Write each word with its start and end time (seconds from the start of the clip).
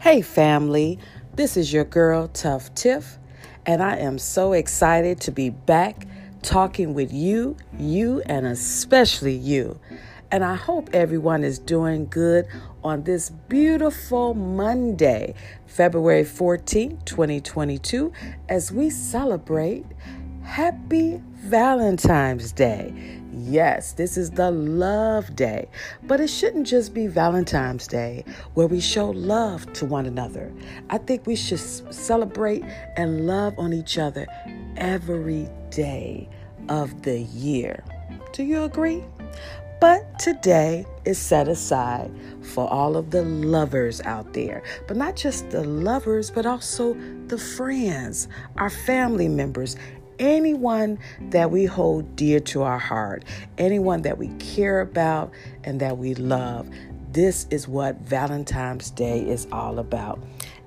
Hey, 0.00 0.22
family, 0.22 0.98
this 1.34 1.58
is 1.58 1.74
your 1.74 1.84
girl, 1.84 2.28
Tuff 2.28 2.74
Tiff, 2.74 3.18
and 3.66 3.82
I 3.82 3.98
am 3.98 4.18
so 4.18 4.54
excited 4.54 5.20
to 5.20 5.30
be 5.30 5.50
back 5.50 6.06
talking 6.40 6.94
with 6.94 7.12
you, 7.12 7.58
you, 7.78 8.22
and 8.24 8.46
especially 8.46 9.34
you. 9.34 9.78
And 10.30 10.42
I 10.42 10.54
hope 10.54 10.88
everyone 10.94 11.44
is 11.44 11.58
doing 11.58 12.06
good 12.06 12.46
on 12.82 13.02
this 13.02 13.28
beautiful 13.28 14.32
Monday, 14.32 15.34
February 15.66 16.24
14, 16.24 17.02
2022, 17.04 18.10
as 18.48 18.72
we 18.72 18.88
celebrate 18.88 19.84
Happy 20.42 21.22
Valentine's 21.34 22.52
Day. 22.52 22.92
Yes, 23.32 23.92
this 23.92 24.16
is 24.16 24.30
the 24.30 24.50
love 24.50 25.36
day, 25.36 25.68
but 26.02 26.20
it 26.20 26.28
shouldn't 26.28 26.66
just 26.66 26.92
be 26.92 27.06
Valentine's 27.06 27.86
Day 27.86 28.24
where 28.54 28.66
we 28.66 28.80
show 28.80 29.10
love 29.10 29.72
to 29.74 29.86
one 29.86 30.06
another. 30.06 30.52
I 30.88 30.98
think 30.98 31.26
we 31.26 31.36
should 31.36 31.60
celebrate 31.60 32.64
and 32.96 33.26
love 33.26 33.54
on 33.58 33.72
each 33.72 33.98
other 33.98 34.26
every 34.76 35.48
day 35.70 36.28
of 36.68 37.02
the 37.02 37.20
year. 37.20 37.84
Do 38.32 38.42
you 38.42 38.64
agree? 38.64 39.04
But 39.80 40.18
today 40.18 40.84
is 41.06 41.18
set 41.18 41.48
aside 41.48 42.10
for 42.42 42.68
all 42.68 42.96
of 42.96 43.10
the 43.10 43.22
lovers 43.22 44.02
out 44.02 44.34
there. 44.34 44.62
But 44.86 44.98
not 44.98 45.16
just 45.16 45.48
the 45.50 45.64
lovers, 45.64 46.30
but 46.30 46.44
also 46.44 46.94
the 47.28 47.38
friends, 47.38 48.28
our 48.56 48.68
family 48.68 49.28
members, 49.28 49.76
anyone 50.20 50.98
that 51.30 51.50
we 51.50 51.64
hold 51.64 52.14
dear 52.14 52.38
to 52.38 52.62
our 52.62 52.78
heart, 52.78 53.24
anyone 53.58 54.02
that 54.02 54.18
we 54.18 54.28
care 54.38 54.80
about 54.80 55.32
and 55.64 55.80
that 55.80 55.98
we 55.98 56.14
love. 56.14 56.68
This 57.10 57.48
is 57.50 57.66
what 57.66 57.96
Valentine's 58.02 58.90
Day 58.90 59.28
is 59.28 59.48
all 59.50 59.80
about. 59.80 60.22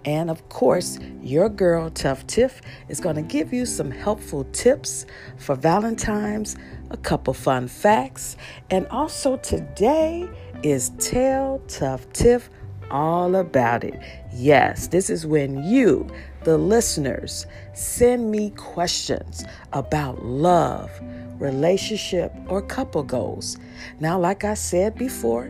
And 0.06 0.30
of 0.30 0.50
course, 0.50 1.00
your 1.22 1.48
girl, 1.48 1.90
Tuff 1.90 2.28
Tiff, 2.28 2.62
is 2.90 3.00
going 3.00 3.16
to 3.16 3.22
give 3.22 3.54
you 3.54 3.66
some 3.66 3.90
helpful 3.90 4.44
tips 4.52 5.06
for 5.38 5.56
Valentine's, 5.56 6.58
a 6.90 6.98
couple 6.98 7.34
fun 7.34 7.70
facts, 7.70 8.36
and 8.70 8.86
also 8.88 9.38
today 9.38 10.28
is 10.62 10.90
Tell 10.98 11.60
Tuff 11.70 12.12
Tiff 12.12 12.50
all 12.94 13.36
about 13.36 13.84
it. 13.84 14.00
Yes, 14.32 14.88
this 14.88 15.10
is 15.10 15.26
when 15.26 15.64
you, 15.64 16.08
the 16.44 16.58
listeners, 16.58 17.46
send 17.74 18.32
me 18.32 18.52
questions 18.52 19.44
about 19.74 20.24
love, 20.24 20.92
relationship, 21.40 22.32
or 22.48 22.62
couple 22.62 23.04
goals. 23.04 23.58
Now, 24.00 24.20
like 24.20 24.44
I 24.44 24.54
said 24.54 24.96
before, 24.96 25.50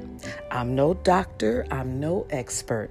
I'm 0.50 0.74
no 0.74 0.94
doctor, 0.94 1.68
I'm 1.70 2.00
no 2.00 2.26
expert 2.32 2.90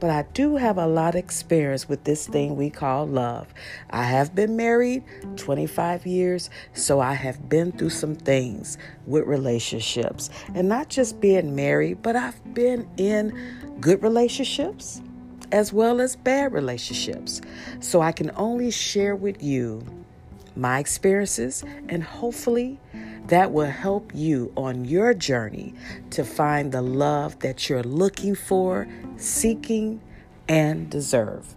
but 0.00 0.08
I 0.08 0.22
do 0.32 0.56
have 0.56 0.78
a 0.78 0.86
lot 0.86 1.14
of 1.14 1.18
experience 1.18 1.88
with 1.88 2.04
this 2.04 2.26
thing 2.26 2.56
we 2.56 2.70
call 2.70 3.06
love. 3.06 3.52
I 3.90 4.04
have 4.04 4.34
been 4.34 4.56
married 4.56 5.04
25 5.36 6.06
years, 6.06 6.48
so 6.72 7.00
I 7.00 7.12
have 7.12 7.48
been 7.50 7.70
through 7.70 7.90
some 7.90 8.16
things 8.16 8.78
with 9.06 9.24
relationships. 9.24 10.30
And 10.54 10.68
not 10.68 10.88
just 10.88 11.20
being 11.20 11.54
married, 11.54 12.00
but 12.02 12.16
I've 12.16 12.54
been 12.54 12.88
in 12.96 13.38
good 13.80 14.02
relationships 14.02 15.02
as 15.52 15.72
well 15.72 16.00
as 16.00 16.16
bad 16.16 16.52
relationships. 16.52 17.40
So 17.80 18.00
I 18.00 18.12
can 18.12 18.30
only 18.36 18.70
share 18.70 19.16
with 19.16 19.42
you 19.42 19.84
my 20.56 20.78
experiences 20.78 21.64
and 21.88 22.02
hopefully 22.02 22.78
that 23.26 23.52
will 23.52 23.70
help 23.70 24.12
you 24.14 24.52
on 24.56 24.84
your 24.84 25.14
journey 25.14 25.74
to 26.10 26.24
find 26.24 26.72
the 26.72 26.82
love 26.82 27.38
that 27.40 27.68
you're 27.68 27.82
looking 27.82 28.34
for, 28.34 28.88
seeking, 29.16 30.00
and 30.48 30.90
deserve. 30.90 31.54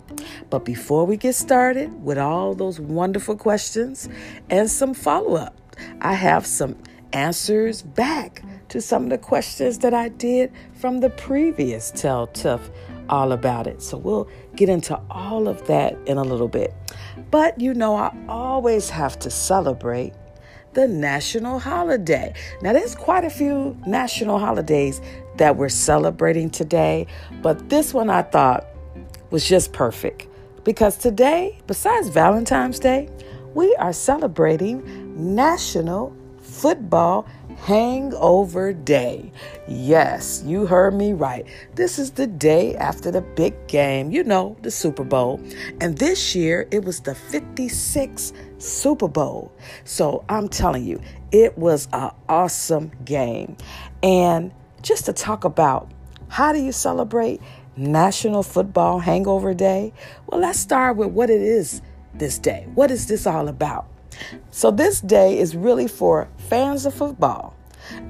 But 0.52 0.66
before 0.66 1.06
we 1.06 1.18
get 1.18 1.34
started 1.34 2.04
with 2.04 2.20
all 2.20 2.54
those 2.54 2.80
wonderful 2.80 3.36
questions 3.36 4.08
and 4.52 4.70
some 4.70 4.94
follow 4.94 5.36
up, 5.36 5.58
I 6.00 6.14
have 6.14 6.46
some 6.46 6.78
answers 7.12 7.82
back 7.82 8.44
to 8.74 8.82
some 8.82 9.04
of 9.04 9.12
the 9.12 9.20
questions 9.20 9.78
that 9.78 9.94
I 9.94 10.10
did 10.10 10.52
from 10.74 11.00
the 11.00 11.12
previous 11.12 11.92
Tell 11.92 12.26
Tuff 12.26 12.72
all 13.08 13.32
about 13.32 13.68
it. 13.68 13.84
So 13.84 14.00
we'll 14.00 14.28
get 14.56 14.68
into 14.68 15.00
all 15.12 15.48
of 15.48 15.68
that 15.68 15.96
in 16.08 16.18
a 16.18 16.24
little 16.24 16.48
bit. 16.48 16.74
But 17.30 17.62
you 17.62 17.76
know, 17.76 17.96
I 17.96 18.12
always 18.28 18.90
have 18.90 19.20
to 19.20 19.30
celebrate 19.30 20.14
the 20.74 20.88
national 20.88 21.60
holiday. 21.60 22.34
Now, 22.64 22.74
there's 22.74 22.96
quite 22.96 23.24
a 23.24 23.30
few 23.30 23.78
national 23.86 24.40
holidays 24.40 25.02
that 25.38 25.56
we're 25.56 25.70
celebrating 25.70 26.50
today, 26.50 27.06
but 27.44 27.70
this 27.70 27.94
one 27.94 28.10
I 28.10 28.24
thought 28.24 28.66
was 29.30 29.48
just 29.48 29.72
perfect 29.72 30.26
because 30.64 30.98
today, 30.98 31.60
besides 31.68 32.10
Valentine's 32.10 32.80
Day, 32.80 33.08
we 33.54 33.76
are 33.76 33.94
celebrating 33.94 35.36
National 35.36 36.18
Football 36.44 37.26
Hangover 37.58 38.74
Day. 38.74 39.32
Yes, 39.68 40.44
you 40.46 40.66
heard 40.66 40.94
me 40.94 41.14
right. 41.14 41.46
This 41.76 41.98
is 41.98 42.12
the 42.12 42.28
day 42.28 42.76
after 42.76 43.10
the 43.10 43.22
big 43.22 43.68
game, 43.68 44.12
you 44.12 44.24
know, 44.24 44.58
the 44.62 44.70
Super 44.70 45.04
Bowl. 45.04 45.42
And 45.80 45.98
this 45.98 46.36
year 46.36 46.68
it 46.72 46.84
was 46.84 47.00
the 47.00 47.14
56th 47.14 48.34
Super 48.62 49.08
Bowl. 49.08 49.52
So 49.86 50.26
I'm 50.28 50.50
telling 50.50 50.86
you, 50.86 51.02
it 51.32 51.58
was 51.58 51.88
an 51.94 52.12
awesome 52.28 52.92
game. 53.06 53.56
And 54.02 54.52
just 54.82 55.06
to 55.06 55.14
talk 55.14 55.46
about 55.46 55.90
how 56.28 56.52
do 56.52 56.60
you 56.60 56.72
celebrate 56.72 57.42
National 57.78 58.44
Football 58.44 59.00
Hangover 59.00 59.54
Day? 59.54 59.94
Well, 60.28 60.42
let's 60.42 60.60
start 60.60 60.98
with 60.98 61.10
what 61.10 61.30
it 61.30 61.42
is 61.42 61.82
this 62.14 62.38
day. 62.38 62.68
What 62.76 62.92
is 62.92 63.08
this 63.08 63.26
all 63.26 63.48
about? 63.48 63.88
So, 64.52 64.72
this 64.72 65.02
day 65.02 65.38
is 65.38 65.56
really 65.56 65.88
for 65.88 66.28
fans 66.50 66.86
of 66.86 66.94
football. 66.94 67.56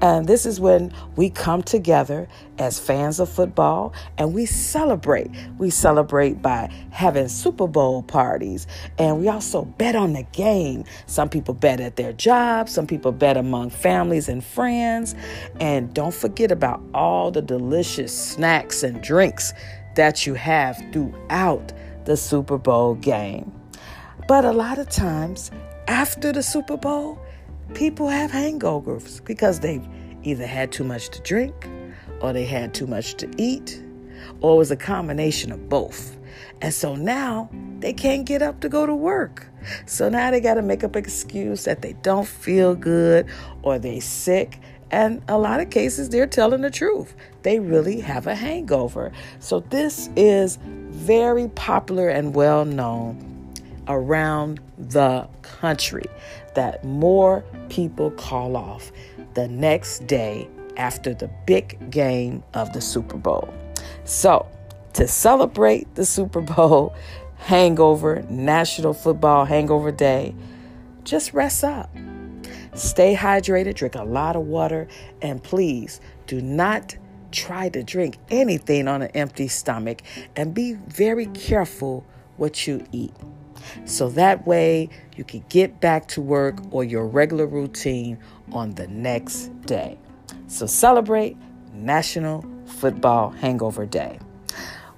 And 0.00 0.26
this 0.26 0.46
is 0.46 0.60
when 0.60 0.92
we 1.16 1.30
come 1.30 1.62
together 1.62 2.28
as 2.58 2.78
fans 2.78 3.20
of 3.20 3.28
football 3.28 3.92
and 4.18 4.34
we 4.34 4.46
celebrate. 4.46 5.30
We 5.58 5.70
celebrate 5.70 6.40
by 6.42 6.70
having 6.90 7.28
Super 7.28 7.66
Bowl 7.66 8.02
parties 8.02 8.66
and 8.98 9.20
we 9.20 9.28
also 9.28 9.64
bet 9.64 9.96
on 9.96 10.12
the 10.12 10.24
game. 10.32 10.84
Some 11.06 11.28
people 11.28 11.54
bet 11.54 11.80
at 11.80 11.96
their 11.96 12.12
jobs, 12.12 12.72
some 12.72 12.86
people 12.86 13.12
bet 13.12 13.36
among 13.36 13.70
families 13.70 14.28
and 14.28 14.44
friends. 14.44 15.14
And 15.60 15.92
don't 15.94 16.14
forget 16.14 16.52
about 16.52 16.82
all 16.94 17.30
the 17.30 17.42
delicious 17.42 18.16
snacks 18.16 18.82
and 18.82 19.02
drinks 19.02 19.52
that 19.96 20.26
you 20.26 20.34
have 20.34 20.82
throughout 20.92 21.72
the 22.04 22.16
Super 22.16 22.58
Bowl 22.58 22.94
game. 22.94 23.52
But 24.26 24.44
a 24.44 24.52
lot 24.52 24.78
of 24.78 24.88
times, 24.88 25.50
after 25.88 26.32
the 26.32 26.42
Super 26.42 26.76
Bowl, 26.76 27.18
people 27.74 28.08
have 28.08 28.30
hangovers 28.30 29.24
because 29.24 29.60
they've 29.60 29.86
either 30.22 30.46
had 30.46 30.72
too 30.72 30.84
much 30.84 31.10
to 31.10 31.20
drink 31.22 31.68
or 32.20 32.32
they 32.32 32.44
had 32.44 32.72
too 32.72 32.86
much 32.86 33.14
to 33.14 33.30
eat 33.36 33.82
or 34.40 34.54
it 34.54 34.58
was 34.58 34.70
a 34.70 34.76
combination 34.76 35.52
of 35.52 35.68
both. 35.68 36.16
And 36.60 36.72
so 36.72 36.94
now 36.94 37.50
they 37.80 37.92
can't 37.92 38.24
get 38.24 38.42
up 38.42 38.60
to 38.60 38.68
go 38.68 38.86
to 38.86 38.94
work. 38.94 39.46
So 39.86 40.08
now 40.08 40.30
they 40.30 40.40
got 40.40 40.54
to 40.54 40.62
make 40.62 40.84
up 40.84 40.96
an 40.96 41.04
excuse 41.04 41.64
that 41.64 41.82
they 41.82 41.94
don't 42.02 42.26
feel 42.26 42.74
good 42.74 43.26
or 43.62 43.78
they 43.78 44.00
sick. 44.00 44.58
And 44.90 45.22
a 45.28 45.38
lot 45.38 45.60
of 45.60 45.70
cases, 45.70 46.10
they're 46.10 46.26
telling 46.26 46.60
the 46.60 46.70
truth. 46.70 47.14
They 47.42 47.58
really 47.58 48.00
have 48.00 48.26
a 48.26 48.34
hangover. 48.34 49.12
So 49.40 49.60
this 49.60 50.08
is 50.16 50.58
very 50.62 51.48
popular 51.48 52.08
and 52.08 52.34
well 52.34 52.64
known 52.64 53.33
around 53.88 54.60
the 54.78 55.28
country 55.42 56.04
that 56.54 56.84
more 56.84 57.44
people 57.68 58.10
call 58.12 58.56
off 58.56 58.92
the 59.34 59.48
next 59.48 60.06
day 60.06 60.48
after 60.76 61.14
the 61.14 61.28
big 61.46 61.90
game 61.90 62.42
of 62.54 62.72
the 62.72 62.80
Super 62.80 63.16
Bowl. 63.16 63.52
So, 64.04 64.46
to 64.94 65.08
celebrate 65.08 65.94
the 65.94 66.04
Super 66.04 66.40
Bowl 66.40 66.94
hangover, 67.36 68.22
National 68.28 68.94
Football 68.94 69.44
Hangover 69.44 69.90
Day, 69.90 70.34
just 71.04 71.34
rest 71.34 71.64
up. 71.64 71.90
Stay 72.74 73.14
hydrated, 73.14 73.74
drink 73.74 73.94
a 73.94 74.02
lot 74.02 74.34
of 74.36 74.42
water, 74.42 74.88
and 75.22 75.42
please 75.42 76.00
do 76.26 76.40
not 76.40 76.96
try 77.30 77.68
to 77.68 77.82
drink 77.82 78.16
anything 78.30 78.88
on 78.88 79.02
an 79.02 79.10
empty 79.14 79.48
stomach 79.48 80.00
and 80.36 80.54
be 80.54 80.74
very 80.74 81.26
careful 81.26 82.04
what 82.36 82.66
you 82.66 82.84
eat. 82.92 83.12
So 83.84 84.08
that 84.10 84.46
way 84.46 84.88
you 85.16 85.24
can 85.24 85.44
get 85.48 85.80
back 85.80 86.08
to 86.08 86.20
work 86.20 86.58
or 86.70 86.84
your 86.84 87.06
regular 87.06 87.46
routine 87.46 88.18
on 88.52 88.72
the 88.72 88.86
next 88.88 89.48
day. 89.62 89.98
So 90.46 90.66
celebrate 90.66 91.36
National 91.72 92.44
Football 92.66 93.30
Hangover 93.30 93.86
Day. 93.86 94.18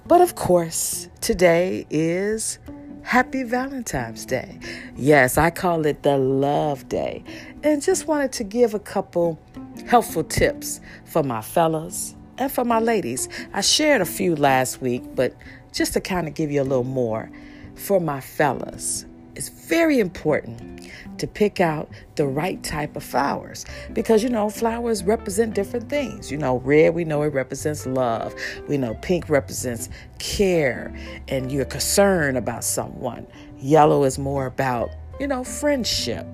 But 0.05 0.21
of 0.21 0.35
course, 0.35 1.09
today 1.21 1.85
is 1.89 2.59
Happy 3.03 3.43
Valentine's 3.43 4.25
Day. 4.25 4.59
Yes, 4.95 5.37
I 5.37 5.49
call 5.49 5.85
it 5.85 6.03
the 6.03 6.17
Love 6.17 6.87
Day. 6.89 7.23
And 7.63 7.81
just 7.81 8.07
wanted 8.07 8.31
to 8.33 8.43
give 8.43 8.73
a 8.73 8.79
couple 8.79 9.39
helpful 9.85 10.23
tips 10.23 10.79
for 11.05 11.23
my 11.23 11.41
fellas 11.41 12.15
and 12.37 12.51
for 12.51 12.63
my 12.63 12.79
ladies, 12.79 13.27
I 13.53 13.61
shared 13.61 14.01
a 14.01 14.05
few 14.05 14.35
last 14.35 14.81
week, 14.81 15.03
but 15.15 15.33
just 15.73 15.93
to 15.93 16.01
kind 16.01 16.27
of 16.27 16.33
give 16.35 16.51
you 16.51 16.61
a 16.61 16.63
little 16.63 16.83
more, 16.83 17.29
for 17.77 17.99
my 17.99 18.19
fellas, 18.19 19.05
it's 19.35 19.49
very 19.49 19.99
important 19.99 20.89
to 21.19 21.27
pick 21.27 21.59
out 21.59 21.89
the 22.15 22.25
right 22.25 22.61
type 22.63 22.95
of 22.95 23.03
flowers 23.03 23.65
because 23.93 24.23
you 24.23 24.29
know 24.29 24.49
flowers 24.49 25.03
represent 25.03 25.53
different 25.53 25.89
things. 25.89 26.31
You 26.31 26.37
know 26.37 26.57
red 26.59 26.93
we 26.93 27.05
know 27.05 27.21
it 27.23 27.33
represents 27.33 27.85
love. 27.85 28.33
We 28.67 28.77
know 28.77 28.95
pink 28.95 29.29
represents 29.29 29.89
care 30.19 30.93
and 31.27 31.51
you're 31.51 31.65
concerned 31.65 32.37
about 32.37 32.63
someone. 32.63 33.27
Yellow 33.59 34.03
is 34.03 34.17
more 34.17 34.45
about 34.45 34.89
you 35.19 35.27
know 35.27 35.43
friendship 35.43 36.27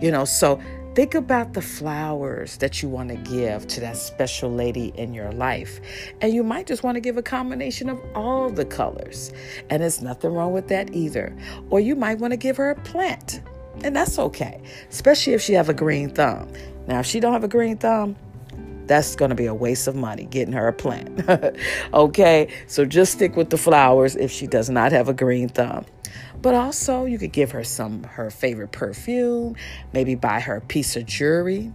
you 0.00 0.10
know 0.10 0.24
so 0.24 0.60
Think 0.98 1.14
about 1.14 1.52
the 1.52 1.62
flowers 1.62 2.56
that 2.56 2.82
you 2.82 2.88
want 2.88 3.10
to 3.10 3.14
give 3.14 3.68
to 3.68 3.78
that 3.82 3.96
special 3.96 4.50
lady 4.50 4.88
in 4.96 5.14
your 5.14 5.30
life. 5.30 5.80
And 6.20 6.34
you 6.34 6.42
might 6.42 6.66
just 6.66 6.82
want 6.82 6.96
to 6.96 7.00
give 7.00 7.16
a 7.16 7.22
combination 7.22 7.88
of 7.88 8.00
all 8.16 8.50
the 8.50 8.64
colors. 8.64 9.32
And 9.70 9.80
there's 9.80 10.02
nothing 10.02 10.32
wrong 10.32 10.52
with 10.52 10.66
that 10.70 10.92
either. 10.92 11.36
Or 11.70 11.78
you 11.78 11.94
might 11.94 12.18
want 12.18 12.32
to 12.32 12.36
give 12.36 12.56
her 12.56 12.70
a 12.70 12.74
plant. 12.74 13.42
And 13.84 13.94
that's 13.94 14.18
okay, 14.18 14.60
especially 14.90 15.34
if 15.34 15.40
she 15.40 15.52
have 15.52 15.68
a 15.68 15.72
green 15.72 16.10
thumb. 16.10 16.50
Now, 16.88 16.98
if 16.98 17.06
she 17.06 17.20
don't 17.20 17.32
have 17.32 17.44
a 17.44 17.48
green 17.48 17.76
thumb, 17.76 18.16
that's 18.86 19.14
going 19.14 19.28
to 19.28 19.36
be 19.36 19.46
a 19.46 19.54
waste 19.54 19.86
of 19.86 19.94
money 19.94 20.24
getting 20.24 20.54
her 20.54 20.66
a 20.66 20.72
plant. 20.72 21.22
okay? 21.94 22.52
So 22.66 22.84
just 22.84 23.12
stick 23.12 23.36
with 23.36 23.50
the 23.50 23.56
flowers 23.56 24.16
if 24.16 24.32
she 24.32 24.48
does 24.48 24.68
not 24.68 24.90
have 24.90 25.08
a 25.08 25.14
green 25.14 25.48
thumb. 25.48 25.84
But 26.40 26.54
also, 26.54 27.04
you 27.04 27.18
could 27.18 27.32
give 27.32 27.50
her 27.52 27.64
some 27.64 28.04
her 28.04 28.30
favorite 28.30 28.72
perfume, 28.72 29.56
maybe 29.92 30.14
buy 30.14 30.40
her 30.40 30.56
a 30.56 30.60
piece 30.60 30.96
of 30.96 31.06
jewelry. 31.06 31.72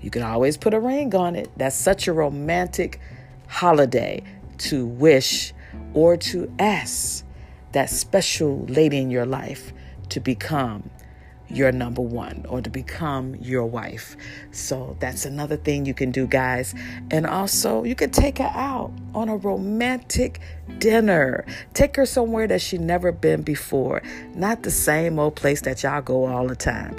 You 0.00 0.10
can 0.10 0.22
always 0.22 0.56
put 0.56 0.74
a 0.74 0.80
ring 0.80 1.14
on 1.14 1.34
it. 1.34 1.50
That's 1.56 1.76
such 1.76 2.06
a 2.06 2.12
romantic 2.12 3.00
holiday 3.48 4.22
to 4.58 4.86
wish 4.86 5.52
or 5.92 6.16
to 6.16 6.52
ask 6.58 7.24
that 7.72 7.90
special 7.90 8.64
lady 8.66 8.98
in 8.98 9.10
your 9.10 9.26
life 9.26 9.72
to 10.10 10.20
become 10.20 10.90
your 11.54 11.72
number 11.72 12.02
one 12.02 12.44
or 12.48 12.60
to 12.60 12.70
become 12.70 13.34
your 13.36 13.64
wife. 13.64 14.16
So 14.50 14.96
that's 15.00 15.24
another 15.24 15.56
thing 15.56 15.86
you 15.86 15.94
can 15.94 16.10
do, 16.10 16.26
guys. 16.26 16.74
And 17.10 17.26
also, 17.26 17.84
you 17.84 17.94
can 17.94 18.10
take 18.10 18.38
her 18.38 18.52
out 18.54 18.92
on 19.14 19.28
a 19.28 19.36
romantic 19.36 20.40
dinner. 20.78 21.44
Take 21.72 21.96
her 21.96 22.06
somewhere 22.06 22.46
that 22.48 22.60
she 22.60 22.78
never 22.78 23.12
been 23.12 23.42
before, 23.42 24.02
not 24.34 24.62
the 24.62 24.70
same 24.70 25.18
old 25.18 25.36
place 25.36 25.60
that 25.62 25.82
y'all 25.82 26.02
go 26.02 26.26
all 26.26 26.46
the 26.46 26.56
time. 26.56 26.96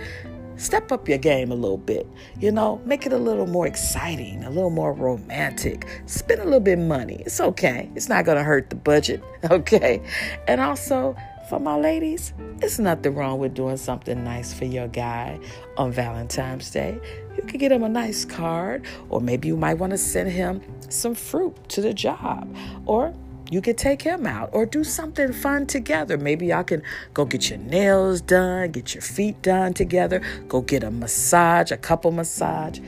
Step 0.58 0.90
up 0.94 1.10
your 1.10 1.18
game 1.18 1.52
a 1.52 1.56
little 1.56 1.78
bit, 1.78 2.08
you 2.40 2.50
know, 2.50 2.82
make 2.86 3.06
it 3.06 3.12
a 3.12 3.18
little 3.18 3.46
more 3.46 3.68
exciting, 3.68 4.42
a 4.46 4.50
little 4.50 4.70
more 4.70 4.94
romantic. 4.94 5.86
Spend 6.06 6.40
a 6.40 6.46
little 6.46 6.62
bit 6.62 6.80
of 6.80 6.86
money. 6.86 7.22
It's 7.26 7.42
okay. 7.42 7.90
It's 7.94 8.08
not 8.08 8.24
going 8.24 8.38
to 8.38 8.44
hurt 8.44 8.70
the 8.70 8.78
budget, 8.78 9.22
okay? 9.52 10.02
And 10.48 10.62
also, 10.62 11.14
for 11.50 11.60
my 11.60 11.76
ladies, 11.76 12.34
it's 12.62 12.80
nothing 12.80 13.14
wrong 13.16 13.40
with 13.40 13.54
doing 13.54 13.78
something 13.78 14.24
nice 14.24 14.54
for 14.54 14.66
your 14.66 14.88
guy 14.88 15.40
on 15.78 15.92
Valentine's 15.92 16.70
Day. 16.72 17.00
You 17.38 17.44
could 17.44 17.60
get 17.60 17.72
him 17.72 17.84
a 17.84 17.90
nice 17.90 18.26
card, 18.26 18.86
or 19.10 19.22
maybe 19.22 19.48
you 19.48 19.58
might 19.58 19.76
want 19.76 19.92
to 19.92 19.98
send 19.98 20.32
him 20.32 20.62
some 20.90 21.14
fruit 21.14 21.56
to 21.70 21.82
the 21.82 21.94
job, 21.94 22.54
or 22.86 23.14
you 23.52 23.62
could 23.62 23.78
take 23.78 24.02
him 24.02 24.26
out 24.26 24.50
or 24.54 24.66
do 24.66 24.84
something 24.84 25.32
fun 25.32 25.68
together. 25.68 26.18
Maybe 26.18 26.48
y'all 26.48 26.64
can 26.64 26.82
go 27.14 27.26
get 27.26 27.50
your 27.50 27.60
nails 27.60 28.22
done, 28.22 28.72
get 28.72 28.96
your 28.96 29.04
feet 29.04 29.42
done 29.44 29.74
together, 29.74 30.22
go 30.48 30.62
get 30.62 30.84
a 30.84 30.90
massage, 30.90 31.72
a 31.72 31.78
couple 31.78 32.12
massage. 32.12 32.80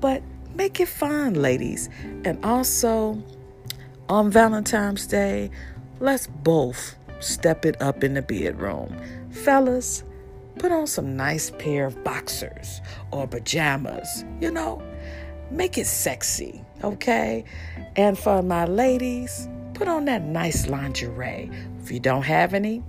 But 0.00 0.22
make 0.54 0.78
it 0.78 0.88
fun, 0.88 1.34
ladies. 1.34 1.88
And 2.24 2.44
also 2.44 3.20
on 4.08 4.30
Valentine's 4.30 5.06
Day, 5.06 5.50
let's 5.98 6.28
both 6.28 6.94
step 7.24 7.64
it 7.64 7.80
up 7.80 8.04
in 8.04 8.14
the 8.14 8.22
bedroom. 8.22 8.96
Fellas, 9.30 10.04
put 10.58 10.72
on 10.72 10.86
some 10.86 11.16
nice 11.16 11.50
pair 11.50 11.86
of 11.86 12.02
boxers 12.04 12.80
or 13.10 13.26
pajamas, 13.26 14.24
you 14.40 14.50
know, 14.50 14.82
make 15.50 15.78
it 15.78 15.86
sexy, 15.86 16.62
okay? 16.82 17.44
And 17.96 18.18
for 18.18 18.42
my 18.42 18.64
ladies, 18.64 19.48
put 19.74 19.88
on 19.88 20.04
that 20.06 20.22
nice 20.22 20.68
lingerie. 20.68 21.50
If 21.82 21.90
you 21.90 22.00
don't 22.00 22.22
have 22.22 22.54
any, 22.54 22.82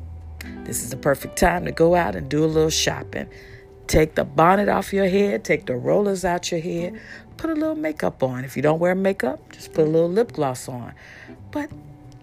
this 0.63 0.83
is 0.83 0.89
the 0.89 0.97
perfect 0.97 1.37
time 1.37 1.65
to 1.65 1.71
go 1.71 1.95
out 1.95 2.15
and 2.15 2.29
do 2.29 2.43
a 2.43 2.47
little 2.47 2.69
shopping. 2.69 3.27
Take 3.87 4.15
the 4.15 4.23
bonnet 4.23 4.67
off 4.67 4.93
your 4.93 5.07
head, 5.07 5.43
take 5.43 5.65
the 5.65 5.75
rollers 5.75 6.25
out 6.25 6.51
your 6.51 6.59
head, 6.59 6.99
put 7.37 7.49
a 7.49 7.53
little 7.53 7.75
makeup 7.75 8.23
on. 8.23 8.43
If 8.43 8.55
you 8.55 8.63
don't 8.63 8.79
wear 8.79 8.95
makeup, 8.95 9.39
just 9.51 9.73
put 9.73 9.85
a 9.85 9.89
little 9.89 10.09
lip 10.09 10.33
gloss 10.33 10.67
on. 10.67 10.93
But 11.51 11.69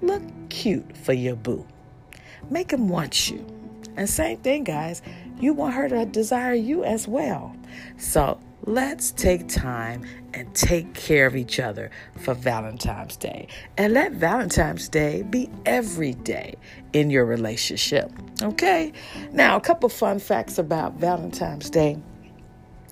look 0.00 0.22
cute 0.48 0.96
for 0.96 1.12
your 1.12 1.36
boo. 1.36 1.66
Make 2.52 2.70
him 2.70 2.90
want 2.90 3.30
you. 3.30 3.46
And 3.96 4.06
same 4.06 4.36
thing, 4.36 4.64
guys, 4.64 5.00
you 5.40 5.54
want 5.54 5.72
her 5.72 5.88
to 5.88 6.04
desire 6.04 6.52
you 6.52 6.84
as 6.84 7.08
well. 7.08 7.56
So 7.96 8.38
let's 8.66 9.10
take 9.10 9.48
time 9.48 10.04
and 10.34 10.54
take 10.54 10.92
care 10.92 11.26
of 11.26 11.34
each 11.34 11.58
other 11.58 11.90
for 12.18 12.34
Valentine's 12.34 13.16
Day. 13.16 13.48
And 13.78 13.94
let 13.94 14.12
Valentine's 14.12 14.90
Day 14.90 15.22
be 15.22 15.48
every 15.64 16.12
day 16.12 16.56
in 16.92 17.08
your 17.08 17.24
relationship. 17.24 18.12
Okay? 18.42 18.92
Now, 19.32 19.56
a 19.56 19.60
couple 19.60 19.88
fun 19.88 20.18
facts 20.18 20.58
about 20.58 20.96
Valentine's 20.96 21.70
Day. 21.70 21.96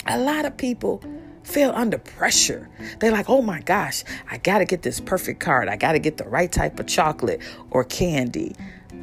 A 0.07 0.19
lot 0.19 0.47
of 0.47 0.57
people 0.57 1.05
feel 1.43 1.71
under 1.73 1.99
pressure. 1.99 2.71
They're 2.99 3.13
like, 3.13 3.29
oh 3.29 3.43
my 3.43 3.61
gosh, 3.61 4.05
I 4.31 4.39
got 4.39 4.61
to 4.61 4.65
get 4.65 4.81
this 4.81 5.01
perfect 5.01 5.39
card. 5.41 5.69
I 5.69 5.77
got 5.77 5.93
to 5.93 5.99
get 5.99 6.17
the 6.17 6.25
right 6.25 6.51
type 6.51 6.81
of 6.81 6.87
chocolate 6.87 7.43
or 7.71 7.85
candy. 7.85 8.55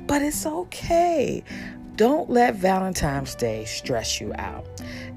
But 0.07 0.21
it's 0.21 0.45
okay. 0.45 1.43
Don't 1.97 2.29
let 2.29 2.55
Valentine's 2.55 3.35
Day 3.35 3.65
stress 3.65 4.21
you 4.21 4.31
out. 4.37 4.65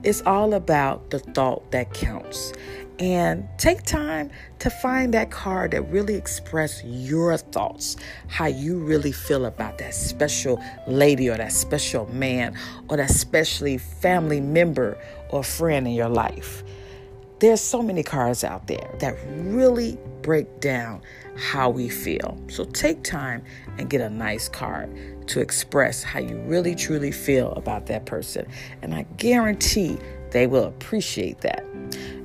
It's 0.03 0.21
all 0.23 0.55
about 0.55 1.11
the 1.11 1.21
thought 1.21 1.71
that 1.71 1.95
counts. 1.95 2.53
And 2.99 3.49
take 3.57 3.83
time 3.85 4.31
to 4.59 4.69
find 4.69 5.15
that 5.15 5.31
card 5.31 5.71
that 5.71 5.83
really 5.83 6.15
express 6.17 6.83
your 6.85 7.37
thoughts, 7.39 7.97
how 8.27 8.47
you 8.47 8.79
really 8.79 9.13
feel 9.13 9.47
about 9.47 9.79
that 9.79 9.95
special 9.95 10.63
lady 10.87 11.31
or 11.31 11.37
that 11.37 11.53
special 11.53 12.07
man 12.13 12.59
or 12.89 12.97
that 12.97 13.11
specially 13.11 13.79
family 13.79 14.41
member 14.41 14.99
or 15.31 15.45
friend 15.45 15.87
in 15.87 15.95
your 15.95 16.11
life. 16.11 16.63
There's 17.39 17.61
so 17.63 17.81
many 17.81 18.03
cards 18.03 18.45
out 18.45 18.67
there 18.67 18.91
that 18.99 19.17
really 19.29 19.97
break 20.21 20.61
down 20.61 21.01
how 21.41 21.71
we 21.71 21.89
feel. 21.89 22.39
So 22.49 22.65
take 22.65 23.03
time 23.03 23.43
and 23.79 23.89
get 23.89 24.03
a 24.03 24.11
nice 24.11 24.49
card 24.49 25.27
to 25.29 25.41
express 25.41 26.03
how 26.03 26.21
you 26.21 26.39
really 26.43 26.75
truly 26.75 27.11
feel 27.11 27.53
about 27.53 27.87
that 27.87 28.05
person. 28.05 28.47
And 28.83 28.95
I 28.95 29.03
guarantee 29.17 29.99
they 30.33 30.47
will 30.47 30.65
appreciate 30.65 31.41
that. 31.41 31.65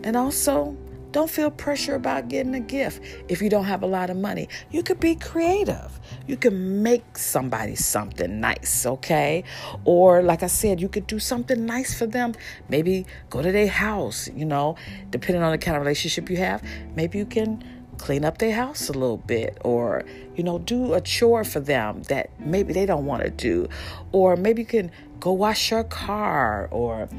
And 0.03 0.17
also, 0.17 0.77
don't 1.13 1.29
feel 1.29 1.49
pressure 1.49 1.95
about 1.95 2.27
getting 2.27 2.53
a 2.55 2.59
gift 2.59 3.01
if 3.29 3.41
you 3.41 3.49
don't 3.49 3.63
have 3.63 3.83
a 3.83 3.87
lot 3.87 4.09
of 4.09 4.17
money. 4.17 4.49
You 4.69 4.83
could 4.83 4.99
be 4.99 5.15
creative. 5.15 5.97
You 6.27 6.35
can 6.35 6.83
make 6.83 7.17
somebody 7.17 7.75
something 7.75 8.41
nice, 8.41 8.85
okay? 8.85 9.45
Or, 9.85 10.21
like 10.21 10.43
I 10.43 10.47
said, 10.47 10.81
you 10.81 10.89
could 10.89 11.07
do 11.07 11.19
something 11.19 11.65
nice 11.65 11.97
for 11.97 12.05
them. 12.05 12.33
Maybe 12.67 13.05
go 13.29 13.41
to 13.41 13.49
their 13.49 13.69
house, 13.69 14.27
you 14.35 14.43
know, 14.43 14.75
depending 15.09 15.41
on 15.41 15.53
the 15.53 15.57
kind 15.57 15.77
of 15.77 15.83
relationship 15.83 16.29
you 16.29 16.35
have. 16.35 16.61
Maybe 16.97 17.17
you 17.17 17.25
can 17.25 17.63
clean 18.05 18.23
up 18.23 18.37
their 18.37 18.53
house 18.53 18.87
a 18.87 18.93
little 18.93 19.17
bit 19.17 19.57
or 19.63 20.05
you 20.35 20.43
know 20.43 20.59
do 20.59 20.93
a 20.93 21.01
chore 21.01 21.43
for 21.43 21.59
them 21.59 22.03
that 22.03 22.29
maybe 22.39 22.71
they 22.71 22.85
don't 22.85 23.07
want 23.07 23.23
to 23.23 23.31
do. 23.31 23.67
Or 24.11 24.35
maybe 24.35 24.61
you 24.61 24.67
can 24.67 24.91
go 25.19 25.31
wash 25.31 25.71
your 25.71 25.83
car 25.85 26.67
or 26.69 27.09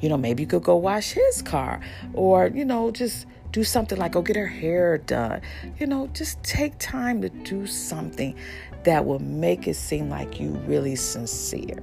you 0.00 0.08
know 0.08 0.16
maybe 0.16 0.44
you 0.44 0.46
could 0.46 0.62
go 0.62 0.76
wash 0.76 1.10
his 1.14 1.42
car. 1.42 1.80
Or 2.14 2.46
you 2.46 2.64
know 2.64 2.92
just 2.92 3.26
do 3.50 3.64
something 3.64 3.98
like 3.98 4.12
go 4.12 4.22
get 4.22 4.36
her 4.36 4.46
hair 4.46 4.98
done. 4.98 5.40
You 5.80 5.88
know 5.88 6.06
just 6.12 6.40
take 6.44 6.78
time 6.78 7.22
to 7.22 7.28
do 7.28 7.66
something 7.66 8.36
that 8.86 9.04
will 9.04 9.18
make 9.18 9.66
it 9.66 9.74
seem 9.74 10.08
like 10.08 10.38
you 10.38 10.50
really 10.64 10.94
sincere 10.94 11.76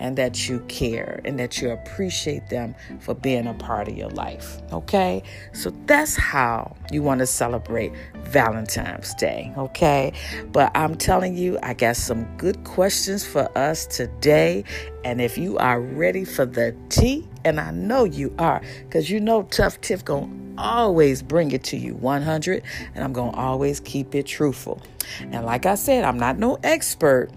and 0.00 0.18
that 0.18 0.48
you 0.48 0.58
care 0.66 1.20
and 1.24 1.38
that 1.38 1.62
you 1.62 1.70
appreciate 1.70 2.48
them 2.48 2.74
for 2.98 3.14
being 3.14 3.46
a 3.46 3.54
part 3.54 3.86
of 3.86 3.96
your 3.96 4.10
life. 4.10 4.60
Okay? 4.72 5.22
So 5.52 5.72
that's 5.86 6.16
how 6.16 6.76
you 6.90 7.04
want 7.04 7.20
to 7.20 7.26
celebrate 7.26 7.92
Valentine's 8.24 9.14
Day. 9.14 9.52
Okay? 9.56 10.12
But 10.50 10.72
I'm 10.74 10.96
telling 10.96 11.36
you, 11.36 11.56
I 11.62 11.72
got 11.72 11.94
some 11.94 12.24
good 12.36 12.64
questions 12.64 13.24
for 13.24 13.56
us 13.56 13.86
today. 13.86 14.64
And 15.04 15.20
if 15.20 15.38
you 15.38 15.56
are 15.58 15.80
ready 15.80 16.24
for 16.24 16.46
the 16.46 16.74
tea, 16.88 17.28
and 17.44 17.60
I 17.60 17.70
know 17.70 18.02
you 18.02 18.34
are, 18.40 18.60
because 18.86 19.08
you 19.08 19.20
know 19.20 19.44
Tuff 19.44 19.80
Tiff 19.80 20.04
gonna 20.04 20.28
always 20.58 21.22
bring 21.22 21.52
it 21.52 21.62
to 21.64 21.76
you 21.76 21.94
100, 21.94 22.64
and 22.96 23.04
I'm 23.04 23.12
gonna 23.12 23.36
always 23.36 23.78
keep 23.78 24.16
it 24.16 24.26
truthful. 24.26 24.82
And 25.20 25.44
like 25.44 25.66
I 25.66 25.74
said, 25.74 26.04
I'm 26.04 26.18
not 26.18 26.38
no 26.38 26.58
expert 26.62 27.30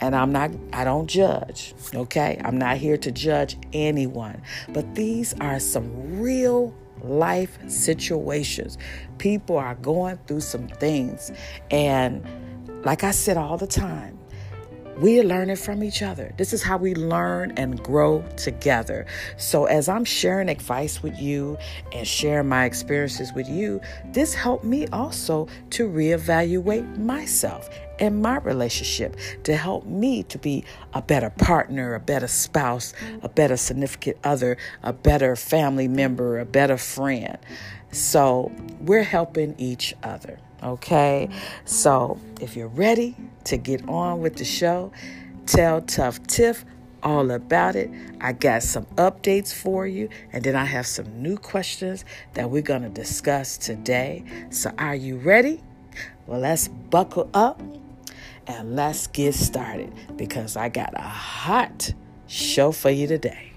and 0.00 0.14
I'm 0.16 0.32
not 0.32 0.50
I 0.72 0.84
don't 0.84 1.06
judge, 1.06 1.74
okay? 1.94 2.40
I'm 2.44 2.58
not 2.58 2.76
here 2.76 2.96
to 2.98 3.12
judge 3.12 3.56
anyone. 3.72 4.42
But 4.70 4.94
these 4.94 5.34
are 5.40 5.60
some 5.60 6.20
real 6.20 6.74
life 7.02 7.58
situations. 7.68 8.78
People 9.18 9.56
are 9.58 9.74
going 9.76 10.18
through 10.26 10.40
some 10.40 10.68
things. 10.68 11.30
And 11.70 12.26
like 12.84 13.04
I 13.04 13.10
said 13.10 13.36
all 13.36 13.56
the 13.56 13.66
time, 13.66 14.17
we're 15.00 15.22
learning 15.22 15.56
from 15.56 15.84
each 15.84 16.02
other. 16.02 16.32
This 16.36 16.52
is 16.52 16.60
how 16.60 16.76
we 16.76 16.94
learn 16.94 17.52
and 17.56 17.80
grow 17.82 18.24
together. 18.36 19.06
So, 19.36 19.66
as 19.66 19.88
I'm 19.88 20.04
sharing 20.04 20.48
advice 20.48 21.04
with 21.04 21.20
you 21.20 21.56
and 21.92 22.06
sharing 22.06 22.48
my 22.48 22.64
experiences 22.64 23.32
with 23.32 23.48
you, 23.48 23.80
this 24.06 24.34
helped 24.34 24.64
me 24.64 24.88
also 24.88 25.46
to 25.70 25.88
reevaluate 25.88 26.98
myself 26.98 27.70
and 28.00 28.20
my 28.20 28.38
relationship 28.38 29.16
to 29.44 29.56
help 29.56 29.86
me 29.86 30.24
to 30.24 30.38
be 30.38 30.64
a 30.94 31.02
better 31.02 31.30
partner, 31.30 31.94
a 31.94 32.00
better 32.00 32.28
spouse, 32.28 32.92
a 33.22 33.28
better 33.28 33.56
significant 33.56 34.16
other, 34.24 34.56
a 34.82 34.92
better 34.92 35.36
family 35.36 35.86
member, 35.86 36.40
a 36.40 36.44
better 36.44 36.76
friend. 36.76 37.38
So, 37.92 38.50
we're 38.80 39.04
helping 39.04 39.54
each 39.58 39.94
other. 40.02 40.40
Okay, 40.60 41.28
so 41.64 42.18
if 42.40 42.56
you're 42.56 42.66
ready 42.66 43.14
to 43.44 43.56
get 43.56 43.88
on 43.88 44.20
with 44.20 44.36
the 44.36 44.44
show, 44.44 44.90
tell 45.46 45.80
Tuff 45.80 46.20
Tiff 46.26 46.64
all 47.00 47.30
about 47.30 47.76
it. 47.76 47.88
I 48.20 48.32
got 48.32 48.64
some 48.64 48.84
updates 48.96 49.54
for 49.54 49.86
you, 49.86 50.08
and 50.32 50.42
then 50.42 50.56
I 50.56 50.64
have 50.64 50.84
some 50.84 51.22
new 51.22 51.36
questions 51.36 52.04
that 52.34 52.50
we're 52.50 52.62
going 52.62 52.82
to 52.82 52.88
discuss 52.88 53.56
today. 53.56 54.24
So, 54.50 54.72
are 54.78 54.96
you 54.96 55.18
ready? 55.18 55.62
Well, 56.26 56.40
let's 56.40 56.66
buckle 56.66 57.30
up 57.34 57.62
and 58.48 58.74
let's 58.74 59.06
get 59.06 59.34
started 59.34 59.92
because 60.16 60.56
I 60.56 60.70
got 60.70 60.92
a 60.94 61.02
hot 61.02 61.92
show 62.26 62.72
for 62.72 62.90
you 62.90 63.06
today. 63.06 63.52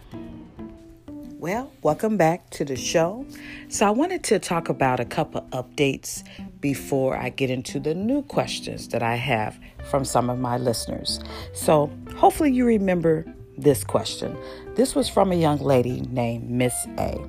Well, 1.41 1.71
welcome 1.81 2.17
back 2.17 2.51
to 2.51 2.63
the 2.63 2.75
show. 2.75 3.25
So, 3.67 3.87
I 3.87 3.89
wanted 3.89 4.23
to 4.25 4.37
talk 4.37 4.69
about 4.69 4.99
a 4.99 5.05
couple 5.05 5.41
updates 5.53 6.23
before 6.59 7.17
I 7.17 7.29
get 7.29 7.49
into 7.49 7.79
the 7.79 7.95
new 7.95 8.21
questions 8.21 8.89
that 8.89 9.01
I 9.01 9.15
have 9.15 9.59
from 9.89 10.05
some 10.05 10.29
of 10.29 10.37
my 10.37 10.59
listeners. 10.59 11.19
So, 11.53 11.89
hopefully, 12.15 12.51
you 12.51 12.63
remember 12.63 13.25
this 13.57 13.83
question. 13.83 14.37
This 14.75 14.93
was 14.93 15.09
from 15.09 15.31
a 15.31 15.35
young 15.35 15.57
lady 15.57 16.01
named 16.11 16.47
Miss 16.47 16.75
A. 16.99 17.19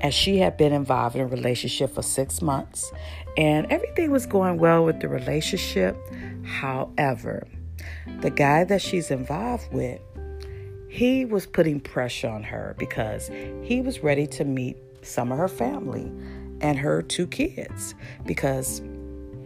And 0.00 0.14
she 0.14 0.38
had 0.38 0.56
been 0.56 0.72
involved 0.72 1.14
in 1.14 1.20
a 1.20 1.26
relationship 1.26 1.94
for 1.94 2.00
six 2.00 2.40
months, 2.40 2.90
and 3.36 3.70
everything 3.70 4.10
was 4.10 4.24
going 4.24 4.56
well 4.56 4.86
with 4.86 5.00
the 5.00 5.08
relationship. 5.10 5.98
However, 6.46 7.46
the 8.22 8.30
guy 8.30 8.64
that 8.64 8.80
she's 8.80 9.10
involved 9.10 9.70
with 9.70 10.00
he 10.94 11.24
was 11.24 11.44
putting 11.44 11.80
pressure 11.80 12.28
on 12.28 12.44
her 12.44 12.76
because 12.78 13.28
he 13.64 13.80
was 13.80 14.04
ready 14.04 14.28
to 14.28 14.44
meet 14.44 14.76
some 15.02 15.32
of 15.32 15.38
her 15.38 15.48
family 15.48 16.04
and 16.60 16.78
her 16.78 17.02
two 17.02 17.26
kids 17.26 17.96
because 18.24 18.80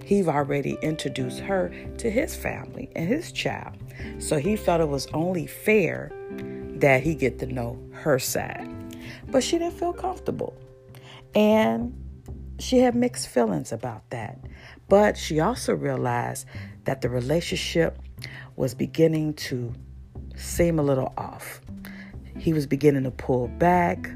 he've 0.05 0.29
already 0.29 0.77
introduced 0.83 1.41
her 1.41 1.73
to 1.97 2.11
his 2.11 2.37
family 2.37 2.91
and 2.95 3.09
his 3.09 3.33
child. 3.33 3.79
So 4.19 4.37
he 4.37 4.57
felt 4.57 4.83
it 4.83 4.91
was 4.91 5.07
only 5.15 5.47
fair 5.47 6.13
that 6.81 7.03
he 7.03 7.15
get 7.15 7.39
to 7.39 7.47
know 7.47 7.83
her 7.93 8.19
side. 8.19 8.69
But 9.29 9.43
she 9.43 9.57
didn't 9.57 9.79
feel 9.79 9.95
comfortable. 9.95 10.55
And 11.35 11.95
she 12.59 12.81
had 12.81 12.95
mixed 12.95 13.27
feelings 13.27 13.73
about 13.73 14.11
that. 14.11 14.39
But 14.91 15.17
she 15.17 15.41
also 15.41 15.75
realized 15.75 16.45
that 16.85 17.01
the 17.01 17.09
relationship 17.09 17.99
was 18.55 18.75
beginning 18.75 19.33
to 19.33 19.73
seem 20.39 20.79
a 20.79 20.83
little 20.83 21.13
off. 21.17 21.61
He 22.39 22.53
was 22.53 22.67
beginning 22.67 23.05
to 23.05 23.11
pull 23.11 23.49
back. 23.49 24.09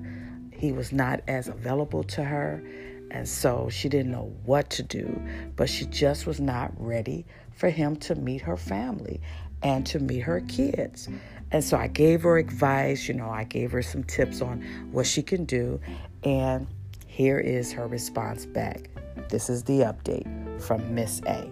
He 0.52 0.73
was 0.73 0.93
not 0.93 1.21
as 1.26 1.49
available 1.49 2.05
to 2.05 2.23
her. 2.25 2.62
And 3.11 3.29
so 3.29 3.69
she 3.69 3.88
didn't 3.88 4.12
know 4.12 4.33
what 4.45 4.71
to 4.71 4.83
do, 4.83 5.23
but 5.57 5.69
she 5.69 5.85
just 5.87 6.26
was 6.26 6.41
not 6.41 6.73
ready 6.79 7.26
for 7.50 7.69
him 7.69 7.97
to 7.97 8.14
meet 8.14 8.41
her 8.41 8.57
family 8.57 9.21
and 9.62 9.85
to 9.87 9.99
meet 9.99 10.21
her 10.21 10.41
kids. 10.41 11.09
And 11.50 11.62
so 11.62 11.76
I 11.76 11.88
gave 11.88 12.23
her 12.23 12.38
advice, 12.38 13.09
you 13.09 13.14
know, 13.14 13.29
I 13.29 13.45
gave 13.45 13.71
her 13.73 13.83
some 13.83 14.05
tips 14.05 14.41
on 14.41 14.62
what 14.93 15.07
she 15.07 15.23
can 15.23 15.45
do. 15.45 15.79
And 16.25 16.67
here 17.07 17.38
is 17.38 17.73
her 17.73 17.87
response 17.87 18.47
back. 18.47 18.88
This 19.29 19.50
is 19.50 19.64
the 19.64 19.81
update 19.81 20.62
from 20.62 20.95
Miss 20.95 21.21
A. 21.26 21.50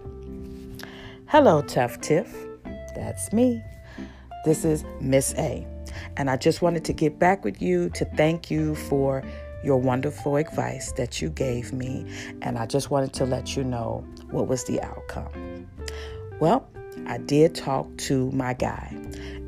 Hello, 1.26 1.60
Tuff 1.60 2.00
Tiff. 2.00 2.34
That's 2.94 3.32
me. 3.32 3.62
This 4.44 4.64
is 4.64 4.84
Miss 5.00 5.34
A. 5.34 5.66
And 6.16 6.30
I 6.30 6.36
just 6.36 6.62
wanted 6.62 6.84
to 6.86 6.92
get 6.92 7.18
back 7.18 7.44
with 7.44 7.60
you 7.60 7.90
to 7.90 8.04
thank 8.16 8.50
you 8.50 8.74
for 8.74 9.22
your 9.62 9.76
wonderful 9.76 10.36
advice 10.36 10.92
that 10.92 11.20
you 11.20 11.28
gave 11.28 11.72
me. 11.72 12.06
And 12.40 12.56
I 12.56 12.66
just 12.66 12.90
wanted 12.90 13.12
to 13.14 13.26
let 13.26 13.56
you 13.56 13.64
know 13.64 14.04
what 14.30 14.46
was 14.46 14.64
the 14.64 14.80
outcome. 14.80 15.68
Well, 16.40 16.66
I 17.06 17.18
did 17.18 17.54
talk 17.54 17.94
to 17.98 18.30
my 18.32 18.54
guy 18.54 18.96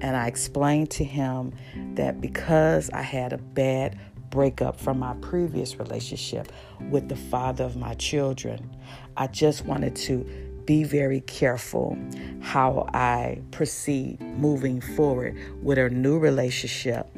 and 0.03 0.17
I 0.17 0.27
explained 0.27 0.91
to 0.93 1.05
him 1.05 1.55
that 1.95 2.21
because 2.21 2.91
I 2.91 3.03
had 3.03 3.33
a 3.33 3.39
bad 3.39 3.99
breakup 4.29 4.79
from 4.79 4.99
my 4.99 5.15
previous 5.21 5.79
relationship 5.79 6.53
with 6.91 7.09
the 7.09 7.17
father 7.17 7.65
of 7.65 7.77
my 7.77 7.95
children, 7.95 8.77
I 9.17 9.29
just 9.29 9.65
wanted 9.65 9.97
to 9.97 10.52
be 10.67 10.85
very 10.85 11.21
careful 11.23 11.99
how 12.41 12.89
I 12.93 13.41
proceed 13.51 14.21
moving 14.21 14.81
forward 14.81 15.37
with 15.63 15.79
a 15.79 15.89
new 15.89 16.19
relationship 16.19 17.09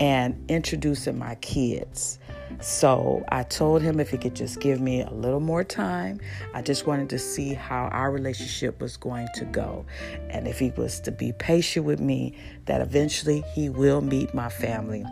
and 0.00 0.42
introducing 0.48 1.18
my 1.18 1.34
kids. 1.36 2.18
So 2.60 3.24
I 3.28 3.44
told 3.44 3.82
him 3.82 4.00
if 4.00 4.10
he 4.10 4.18
could 4.18 4.34
just 4.34 4.60
give 4.60 4.80
me 4.80 5.02
a 5.02 5.10
little 5.10 5.40
more 5.40 5.62
time. 5.62 6.20
I 6.54 6.62
just 6.62 6.86
wanted 6.86 7.08
to 7.10 7.18
see 7.18 7.54
how 7.54 7.84
our 7.92 8.10
relationship 8.10 8.80
was 8.80 8.96
going 8.96 9.28
to 9.34 9.44
go. 9.44 9.84
And 10.30 10.48
if 10.48 10.58
he 10.58 10.70
was 10.70 11.00
to 11.00 11.12
be 11.12 11.32
patient 11.32 11.86
with 11.86 12.00
me, 12.00 12.36
that 12.64 12.80
eventually 12.80 13.44
he 13.54 13.68
will 13.68 14.00
meet 14.00 14.34
my 14.34 14.48
family 14.48 15.04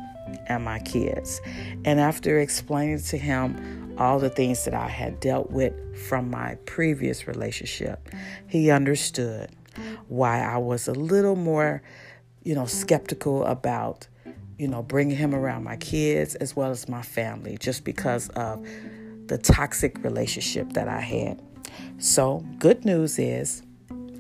and 0.49 0.64
my 0.64 0.78
kids. 0.81 1.40
And 1.85 2.00
after 2.00 2.38
explaining 2.38 3.00
to 3.02 3.19
him 3.19 3.86
all 3.99 4.19
the 4.19 4.31
things 4.31 4.65
that 4.65 4.75
I 4.75 4.88
had 4.88 5.21
dealt 5.21 5.50
with 5.50 5.75
from 6.09 6.31
my 6.31 6.57
previous 6.67 7.26
relationship. 7.26 8.09
He 8.47 8.71
understood 8.71 9.50
why 10.09 10.41
I 10.41 10.59
was 10.59 10.88
a 10.88 10.93
little 10.93 11.37
more, 11.37 11.83
you 12.43 12.55
know, 12.55 12.67
skeptical 12.67 13.45
about, 13.45 14.07
you 14.59 14.69
know, 14.69 14.83
bringing 14.83 15.17
him 15.17 15.35
around 15.35 15.65
my 15.65 15.76
kids 15.76 16.35
as 16.37 16.57
well 16.57 16.71
as 16.71 16.88
my 16.88 17.03
family 17.03 17.57
just 17.59 17.85
because 17.85 18.29
of 18.31 18.67
the 19.26 19.38
toxic 19.38 20.03
relationship 20.03 20.73
that 20.75 20.88
I 20.88 21.00
had. 21.00 21.43
So, 21.99 22.45
good 22.59 22.85
news 22.85 23.19
is 23.19 23.62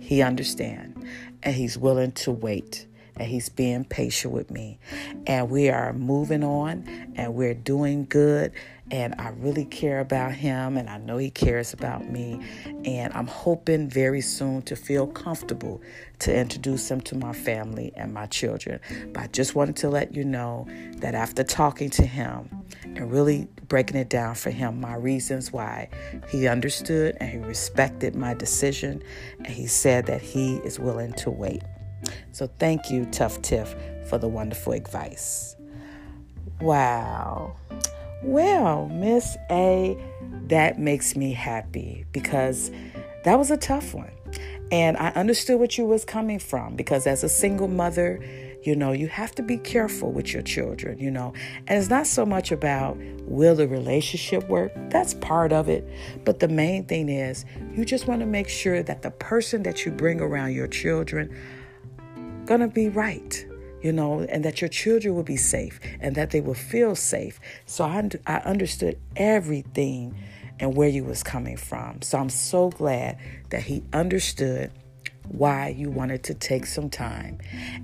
he 0.00 0.22
understands 0.22 0.98
and 1.42 1.54
he's 1.54 1.78
willing 1.78 2.12
to 2.12 2.32
wait 2.32 2.86
and 3.16 3.28
he's 3.28 3.48
being 3.48 3.84
patient 3.84 4.32
with 4.32 4.50
me. 4.50 4.78
And 5.26 5.50
we 5.50 5.68
are 5.70 5.92
moving 5.92 6.44
on 6.44 7.12
and 7.16 7.34
we're 7.34 7.54
doing 7.54 8.06
good 8.06 8.52
and 8.90 9.14
I 9.18 9.30
really 9.30 9.64
care 9.64 10.00
about 10.00 10.32
him, 10.32 10.76
and 10.76 10.88
I 10.88 10.98
know 10.98 11.16
he 11.16 11.30
cares 11.30 11.72
about 11.72 12.08
me. 12.08 12.40
And 12.84 13.12
I'm 13.14 13.26
hoping 13.26 13.88
very 13.90 14.20
soon 14.20 14.62
to 14.62 14.76
feel 14.76 15.06
comfortable 15.08 15.80
to 16.20 16.34
introduce 16.34 16.90
him 16.90 17.00
to 17.02 17.16
my 17.16 17.32
family 17.32 17.92
and 17.96 18.14
my 18.14 18.26
children. 18.26 18.80
But 19.12 19.22
I 19.22 19.26
just 19.28 19.54
wanted 19.54 19.76
to 19.76 19.88
let 19.88 20.14
you 20.14 20.24
know 20.24 20.66
that 20.98 21.14
after 21.14 21.42
talking 21.42 21.90
to 21.90 22.06
him 22.06 22.48
and 22.84 23.10
really 23.10 23.48
breaking 23.68 23.96
it 23.96 24.08
down 24.08 24.36
for 24.36 24.50
him, 24.50 24.80
my 24.80 24.94
reasons 24.94 25.52
why, 25.52 25.88
he 26.28 26.46
understood 26.46 27.16
and 27.20 27.28
he 27.28 27.38
respected 27.38 28.14
my 28.14 28.34
decision, 28.34 29.02
and 29.38 29.48
he 29.48 29.66
said 29.66 30.06
that 30.06 30.22
he 30.22 30.56
is 30.58 30.78
willing 30.78 31.12
to 31.14 31.30
wait. 31.30 31.62
So 32.30 32.46
thank 32.58 32.90
you, 32.90 33.04
Tuff 33.06 33.42
Tiff, 33.42 33.74
for 34.08 34.18
the 34.18 34.28
wonderful 34.28 34.74
advice. 34.74 35.56
Wow. 36.60 37.56
Well, 38.26 38.88
Miss 38.88 39.36
A, 39.52 39.96
that 40.48 40.80
makes 40.80 41.14
me 41.14 41.32
happy 41.32 42.06
because 42.10 42.72
that 43.22 43.38
was 43.38 43.52
a 43.52 43.56
tough 43.56 43.94
one. 43.94 44.10
And 44.72 44.96
I 44.96 45.10
understood 45.10 45.60
what 45.60 45.78
you 45.78 45.84
was 45.86 46.04
coming 46.04 46.40
from 46.40 46.74
because 46.74 47.06
as 47.06 47.22
a 47.22 47.28
single 47.28 47.68
mother, 47.68 48.20
you 48.64 48.74
know, 48.74 48.90
you 48.90 49.06
have 49.06 49.32
to 49.36 49.44
be 49.44 49.58
careful 49.58 50.10
with 50.10 50.32
your 50.32 50.42
children, 50.42 50.98
you 50.98 51.08
know. 51.08 51.34
And 51.68 51.78
it's 51.78 51.88
not 51.88 52.08
so 52.08 52.26
much 52.26 52.50
about 52.50 52.98
will 53.22 53.54
the 53.54 53.68
relationship 53.68 54.48
work? 54.48 54.72
That's 54.90 55.14
part 55.14 55.52
of 55.52 55.68
it. 55.68 55.88
But 56.24 56.40
the 56.40 56.48
main 56.48 56.84
thing 56.86 57.08
is 57.08 57.44
you 57.76 57.84
just 57.84 58.08
want 58.08 58.22
to 58.22 58.26
make 58.26 58.48
sure 58.48 58.82
that 58.82 59.02
the 59.02 59.12
person 59.12 59.62
that 59.62 59.86
you 59.86 59.92
bring 59.92 60.20
around 60.20 60.52
your 60.52 60.66
children 60.66 61.32
to 62.48 62.66
be 62.66 62.88
right 62.88 63.46
you 63.86 63.92
know, 63.92 64.22
and 64.22 64.44
that 64.44 64.60
your 64.60 64.68
children 64.68 65.14
will 65.14 65.22
be 65.22 65.36
safe 65.36 65.78
and 66.00 66.16
that 66.16 66.32
they 66.32 66.40
will 66.40 66.54
feel 66.54 66.96
safe. 66.96 67.38
So 67.66 67.84
I, 67.84 68.10
I 68.26 68.38
understood 68.38 68.98
everything 69.14 70.18
and 70.58 70.74
where 70.74 70.88
you 70.88 71.04
was 71.04 71.22
coming 71.22 71.56
from. 71.56 72.02
So 72.02 72.18
I'm 72.18 72.28
so 72.28 72.70
glad 72.70 73.16
that 73.50 73.62
he 73.62 73.84
understood 73.92 74.72
why 75.28 75.68
you 75.68 75.88
wanted 75.88 76.24
to 76.24 76.34
take 76.34 76.66
some 76.66 76.90
time 76.90 77.38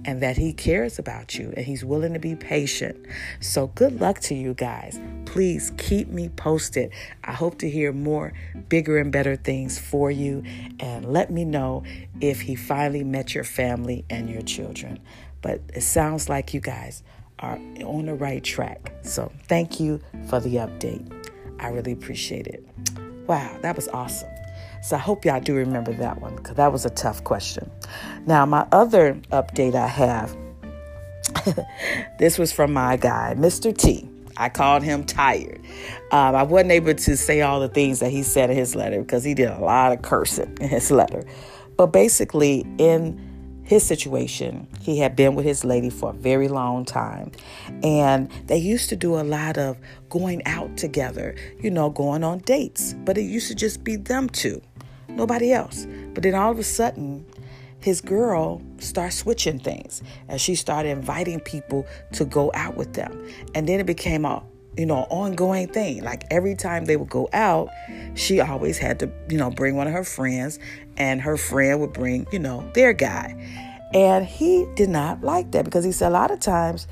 and 0.05 0.21
that 0.23 0.37
he 0.37 0.53
cares 0.53 0.99
about 0.99 1.37
you 1.37 1.55
and 1.57 1.65
he's 1.65 1.85
willing 1.85 2.15
to 2.15 2.19
be 2.19 2.35
patient. 2.35 3.07
So, 3.41 3.69
good 3.69 4.01
luck 4.01 4.21
to 4.21 4.35
you 4.35 4.55
guys. 4.55 5.01
Please 5.25 5.73
keep 5.77 6.09
me 6.09 6.29
posted. 6.31 6.93
I 7.25 7.33
hope 7.33 7.59
to 7.59 7.71
hear 7.71 7.93
more 7.93 8.33
bigger 8.69 8.99
and 8.99 9.11
better 9.11 9.35
things 9.35 9.79
for 9.79 10.11
you 10.11 10.45
and 10.79 11.13
let 11.13 11.31
me 11.31 11.45
know 11.45 11.85
if 12.21 12.43
he 12.43 12.55
finally 12.55 13.03
met 13.03 13.35
your 13.35 13.45
family 13.45 14.05
and 14.09 14.31
your 14.31 14.43
children. 14.43 15.01
But 15.43 15.61
it 15.75 15.83
sounds 15.83 16.29
like 16.29 16.55
you 16.55 16.61
guys 16.61 17.03
are 17.41 17.59
on 17.85 18.07
the 18.07 18.15
right 18.15 18.43
track. 18.43 18.93
So, 19.03 19.31
thank 19.49 19.81
you 19.81 20.01
for 20.29 20.41
the 20.41 20.57
update. 20.57 21.31
I 21.61 21.69
really 21.69 21.93
appreciate 21.93 22.47
it. 22.47 22.67
Wow, 23.27 23.57
that 23.63 23.77
was 23.77 23.89
awesome. 23.89 24.31
So 24.83 24.97
I 24.97 24.99
hope 24.99 25.25
y'all 25.25 25.41
do 25.41 25.55
remember 25.55 25.93
that 25.93 26.21
one 26.21 26.35
because 26.35 26.57
that 26.57 26.73
was 26.73 26.85
a 26.85 26.91
tough 26.91 27.23
question. 27.23 27.71
Now, 28.27 28.45
my 28.45 28.67
other 28.73 29.15
update 29.31 29.77
I 29.77 29.87
have 29.87 30.37
this 32.19 32.37
was 32.37 32.53
from 32.53 32.73
my 32.73 32.97
guy, 32.97 33.35
Mr. 33.37 33.77
T. 33.77 34.09
I 34.37 34.49
called 34.49 34.83
him 34.83 35.05
tired. 35.05 35.61
Um, 36.11 36.35
I 36.35 36.43
wasn't 36.43 36.73
able 36.73 36.95
to 36.95 37.17
say 37.17 37.43
all 37.43 37.61
the 37.61 37.69
things 37.69 38.01
that 38.01 38.11
he 38.11 38.23
said 38.23 38.51
in 38.51 38.57
his 38.57 38.75
letter 38.75 39.01
because 39.01 39.23
he 39.23 39.35
did 39.35 39.51
a 39.51 39.59
lot 39.61 39.93
of 39.93 40.03
cursing 40.03 40.57
in 40.61 40.69
his 40.69 40.91
letter. 40.91 41.25
But 41.77 41.87
basically, 41.87 42.67
in 42.79 43.21
his 43.73 43.83
situation, 43.83 44.69
he 44.83 44.99
had 44.99 45.17
been 45.17 45.35
with 45.35 45.47
his 45.47 45.65
lady 45.65 45.89
for 45.89 46.11
a 46.11 46.13
very 46.13 46.47
long 46.47 46.85
time. 46.85 47.33
And 47.83 48.31
they 48.47 48.59
used 48.59 48.91
to 48.91 48.97
do 48.97 49.19
a 49.19 49.25
lot 49.25 49.57
of 49.57 49.79
going 50.11 50.43
out 50.45 50.77
together, 50.77 51.35
you 51.59 51.71
know, 51.71 51.89
going 51.89 52.23
on 52.23 52.41
dates. 52.41 52.95
But 53.07 53.17
it 53.17 53.23
used 53.23 53.49
to 53.49 53.55
just 53.55 53.83
be 53.83 53.97
them 53.97 54.29
two 54.29 54.61
nobody 55.09 55.53
else. 55.53 55.87
But 56.13 56.23
then 56.23 56.35
all 56.35 56.51
of 56.51 56.59
a 56.59 56.63
sudden, 56.63 57.25
his 57.79 58.03
girl 58.03 58.61
started 58.79 59.17
switching 59.17 59.59
things 59.59 60.03
and 60.29 60.39
she 60.39 60.55
started 60.55 60.91
inviting 60.91 61.41
people 61.41 61.87
to 62.13 62.27
go 62.27 62.51
out 62.55 62.77
with 62.77 62.93
them. 62.93 63.27
And 63.55 63.67
then 63.67 63.81
it 63.81 63.87
became 63.87 64.27
a 64.27 64.43
you 64.77 64.87
know, 64.87 65.07
ongoing 65.11 65.69
thing. 65.69 66.03
Like 66.03 66.25
every 66.31 66.55
time 66.55 66.87
they 66.87 66.97
would 66.97 67.11
go 67.11 67.29
out, 67.33 67.69
she 68.15 68.41
always 68.41 68.79
had 68.79 68.99
to, 69.01 69.11
you 69.29 69.37
know, 69.37 69.51
bring 69.51 69.77
one 69.77 69.87
of 69.87 69.93
her 69.93 70.05
friends, 70.05 70.59
and 70.97 71.21
her 71.21 71.37
friend 71.37 71.81
would 71.81 71.93
bring, 71.93 72.27
you 72.33 72.39
know, 72.39 72.69
their 72.75 72.93
guy. 72.93 73.37
And 73.95 74.25
he 74.27 74.67
did 74.75 74.89
not 74.89 75.23
like 75.23 75.53
that 75.53 75.65
because 75.65 75.85
he 75.85 75.93
said 75.93 76.09
a 76.09 76.15
lot 76.15 76.31
of 76.31 76.41
times 76.41 76.87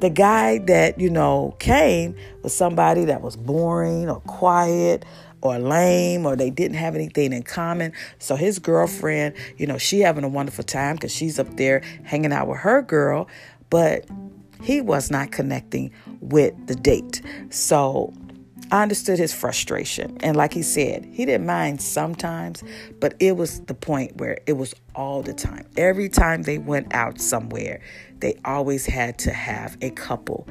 the 0.00 0.10
guy 0.10 0.58
that, 0.58 0.98
you 0.98 1.10
know, 1.10 1.54
came 1.58 2.16
was 2.42 2.56
somebody 2.56 3.04
that 3.04 3.20
was 3.20 3.36
boring 3.36 4.08
or 4.08 4.20
quiet 4.20 5.04
or 5.42 5.58
lame 5.58 6.26
or 6.26 6.36
they 6.36 6.50
didn't 6.50 6.76
have 6.76 6.94
anything 6.94 7.32
in 7.32 7.42
common. 7.42 7.92
So 8.18 8.36
his 8.36 8.58
girlfriend, 8.58 9.34
you 9.58 9.66
know, 9.66 9.78
she 9.78 10.00
having 10.00 10.24
a 10.24 10.28
wonderful 10.28 10.64
time 10.64 10.96
because 10.96 11.14
she's 11.14 11.38
up 11.38 11.56
there 11.56 11.82
hanging 12.04 12.32
out 12.32 12.48
with 12.48 12.58
her 12.58 12.82
girl, 12.82 13.28
but 13.68 14.06
he 14.62 14.80
was 14.80 15.10
not 15.10 15.32
connecting 15.32 15.90
with 16.20 16.54
the 16.66 16.74
date. 16.74 17.22
So 17.50 18.12
I 18.72 18.82
understood 18.82 19.18
his 19.18 19.32
frustration. 19.32 20.18
And 20.20 20.36
like 20.36 20.52
he 20.52 20.62
said, 20.62 21.04
he 21.04 21.24
didn't 21.24 21.46
mind 21.46 21.82
sometimes, 21.82 22.62
but 23.00 23.14
it 23.18 23.36
was 23.36 23.60
the 23.62 23.74
point 23.74 24.16
where 24.18 24.38
it 24.46 24.52
was 24.52 24.74
all 24.94 25.22
the 25.22 25.32
time. 25.32 25.66
Every 25.76 26.08
time 26.08 26.42
they 26.42 26.58
went 26.58 26.94
out 26.94 27.20
somewhere, 27.20 27.80
they 28.20 28.38
always 28.44 28.86
had 28.86 29.18
to 29.20 29.32
have 29.32 29.76
a 29.80 29.90
couple. 29.90 30.46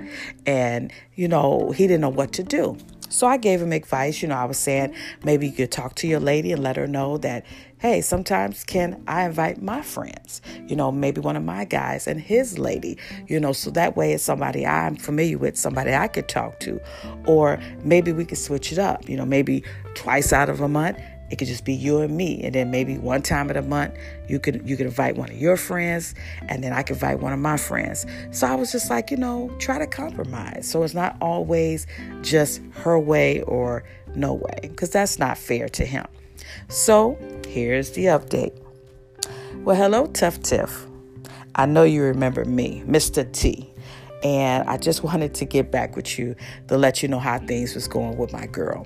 And, 0.46 0.92
you 1.16 1.28
know, 1.28 1.72
he 1.72 1.88
didn't 1.88 2.02
know 2.02 2.10
what 2.10 2.34
to 2.34 2.44
do. 2.44 2.78
So 3.10 3.26
I 3.26 3.38
gave 3.38 3.62
him 3.62 3.72
advice. 3.72 4.22
You 4.22 4.28
know, 4.28 4.36
I 4.36 4.46
was 4.46 4.58
saying 4.58 4.94
maybe 5.24 5.48
you 5.48 5.54
could 5.54 5.72
talk 5.72 5.96
to 5.96 6.08
your 6.08 6.20
lady 6.20 6.52
and 6.52 6.62
let 6.62 6.76
her 6.76 6.88
know 6.88 7.18
that, 7.20 7.46
hey, 7.80 8.02
sometimes 8.02 8.64
can 8.64 9.02
I 9.08 9.26
invite 9.26 9.62
my 9.62 9.82
friends? 9.82 10.42
You 10.68 10.76
know, 10.76 10.92
maybe 10.92 11.22
one 11.22 11.36
of 11.36 11.44
my 11.44 11.66
guys 11.66 12.08
and 12.08 12.20
his 12.20 12.60
lady, 12.60 12.98
you 13.28 13.40
know, 13.40 13.54
so 13.54 13.72
that 13.72 13.96
way 13.96 14.14
it's 14.14 14.24
somebody 14.24 14.68
I'm 14.68 14.98
familiar 14.98 15.38
with, 15.38 15.58
somebody 15.58 15.94
I 15.94 16.08
could 16.08 16.28
talk 16.28 16.60
to. 16.62 16.80
Or 17.26 17.60
maybe 17.84 18.12
we 18.12 18.26
could 18.26 18.38
switch 18.38 18.72
it 18.72 18.80
up, 18.80 19.08
you 19.08 19.16
know, 19.16 19.26
maybe 19.26 19.64
twice 19.96 20.34
out 20.34 20.50
of 20.50 20.62
a 20.62 20.68
month 20.68 21.00
it 21.30 21.38
could 21.38 21.48
just 21.48 21.64
be 21.64 21.74
you 21.74 22.00
and 22.00 22.16
me, 22.18 22.42
and 22.44 22.56
then 22.56 22.72
maybe 22.72 22.98
one 22.98 23.22
time 23.22 23.50
of 23.50 23.56
the 23.56 23.62
month 23.62 23.94
you 24.28 24.40
could 24.40 24.68
you 24.68 24.76
could 24.76 24.88
invite 24.88 25.16
one 25.16 25.30
of 25.30 25.38
your 25.38 25.58
friends, 25.58 26.16
and 26.48 26.64
then 26.64 26.74
I 26.74 26.82
could 26.82 26.96
invite 26.96 27.20
one 27.20 27.34
of 27.34 27.40
my 27.40 27.58
friends. 27.58 28.06
So 28.32 28.48
I 28.48 28.56
was 28.56 28.72
just 28.72 28.90
like, 28.90 29.12
you 29.12 29.18
know, 29.18 29.52
try 29.60 29.78
to 29.78 29.88
compromise. 29.88 30.68
So 30.68 30.84
it's 30.84 30.94
not 30.94 31.16
always 31.22 31.86
just 32.22 32.62
her 32.72 33.00
way 33.00 33.42
or 33.42 33.84
no 34.16 34.34
way, 34.34 34.60
because 34.64 34.90
that's 34.90 35.20
not 35.20 35.38
fair 35.38 35.70
to 35.70 35.86
him. 35.86 36.08
So 36.72 37.18
here's 37.48 37.90
the 37.92 38.06
update. 38.06 38.54
Well, 39.64 39.76
hello, 39.76 40.06
Tuff 40.06 40.40
Tiff. 40.44 40.86
I 41.56 41.66
know 41.66 41.82
you 41.82 42.04
remember 42.04 42.46
me, 42.46 42.84
Mr. 42.86 43.30
T. 43.32 43.74
And 44.24 44.70
I 44.70 44.78
just 44.78 45.04
wanted 45.04 45.34
to 45.34 45.46
get 45.46 45.72
back 45.72 45.96
with 45.96 46.20
you 46.20 46.36
to 46.68 46.78
let 46.78 47.02
you 47.02 47.10
know 47.10 47.18
how 47.18 47.40
things 47.40 47.74
was 47.74 47.88
going 47.88 48.18
with 48.18 48.32
my 48.32 48.46
girl. 48.46 48.86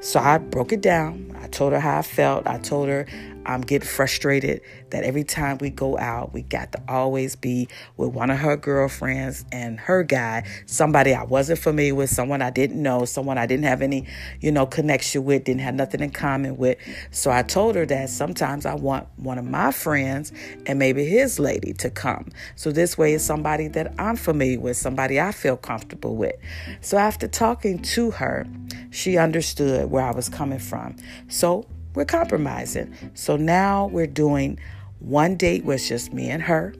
So 0.00 0.20
I 0.20 0.36
broke 0.36 0.72
it 0.72 0.82
down. 0.82 1.34
I 1.40 1.46
told 1.46 1.72
her 1.72 1.80
how 1.80 2.00
I 2.00 2.02
felt. 2.02 2.46
I 2.46 2.58
told 2.58 2.88
her 2.88 3.06
I'm 3.46 3.60
getting 3.60 3.86
frustrated 3.86 4.60
that 4.90 5.04
every 5.04 5.24
time 5.24 5.58
we 5.58 5.70
go 5.70 5.96
out, 5.96 6.32
we 6.32 6.42
got 6.42 6.72
to 6.72 6.82
always 6.88 7.36
be 7.36 7.68
with 7.96 8.10
one 8.10 8.30
of 8.30 8.38
her 8.38 8.56
girlfriends 8.56 9.44
and 9.52 9.78
her 9.80 10.02
guy, 10.02 10.46
somebody 10.66 11.14
I 11.14 11.22
wasn't 11.22 11.60
familiar 11.60 11.94
with, 11.94 12.10
someone 12.10 12.42
I 12.42 12.50
didn't 12.50 12.82
know, 12.82 13.04
someone 13.04 13.38
I 13.38 13.46
didn't 13.46 13.64
have 13.64 13.82
any, 13.82 14.06
you 14.40 14.50
know, 14.50 14.66
connection 14.66 15.24
with, 15.24 15.44
didn't 15.44 15.60
have 15.60 15.74
nothing 15.74 16.00
in 16.00 16.10
common 16.10 16.56
with. 16.56 16.78
So 17.12 17.30
I 17.30 17.42
told 17.42 17.76
her 17.76 17.86
that 17.86 18.10
sometimes 18.10 18.66
I 18.66 18.74
want 18.74 19.06
one 19.16 19.38
of 19.38 19.44
my 19.44 19.70
friends 19.70 20.32
and 20.66 20.78
maybe 20.78 21.04
his 21.04 21.38
lady 21.38 21.72
to 21.74 21.88
come. 21.88 22.30
So 22.56 22.72
this 22.72 22.98
way 22.98 23.14
it's 23.14 23.24
somebody 23.24 23.68
that 23.68 23.94
I'm 23.98 24.16
familiar 24.16 24.58
with, 24.58 24.76
somebody 24.76 25.20
I 25.20 25.30
feel 25.30 25.56
comfortable 25.56 26.16
with. 26.16 26.34
So 26.80 26.98
after 26.98 27.28
talking 27.28 27.80
to 27.80 28.10
her, 28.10 28.46
she 28.90 29.16
understood 29.16 29.90
where 29.90 30.04
I 30.04 30.10
was 30.10 30.28
coming 30.28 30.58
from. 30.58 30.96
So 31.28 31.66
we're 31.96 32.04
compromising. 32.04 32.94
So 33.14 33.36
now 33.36 33.86
we're 33.86 34.06
doing 34.06 34.60
one 35.00 35.36
date 35.36 35.64
where 35.64 35.74
it's 35.74 35.88
just 35.88 36.12
me 36.12 36.30
and 36.30 36.42
her. 36.42 36.74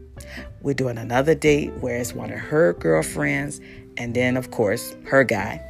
We're 0.60 0.74
doing 0.74 0.98
another 0.98 1.34
date 1.34 1.72
where 1.80 1.96
it's 1.96 2.12
one 2.12 2.32
of 2.32 2.38
her 2.38 2.74
girlfriends, 2.74 3.60
and 3.96 4.14
then, 4.14 4.36
of 4.36 4.50
course, 4.50 4.94
her 5.06 5.24
guy. 5.24 5.60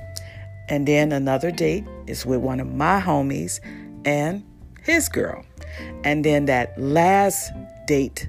And 0.69 0.87
then 0.87 1.13
another 1.13 1.51
date 1.51 1.85
is 2.07 2.27
with 2.27 2.41
one 2.41 2.61
of 2.61 2.67
my 2.67 3.01
homies 3.01 3.61
and 4.05 4.45
his 4.83 5.09
girl. 5.09 5.45
And 6.05 6.25
then 6.25 6.47
that 6.47 6.79
last 6.81 7.53
date 7.87 8.29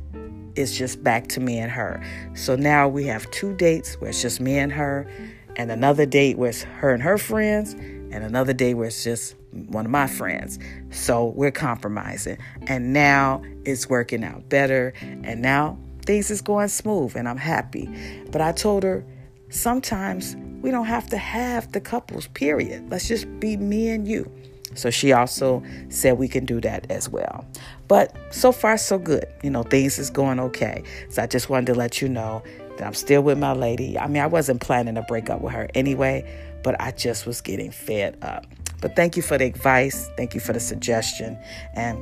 is 0.55 0.77
just 0.77 1.03
back 1.03 1.27
to 1.29 1.39
me 1.39 1.57
and 1.57 1.71
her. 1.71 2.03
So 2.35 2.55
now 2.55 2.87
we 2.87 3.05
have 3.05 3.29
two 3.31 3.55
dates 3.55 3.95
where 3.95 4.09
it's 4.09 4.21
just 4.21 4.39
me 4.39 4.57
and 4.57 4.71
her, 4.71 5.07
and 5.55 5.71
another 5.71 6.05
date 6.05 6.37
where 6.37 6.49
it's 6.49 6.63
her 6.63 6.93
and 6.93 7.01
her 7.01 7.17
friends, 7.17 7.73
and 7.73 8.23
another 8.23 8.53
day 8.53 8.73
where 8.73 8.87
it's 8.87 9.03
just 9.03 9.35
one 9.65 9.85
of 9.85 9.91
my 9.91 10.07
friends. 10.07 10.59
So 10.91 11.27
we're 11.35 11.51
compromising. 11.51 12.37
And 12.67 12.93
now 12.93 13.41
it's 13.65 13.89
working 13.89 14.23
out 14.23 14.47
better. 14.49 14.93
And 15.01 15.41
now 15.41 15.77
things 16.05 16.31
is 16.31 16.41
going 16.41 16.69
smooth 16.69 17.15
and 17.15 17.27
I'm 17.27 17.37
happy. 17.37 17.89
But 18.31 18.41
I 18.41 18.51
told 18.51 18.83
her 18.83 19.05
sometimes 19.49 20.35
we 20.61 20.71
don't 20.71 20.85
have 20.85 21.07
to 21.09 21.17
have 21.17 21.71
the 21.71 21.81
couples, 21.81 22.27
period. 22.27 22.89
Let's 22.89 23.07
just 23.07 23.27
be 23.39 23.57
me 23.57 23.89
and 23.89 24.07
you. 24.07 24.31
So 24.75 24.89
she 24.89 25.11
also 25.11 25.63
said 25.89 26.17
we 26.17 26.27
can 26.27 26.45
do 26.45 26.61
that 26.61 26.89
as 26.91 27.09
well. 27.09 27.45
But 27.87 28.15
so 28.31 28.51
far, 28.51 28.77
so 28.77 28.97
good. 28.97 29.25
You 29.43 29.49
know, 29.49 29.63
things 29.63 29.97
is 29.97 30.09
going 30.09 30.39
okay. 30.39 30.83
So 31.09 31.23
I 31.23 31.27
just 31.27 31.49
wanted 31.49 31.67
to 31.67 31.75
let 31.75 32.01
you 32.01 32.09
know 32.09 32.43
that 32.77 32.85
I'm 32.85 32.93
still 32.93 33.21
with 33.21 33.37
my 33.37 33.53
lady. 33.53 33.97
I 33.97 34.07
mean, 34.07 34.21
I 34.21 34.27
wasn't 34.27 34.61
planning 34.61 34.95
to 34.95 35.01
break 35.03 35.29
up 35.29 35.41
with 35.41 35.53
her 35.53 35.67
anyway, 35.73 36.25
but 36.63 36.79
I 36.79 36.91
just 36.91 37.25
was 37.25 37.41
getting 37.41 37.71
fed 37.71 38.17
up. 38.21 38.45
But 38.81 38.95
thank 38.95 39.15
you 39.17 39.23
for 39.23 39.37
the 39.37 39.45
advice. 39.45 40.09
Thank 40.17 40.33
you 40.33 40.39
for 40.39 40.53
the 40.53 40.59
suggestion. 40.59 41.37
And 41.73 41.97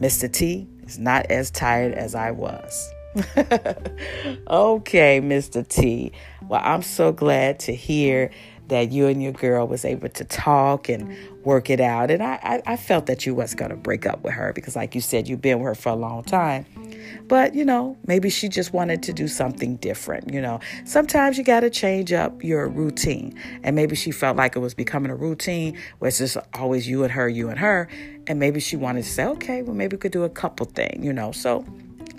Mr. 0.00 0.32
T 0.32 0.66
is 0.86 0.98
not 0.98 1.26
as 1.30 1.50
tired 1.50 1.92
as 1.92 2.14
I 2.14 2.30
was. 2.30 2.92
okay, 4.48 5.20
Mr. 5.20 5.66
T. 5.66 6.12
Well, 6.48 6.60
I'm 6.62 6.82
so 6.82 7.12
glad 7.12 7.58
to 7.60 7.74
hear 7.74 8.30
that 8.68 8.92
you 8.92 9.06
and 9.06 9.22
your 9.22 9.32
girl 9.32 9.66
was 9.66 9.84
able 9.84 10.08
to 10.08 10.24
talk 10.24 10.88
and 10.88 11.08
mm-hmm. 11.08 11.42
work 11.42 11.70
it 11.70 11.80
out. 11.80 12.10
And 12.10 12.22
I, 12.22 12.38
I, 12.42 12.72
I 12.72 12.76
felt 12.76 13.06
that 13.06 13.26
you 13.26 13.34
was 13.34 13.54
going 13.54 13.70
to 13.70 13.76
break 13.76 14.06
up 14.06 14.22
with 14.22 14.34
her 14.34 14.52
because, 14.52 14.76
like 14.76 14.94
you 14.94 15.00
said, 15.00 15.28
you've 15.28 15.40
been 15.40 15.58
with 15.58 15.66
her 15.66 15.74
for 15.74 15.90
a 15.90 15.96
long 15.96 16.22
time. 16.24 16.66
But, 17.26 17.54
you 17.54 17.64
know, 17.64 17.96
maybe 18.06 18.30
she 18.30 18.48
just 18.48 18.72
wanted 18.72 19.02
to 19.04 19.12
do 19.12 19.28
something 19.28 19.76
different. 19.76 20.32
You 20.32 20.40
know, 20.40 20.60
sometimes 20.84 21.36
you 21.36 21.44
got 21.44 21.60
to 21.60 21.70
change 21.70 22.12
up 22.12 22.42
your 22.42 22.68
routine. 22.68 23.34
And 23.62 23.76
maybe 23.76 23.96
she 23.96 24.10
felt 24.10 24.36
like 24.36 24.56
it 24.56 24.60
was 24.60 24.74
becoming 24.74 25.10
a 25.10 25.16
routine 25.16 25.78
where 25.98 26.08
it's 26.08 26.18
just 26.18 26.36
always 26.54 26.88
you 26.88 27.02
and 27.02 27.12
her, 27.12 27.28
you 27.28 27.48
and 27.48 27.58
her. 27.58 27.88
And 28.26 28.38
maybe 28.38 28.60
she 28.60 28.76
wanted 28.76 29.04
to 29.04 29.10
say, 29.10 29.24
okay, 29.24 29.62
well, 29.62 29.74
maybe 29.74 29.96
we 29.96 30.00
could 30.00 30.12
do 30.12 30.24
a 30.24 30.30
couple 30.30 30.66
thing, 30.66 31.00
you 31.02 31.12
know. 31.12 31.32
So 31.32 31.64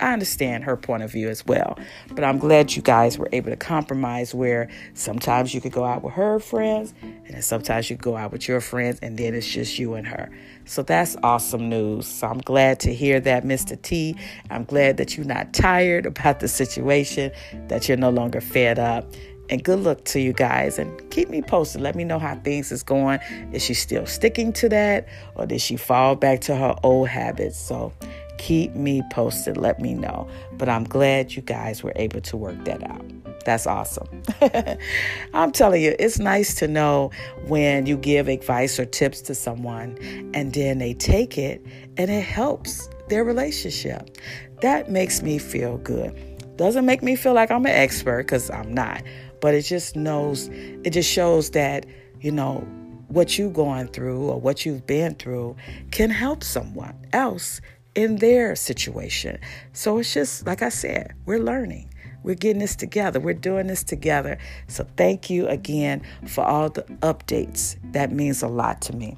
I 0.00 0.12
understand 0.12 0.64
her 0.64 0.76
point 0.76 1.02
of 1.02 1.12
view 1.12 1.28
as 1.28 1.44
well. 1.46 1.78
But 2.08 2.24
I'm 2.24 2.38
glad 2.38 2.74
you 2.74 2.82
guys 2.82 3.18
were 3.18 3.28
able 3.32 3.50
to 3.50 3.56
compromise 3.56 4.34
where 4.34 4.68
sometimes 4.94 5.54
you 5.54 5.60
could 5.60 5.72
go 5.72 5.84
out 5.84 6.02
with 6.02 6.14
her 6.14 6.40
friends 6.40 6.94
and 7.02 7.26
then 7.28 7.42
sometimes 7.42 7.90
you 7.90 7.96
go 7.96 8.16
out 8.16 8.32
with 8.32 8.48
your 8.48 8.60
friends 8.60 8.98
and 9.02 9.18
then 9.18 9.34
it's 9.34 9.46
just 9.46 9.78
you 9.78 9.94
and 9.94 10.06
her. 10.06 10.30
So 10.64 10.82
that's 10.82 11.16
awesome 11.22 11.68
news. 11.68 12.06
So 12.06 12.28
I'm 12.28 12.38
glad 12.38 12.80
to 12.80 12.94
hear 12.94 13.20
that, 13.20 13.44
Mr. 13.44 13.80
T. 13.80 14.16
I'm 14.50 14.64
glad 14.64 14.96
that 14.96 15.16
you're 15.16 15.26
not 15.26 15.52
tired 15.52 16.06
about 16.20 16.40
the 16.40 16.48
situation, 16.48 17.30
that 17.68 17.88
you're 17.88 17.98
no 17.98 18.10
longer 18.10 18.40
fed 18.40 18.78
up. 18.78 19.12
And 19.50 19.64
good 19.64 19.80
luck 19.80 20.04
to 20.04 20.20
you 20.20 20.32
guys 20.32 20.78
and 20.78 21.10
keep 21.10 21.28
me 21.28 21.42
posted. 21.42 21.80
Let 21.80 21.96
me 21.96 22.04
know 22.04 22.20
how 22.20 22.36
things 22.36 22.70
is 22.70 22.84
going. 22.84 23.18
Is 23.52 23.64
she 23.64 23.74
still 23.74 24.06
sticking 24.06 24.52
to 24.54 24.68
that 24.68 25.08
or 25.34 25.44
did 25.44 25.60
she 25.60 25.76
fall 25.76 26.14
back 26.14 26.40
to 26.42 26.54
her 26.54 26.76
old 26.84 27.08
habits? 27.08 27.58
So 27.58 27.92
keep 28.40 28.74
me 28.74 29.02
posted. 29.12 29.58
Let 29.58 29.80
me 29.80 29.92
know. 29.92 30.26
But 30.54 30.70
I'm 30.70 30.84
glad 30.84 31.36
you 31.36 31.42
guys 31.42 31.82
were 31.82 31.92
able 31.94 32.22
to 32.22 32.36
work 32.38 32.64
that 32.64 32.82
out. 32.82 33.04
That's 33.44 33.66
awesome. 33.66 34.08
I'm 35.34 35.52
telling 35.52 35.82
you, 35.82 35.94
it's 35.98 36.18
nice 36.18 36.54
to 36.56 36.66
know 36.66 37.10
when 37.46 37.84
you 37.84 37.96
give 37.96 38.28
advice 38.28 38.78
or 38.78 38.86
tips 38.86 39.20
to 39.22 39.34
someone 39.34 39.98
and 40.34 40.54
then 40.54 40.78
they 40.78 40.94
take 40.94 41.36
it 41.36 41.64
and 41.98 42.10
it 42.10 42.22
helps 42.22 42.88
their 43.08 43.24
relationship. 43.24 44.16
That 44.62 44.90
makes 44.90 45.22
me 45.22 45.38
feel 45.38 45.76
good. 45.78 46.16
Doesn't 46.56 46.86
make 46.86 47.02
me 47.02 47.16
feel 47.16 47.34
like 47.34 47.50
I'm 47.50 47.66
an 47.66 47.72
expert 47.72 48.26
because 48.26 48.50
I'm 48.50 48.72
not, 48.72 49.02
but 49.40 49.54
it 49.54 49.62
just 49.62 49.96
knows, 49.96 50.48
it 50.48 50.90
just 50.90 51.10
shows 51.10 51.50
that, 51.50 51.86
you 52.20 52.30
know, 52.30 52.66
what 53.08 53.38
you're 53.38 53.50
going 53.50 53.88
through 53.88 54.30
or 54.30 54.40
what 54.40 54.64
you've 54.64 54.86
been 54.86 55.14
through 55.14 55.56
can 55.90 56.10
help 56.10 56.44
someone 56.44 56.94
else 57.12 57.60
in 58.00 58.16
their 58.16 58.56
situation. 58.56 59.38
So 59.72 59.98
it's 59.98 60.12
just, 60.12 60.46
like 60.46 60.62
I 60.62 60.68
said, 60.68 61.14
we're 61.26 61.38
learning. 61.38 61.88
We're 62.22 62.34
getting 62.34 62.60
this 62.60 62.76
together. 62.76 63.18
We're 63.18 63.34
doing 63.34 63.66
this 63.66 63.82
together. 63.82 64.38
So 64.68 64.86
thank 64.96 65.30
you 65.30 65.46
again 65.48 66.02
for 66.26 66.44
all 66.44 66.68
the 66.68 66.82
updates. 67.00 67.76
That 67.92 68.12
means 68.12 68.42
a 68.42 68.48
lot 68.48 68.82
to 68.82 68.94
me. 68.94 69.16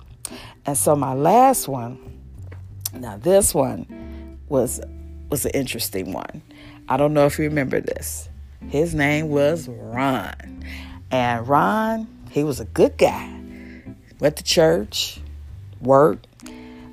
And 0.66 0.76
so 0.76 0.94
my 0.94 1.14
last 1.14 1.66
one, 1.66 1.98
now 2.94 3.16
this 3.16 3.54
one 3.54 4.38
was 4.48 4.80
was 5.30 5.46
an 5.46 5.52
interesting 5.52 6.12
one. 6.12 6.42
I 6.88 6.98
don't 6.98 7.14
know 7.14 7.24
if 7.24 7.38
you 7.38 7.46
remember 7.46 7.80
this. 7.80 8.28
His 8.68 8.94
name 8.94 9.30
was 9.30 9.66
Ron. 9.66 10.62
And 11.10 11.48
Ron, 11.48 12.06
he 12.30 12.44
was 12.44 12.60
a 12.60 12.66
good 12.66 12.98
guy. 12.98 13.38
Went 14.20 14.36
to 14.36 14.44
church, 14.44 15.20
worked, 15.80 16.28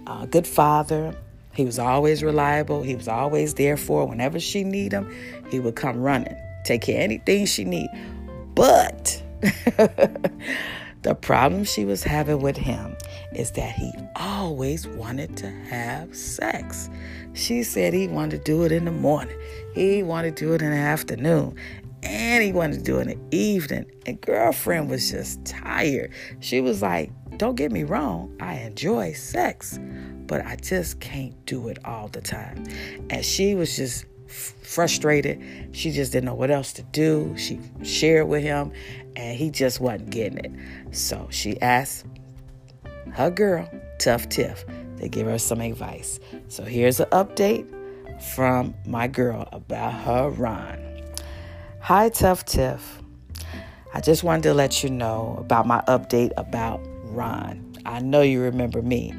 a 0.08 0.26
good 0.26 0.48
father. 0.48 1.16
He 1.54 1.66
was 1.66 1.80
always 1.80 2.24
reliable. 2.24 2.84
He 2.84 2.96
was 2.96 3.08
always 3.08 3.56
there 3.56 3.78
for 3.78 4.02
her. 4.02 4.06
Whenever 4.06 4.40
she 4.40 4.64
need 4.64 4.92
him, 4.92 5.14
he 5.50 5.60
would 5.60 5.76
come 5.76 6.02
running, 6.02 6.36
take 6.64 6.82
care 6.82 6.98
of 6.98 7.04
anything 7.04 7.46
she 7.46 7.66
need. 7.66 7.90
But 8.56 9.22
the 11.02 11.16
problem 11.16 11.64
she 11.64 11.86
was 11.86 12.04
having 12.04 12.42
with 12.42 12.58
him 12.58 12.96
is 13.34 13.52
that 13.52 13.72
he 13.72 13.92
always 14.16 14.88
wanted 14.88 15.38
to 15.38 15.50
have 15.50 16.16
sex. 16.16 16.90
She 17.34 17.64
said 17.64 17.94
he 17.94 18.08
wanted 18.08 18.38
to 18.38 18.44
do 18.44 18.64
it 18.64 18.72
in 18.72 18.86
the 18.86 18.92
morning. 18.92 19.38
He 19.74 20.04
wanted 20.04 20.36
to 20.38 20.46
do 20.46 20.54
it 20.54 20.62
in 20.62 20.72
the 20.72 20.78
afternoon. 20.78 21.56
And 22.02 22.44
he 22.44 22.52
wanted 22.52 22.78
to 22.78 22.84
do 22.84 22.98
it 23.00 23.08
in 23.08 23.20
the 23.20 23.38
evening. 23.38 23.86
And 24.06 24.20
girlfriend 24.22 24.90
was 24.90 25.12
just 25.12 25.44
tired. 25.46 26.12
She 26.40 26.62
was 26.62 26.82
like, 26.82 27.12
Don't 27.38 27.56
get 27.56 27.72
me 27.72 27.84
wrong, 27.84 28.36
I 28.40 28.56
enjoy 28.56 29.14
sex, 29.14 29.80
but 30.30 30.46
I 30.46 30.56
just 30.58 31.00
can't 31.00 31.34
do 31.48 31.70
it 31.70 31.80
all 31.84 32.08
the 32.08 32.22
time. 32.22 32.64
And 33.10 33.26
she 33.26 33.56
was 33.56 33.76
just 33.76 34.06
frustrated. 34.28 35.42
She 35.72 35.92
just 35.92 36.12
didn't 36.12 36.26
know 36.26 36.36
what 36.36 36.52
else 36.52 36.72
to 36.74 36.84
do. 36.84 37.36
She 37.36 37.60
shared 37.82 38.28
with 38.28 38.44
him, 38.44 38.72
and 39.16 39.36
he 39.36 39.50
just 39.50 39.80
wasn't 39.80 40.12
getting 40.12 40.38
it. 40.38 40.52
So 40.96 41.28
she 41.32 41.60
asked 41.62 42.06
her 43.14 43.32
girl, 43.32 43.68
Tuff 43.98 44.30
Tiff, 44.30 44.64
to 45.00 45.10
give 45.10 45.26
her 45.26 45.40
some 45.40 45.62
advice. 45.62 46.20
So 46.48 46.64
here's 46.64 47.00
an 47.00 47.08
update 47.08 47.68
from 48.22 48.76
my 48.86 49.08
girl 49.08 49.50
about 49.52 49.94
her 49.94 50.30
Ron. 50.30 50.78
Hi, 51.80 52.10
Tuff 52.10 52.46
Tiff. 52.46 53.02
I 53.96 54.02
just 54.02 54.24
wanted 54.24 54.44
to 54.44 54.54
let 54.54 54.84
you 54.84 54.92
know 54.92 55.38
about 55.40 55.66
my 55.66 55.82
update 55.88 56.34
about 56.38 56.82
Ron. 57.06 57.66
I 57.84 58.00
know 58.02 58.22
you 58.22 58.42
remember 58.42 58.84
me. 58.84 59.12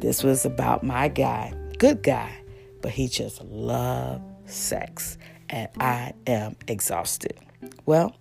This 0.00 0.24
was 0.24 0.46
about 0.46 0.82
my 0.82 1.08
guy, 1.08 1.52
good 1.78 2.02
guy, 2.02 2.34
but 2.80 2.90
he 2.90 3.06
just 3.06 3.42
loved 3.44 4.22
sex, 4.46 5.18
and 5.50 5.68
I 5.78 6.14
am 6.26 6.56
exhausted. 6.68 7.38
Well, 7.84 8.16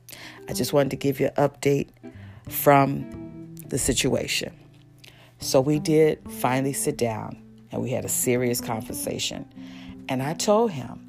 I 0.50 0.54
just 0.54 0.74
wanted 0.74 0.92
to 0.92 0.98
give 0.98 1.22
you 1.22 1.28
an 1.28 1.50
update 1.50 1.88
from 2.50 3.56
the 3.68 3.78
situation. 3.78 4.54
So 5.40 5.62
we 5.62 5.80
did 5.80 6.20
finally 6.30 6.74
sit 6.74 6.98
down 6.98 7.42
and 7.72 7.82
we 7.82 7.92
had 7.92 8.04
a 8.04 8.10
serious 8.10 8.60
conversation. 8.60 9.46
And 10.10 10.22
I 10.22 10.34
told 10.34 10.72
him, 10.72 11.08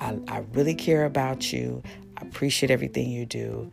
I, 0.00 0.18
I 0.26 0.38
really 0.52 0.74
care 0.74 1.04
about 1.04 1.52
you. 1.52 1.80
I 2.16 2.22
appreciate 2.22 2.72
everything 2.72 3.08
you 3.08 3.24
do, 3.24 3.70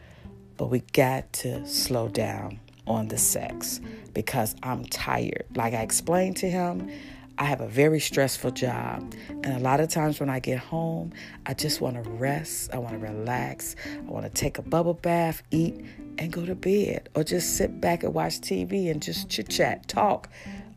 but 0.57 0.67
we 0.67 0.81
got 0.93 1.33
to 1.33 1.65
slow 1.65 2.07
down 2.07 2.59
on 2.87 3.07
the 3.07 3.17
sex 3.17 3.81
because 4.13 4.55
I'm 4.63 4.85
tired. 4.85 5.45
Like 5.55 5.73
I 5.73 5.81
explained 5.81 6.37
to 6.37 6.49
him, 6.49 6.89
I 7.37 7.45
have 7.45 7.59
a 7.59 7.67
very 7.67 7.99
stressful 7.99 8.51
job. 8.51 9.13
And 9.29 9.47
a 9.47 9.59
lot 9.59 9.79
of 9.79 9.89
times 9.89 10.19
when 10.19 10.29
I 10.29 10.39
get 10.39 10.59
home, 10.59 11.11
I 11.45 11.53
just 11.53 11.81
want 11.81 12.01
to 12.01 12.09
rest. 12.09 12.73
I 12.73 12.77
want 12.77 12.93
to 12.93 12.99
relax. 12.99 13.75
I 13.97 14.09
want 14.09 14.25
to 14.25 14.31
take 14.31 14.57
a 14.57 14.61
bubble 14.61 14.93
bath, 14.93 15.43
eat, 15.51 15.83
and 16.17 16.31
go 16.31 16.45
to 16.45 16.55
bed. 16.55 17.09
Or 17.13 17.23
just 17.23 17.57
sit 17.57 17.81
back 17.81 18.03
and 18.03 18.13
watch 18.13 18.39
TV 18.39 18.89
and 18.89 19.01
just 19.01 19.29
chit 19.29 19.49
chat, 19.49 19.87
talk. 19.87 20.29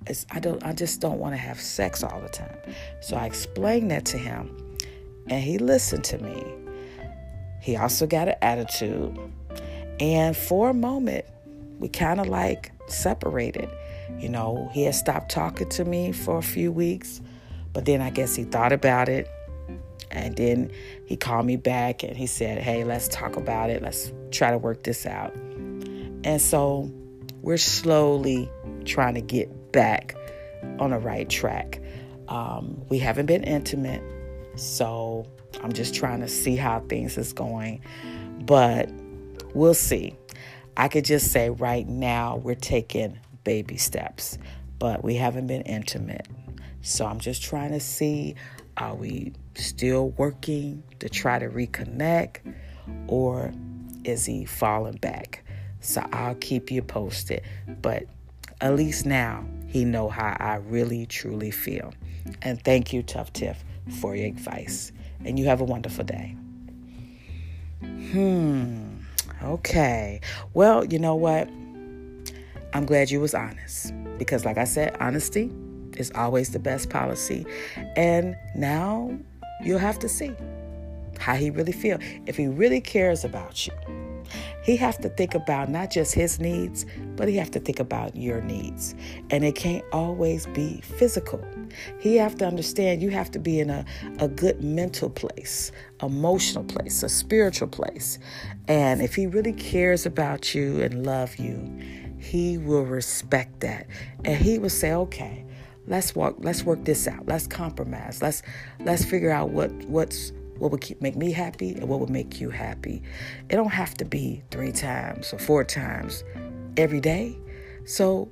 It's, 0.06 0.26
I 0.30 0.40
don't 0.40 0.62
I 0.64 0.72
just 0.72 1.00
don't 1.00 1.18
want 1.18 1.34
to 1.34 1.38
have 1.38 1.60
sex 1.60 2.02
all 2.02 2.20
the 2.20 2.28
time. 2.28 2.58
So 3.00 3.16
I 3.16 3.26
explained 3.26 3.90
that 3.90 4.04
to 4.06 4.18
him 4.18 4.56
and 5.28 5.42
he 5.42 5.58
listened 5.58 6.04
to 6.04 6.18
me. 6.18 6.42
He 7.60 7.76
also 7.76 8.06
got 8.06 8.28
an 8.28 8.36
attitude. 8.42 9.16
And 10.00 10.36
for 10.36 10.70
a 10.70 10.74
moment, 10.74 11.24
we 11.78 11.88
kind 11.88 12.20
of 12.20 12.26
like 12.26 12.72
separated. 12.86 13.68
You 14.18 14.28
know, 14.28 14.68
he 14.72 14.84
had 14.84 14.94
stopped 14.94 15.30
talking 15.30 15.68
to 15.70 15.84
me 15.84 16.12
for 16.12 16.38
a 16.38 16.42
few 16.42 16.72
weeks, 16.72 17.20
but 17.72 17.84
then 17.84 18.00
I 18.00 18.10
guess 18.10 18.34
he 18.34 18.44
thought 18.44 18.72
about 18.72 19.08
it. 19.08 19.28
And 20.10 20.36
then 20.36 20.72
he 21.04 21.16
called 21.16 21.46
me 21.46 21.56
back 21.56 22.02
and 22.02 22.16
he 22.16 22.26
said, 22.26 22.58
Hey, 22.58 22.84
let's 22.84 23.08
talk 23.08 23.36
about 23.36 23.70
it. 23.70 23.82
Let's 23.82 24.12
try 24.30 24.50
to 24.50 24.58
work 24.58 24.82
this 24.82 25.06
out. 25.06 25.34
And 25.34 26.40
so 26.40 26.90
we're 27.42 27.58
slowly 27.58 28.50
trying 28.84 29.14
to 29.14 29.20
get 29.20 29.72
back 29.72 30.14
on 30.80 30.90
the 30.90 30.98
right 30.98 31.28
track. 31.28 31.80
Um, 32.28 32.82
we 32.88 32.98
haven't 32.98 33.26
been 33.26 33.44
intimate, 33.44 34.02
so 34.56 35.26
I'm 35.62 35.72
just 35.72 35.94
trying 35.94 36.20
to 36.20 36.28
see 36.28 36.56
how 36.56 36.80
things 36.88 37.16
is 37.16 37.32
going. 37.32 37.80
But 38.40 38.90
we'll 39.54 39.74
see. 39.74 40.16
I 40.78 40.86
could 40.86 41.04
just 41.04 41.32
say 41.32 41.50
right 41.50 41.86
now 41.88 42.36
we're 42.36 42.54
taking 42.54 43.18
baby 43.42 43.76
steps, 43.76 44.38
but 44.78 45.02
we 45.02 45.16
haven't 45.16 45.48
been 45.48 45.62
intimate. 45.62 46.28
So 46.82 47.04
I'm 47.04 47.18
just 47.18 47.42
trying 47.42 47.72
to 47.72 47.80
see 47.80 48.36
are 48.76 48.94
we 48.94 49.32
still 49.56 50.10
working 50.10 50.84
to 51.00 51.08
try 51.08 51.40
to 51.40 51.48
reconnect 51.48 52.54
or 53.08 53.52
is 54.04 54.24
he 54.24 54.44
falling 54.44 54.98
back? 54.98 55.44
So 55.80 56.06
I'll 56.12 56.36
keep 56.36 56.70
you 56.70 56.80
posted, 56.82 57.42
but 57.82 58.04
at 58.60 58.76
least 58.76 59.04
now 59.04 59.44
he 59.66 59.84
know 59.84 60.08
how 60.08 60.36
I 60.38 60.56
really 60.56 61.06
truly 61.06 61.50
feel. 61.50 61.92
And 62.40 62.62
thank 62.62 62.92
you 62.92 63.02
Tuff 63.02 63.32
Tiff 63.32 63.64
for 64.00 64.14
your 64.14 64.28
advice. 64.28 64.92
And 65.24 65.40
you 65.40 65.46
have 65.46 65.60
a 65.60 65.64
wonderful 65.64 66.04
day. 66.04 66.36
Hmm. 67.80 68.88
Okay. 69.42 70.20
Well, 70.55 70.85
you 70.85 70.98
know 70.98 71.14
what? 71.14 71.48
I'm 72.74 72.85
glad 72.85 73.11
you 73.11 73.20
was 73.20 73.35
honest 73.35 73.92
because 74.18 74.44
like 74.44 74.59
I 74.59 74.64
said, 74.64 74.96
honesty 75.01 75.51
is 75.96 76.12
always 76.14 76.51
the 76.51 76.59
best 76.59 76.90
policy. 76.90 77.46
And 77.96 78.37
now 78.55 79.16
you'll 79.64 79.79
have 79.79 79.98
to 80.01 80.09
see 80.09 80.35
how 81.18 81.35
he 81.35 81.51
really 81.51 81.72
feel. 81.72 81.98
If 82.27 82.37
he 82.37 82.46
really 82.46 82.81
cares 82.81 83.24
about 83.24 83.66
you, 83.66 83.72
he 84.62 84.76
have 84.76 84.98
to 84.98 85.08
think 85.08 85.34
about 85.34 85.68
not 85.68 85.90
just 85.90 86.14
his 86.14 86.38
needs, 86.40 86.86
but 87.16 87.28
he 87.28 87.36
have 87.36 87.50
to 87.52 87.60
think 87.60 87.80
about 87.80 88.16
your 88.16 88.40
needs. 88.40 88.94
And 89.30 89.44
it 89.44 89.54
can't 89.54 89.84
always 89.92 90.46
be 90.46 90.80
physical. 90.80 91.44
He 91.98 92.16
have 92.16 92.36
to 92.36 92.46
understand 92.46 93.02
you 93.02 93.10
have 93.10 93.30
to 93.32 93.38
be 93.38 93.60
in 93.60 93.70
a, 93.70 93.84
a 94.18 94.28
good 94.28 94.62
mental 94.62 95.10
place, 95.10 95.72
emotional 96.02 96.64
place, 96.64 97.02
a 97.02 97.08
spiritual 97.08 97.68
place. 97.68 98.18
And 98.66 99.02
if 99.02 99.14
he 99.14 99.26
really 99.26 99.52
cares 99.52 100.06
about 100.06 100.54
you 100.54 100.80
and 100.82 101.04
love 101.04 101.36
you, 101.36 101.78
he 102.18 102.58
will 102.58 102.84
respect 102.84 103.60
that. 103.60 103.86
And 104.24 104.36
he 104.36 104.58
will 104.58 104.70
say, 104.70 104.92
okay, 104.92 105.44
let's 105.88 106.14
walk 106.14 106.36
let's 106.40 106.64
work 106.64 106.84
this 106.84 107.08
out 107.08 107.26
let's 107.26 107.46
compromise 107.46 108.20
let's 108.20 108.42
let's 108.80 109.04
figure 109.04 109.30
out 109.30 109.48
what 109.48 109.70
what's 109.86 110.32
what 110.58 110.70
would 110.70 110.80
keep, 110.80 111.00
make 111.00 111.16
me 111.16 111.32
happy 111.32 111.72
and 111.72 111.88
what 111.88 112.00
would 112.00 112.10
make 112.10 112.40
you 112.40 112.50
happy. 112.50 113.02
It 113.48 113.56
don't 113.56 113.70
have 113.70 113.94
to 113.94 114.04
be 114.04 114.42
three 114.50 114.72
times 114.72 115.32
or 115.32 115.38
four 115.38 115.64
times 115.64 116.24
every 116.76 117.00
day. 117.00 117.36
So 117.84 118.28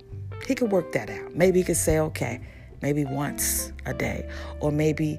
he 0.46 0.54
could 0.54 0.70
work 0.70 0.92
that 0.92 1.10
out. 1.10 1.34
Maybe 1.34 1.60
he 1.60 1.64
could 1.64 1.76
say 1.76 1.98
okay 1.98 2.40
maybe 2.82 3.06
once 3.06 3.72
a 3.86 3.94
day 3.94 4.28
or 4.60 4.70
maybe 4.70 5.18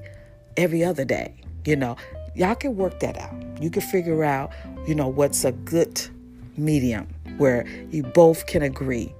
every 0.57 0.83
other 0.83 1.03
day 1.03 1.33
you 1.67 1.75
know? 1.75 1.97
Y'all 2.33 2.55
can 2.55 2.75
work 2.77 2.99
that 3.01 3.17
out. 3.17 3.35
You 3.61 3.69
can 3.69 3.81
figure 3.81 4.23
out 4.23 4.51
you 4.87 4.95
know 4.95 5.07
what's 5.07 5.43
a 5.43 5.51
good 5.51 6.01
medium 6.55 7.07
where 7.37 7.67
you 7.91 8.03
both 8.03 8.47
can 8.47 8.61
agree. 8.61 9.13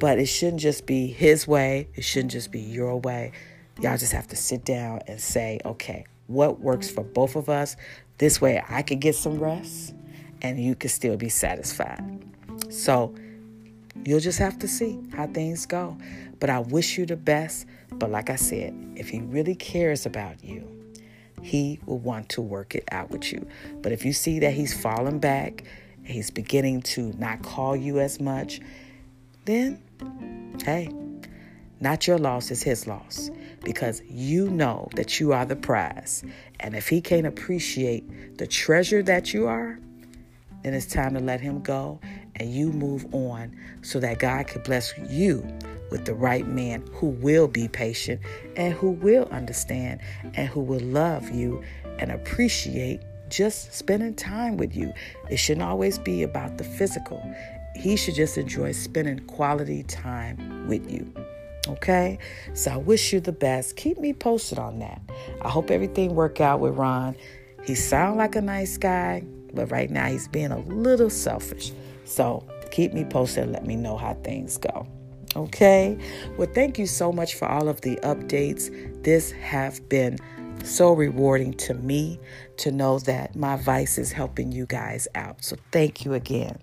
But 0.00 0.18
it 0.18 0.26
shouldn't 0.26 0.60
just 0.60 0.86
be 0.86 1.06
his 1.06 1.46
way, 1.46 1.88
it 1.94 2.02
shouldn't 2.02 2.32
just 2.32 2.50
be 2.50 2.60
your 2.60 2.96
way. 3.00 3.32
Y'all 3.80 3.98
just 3.98 4.12
have 4.12 4.26
to 4.28 4.36
sit 4.36 4.64
down 4.64 5.00
and 5.06 5.20
say, 5.20 5.60
okay, 5.64 6.06
what 6.26 6.60
works 6.60 6.90
for 6.90 7.04
both 7.04 7.36
of 7.36 7.48
us? 7.48 7.76
This 8.18 8.40
way 8.40 8.62
I 8.68 8.82
could 8.82 9.00
get 9.00 9.14
some 9.14 9.38
rest 9.38 9.94
and 10.42 10.62
you 10.62 10.74
can 10.74 10.90
still 10.90 11.16
be 11.16 11.28
satisfied. 11.28 12.24
So 12.70 13.14
you'll 14.04 14.20
just 14.20 14.38
have 14.38 14.58
to 14.60 14.68
see 14.68 15.00
how 15.14 15.26
things 15.26 15.66
go. 15.66 15.96
But 16.40 16.50
I 16.50 16.60
wish 16.60 16.98
you 16.98 17.06
the 17.06 17.16
best. 17.16 17.66
But 17.92 18.10
like 18.10 18.30
I 18.30 18.36
said, 18.36 18.74
if 18.96 19.08
he 19.08 19.20
really 19.20 19.54
cares 19.54 20.06
about 20.06 20.42
you, 20.44 20.68
he 21.42 21.78
will 21.86 21.98
want 21.98 22.28
to 22.30 22.40
work 22.40 22.74
it 22.74 22.84
out 22.90 23.10
with 23.10 23.32
you. 23.32 23.46
But 23.82 23.92
if 23.92 24.04
you 24.04 24.12
see 24.12 24.38
that 24.40 24.52
he's 24.52 24.78
falling 24.78 25.18
back, 25.18 25.64
he's 26.02 26.30
beginning 26.30 26.82
to 26.82 27.12
not 27.18 27.42
call 27.42 27.76
you 27.76 27.98
as 28.00 28.20
much, 28.20 28.60
then 29.44 29.82
hey, 30.64 30.90
not 31.84 32.06
your 32.06 32.18
loss 32.18 32.50
is 32.50 32.62
his 32.62 32.86
loss 32.86 33.30
because 33.62 34.02
you 34.08 34.48
know 34.48 34.88
that 34.96 35.20
you 35.20 35.32
are 35.32 35.44
the 35.44 35.54
prize. 35.54 36.24
And 36.60 36.74
if 36.74 36.88
he 36.88 37.00
can't 37.00 37.26
appreciate 37.26 38.38
the 38.38 38.46
treasure 38.46 39.02
that 39.02 39.32
you 39.32 39.46
are, 39.46 39.78
then 40.62 40.74
it's 40.74 40.86
time 40.86 41.14
to 41.14 41.20
let 41.20 41.40
him 41.40 41.60
go 41.60 42.00
and 42.36 42.52
you 42.52 42.72
move 42.72 43.06
on 43.14 43.54
so 43.82 44.00
that 44.00 44.18
God 44.18 44.46
can 44.46 44.62
bless 44.62 44.92
you 45.10 45.46
with 45.90 46.06
the 46.06 46.14
right 46.14 46.46
man 46.46 46.82
who 46.94 47.08
will 47.08 47.46
be 47.46 47.68
patient 47.68 48.20
and 48.56 48.72
who 48.72 48.90
will 48.90 49.26
understand 49.26 50.00
and 50.34 50.48
who 50.48 50.60
will 50.60 50.80
love 50.80 51.30
you 51.30 51.62
and 51.98 52.10
appreciate 52.10 53.00
just 53.28 53.72
spending 53.74 54.14
time 54.14 54.56
with 54.56 54.74
you. 54.74 54.92
It 55.30 55.36
shouldn't 55.36 55.66
always 55.66 55.98
be 55.98 56.22
about 56.22 56.56
the 56.56 56.64
physical 56.64 57.22
he 57.74 57.96
should 57.96 58.14
just 58.14 58.38
enjoy 58.38 58.72
spending 58.72 59.18
quality 59.26 59.82
time 59.82 60.66
with 60.68 60.90
you. 60.90 61.12
Okay? 61.68 62.18
So 62.54 62.72
I 62.72 62.76
wish 62.76 63.12
you 63.12 63.20
the 63.20 63.32
best. 63.32 63.76
Keep 63.76 63.98
me 63.98 64.12
posted 64.12 64.58
on 64.58 64.78
that. 64.80 65.00
I 65.42 65.48
hope 65.48 65.70
everything 65.70 66.14
work 66.14 66.40
out 66.40 66.60
with 66.60 66.74
Ron. 66.74 67.16
He 67.64 67.74
sound 67.74 68.18
like 68.18 68.36
a 68.36 68.42
nice 68.42 68.76
guy, 68.76 69.24
but 69.52 69.70
right 69.70 69.90
now 69.90 70.06
he's 70.06 70.28
being 70.28 70.52
a 70.52 70.58
little 70.58 71.10
selfish. 71.10 71.72
So 72.04 72.46
keep 72.70 72.92
me 72.92 73.04
posted 73.04 73.44
and 73.44 73.52
let 73.52 73.66
me 73.66 73.76
know 73.76 73.96
how 73.96 74.14
things 74.14 74.58
go. 74.58 74.86
Okay? 75.36 75.98
Well, 76.36 76.48
thank 76.54 76.78
you 76.78 76.86
so 76.86 77.12
much 77.12 77.34
for 77.34 77.48
all 77.48 77.68
of 77.68 77.80
the 77.80 77.96
updates. 77.96 78.70
This 79.02 79.32
have 79.32 79.88
been 79.88 80.18
so 80.64 80.92
rewarding 80.92 81.52
to 81.54 81.74
me 81.74 82.18
to 82.56 82.72
know 82.72 82.98
that 83.00 83.36
my 83.36 83.54
advice 83.54 83.98
is 83.98 84.12
helping 84.12 84.50
you 84.50 84.66
guys 84.66 85.06
out. 85.14 85.44
So 85.44 85.56
thank 85.70 86.04
you 86.04 86.14
again. 86.14 86.58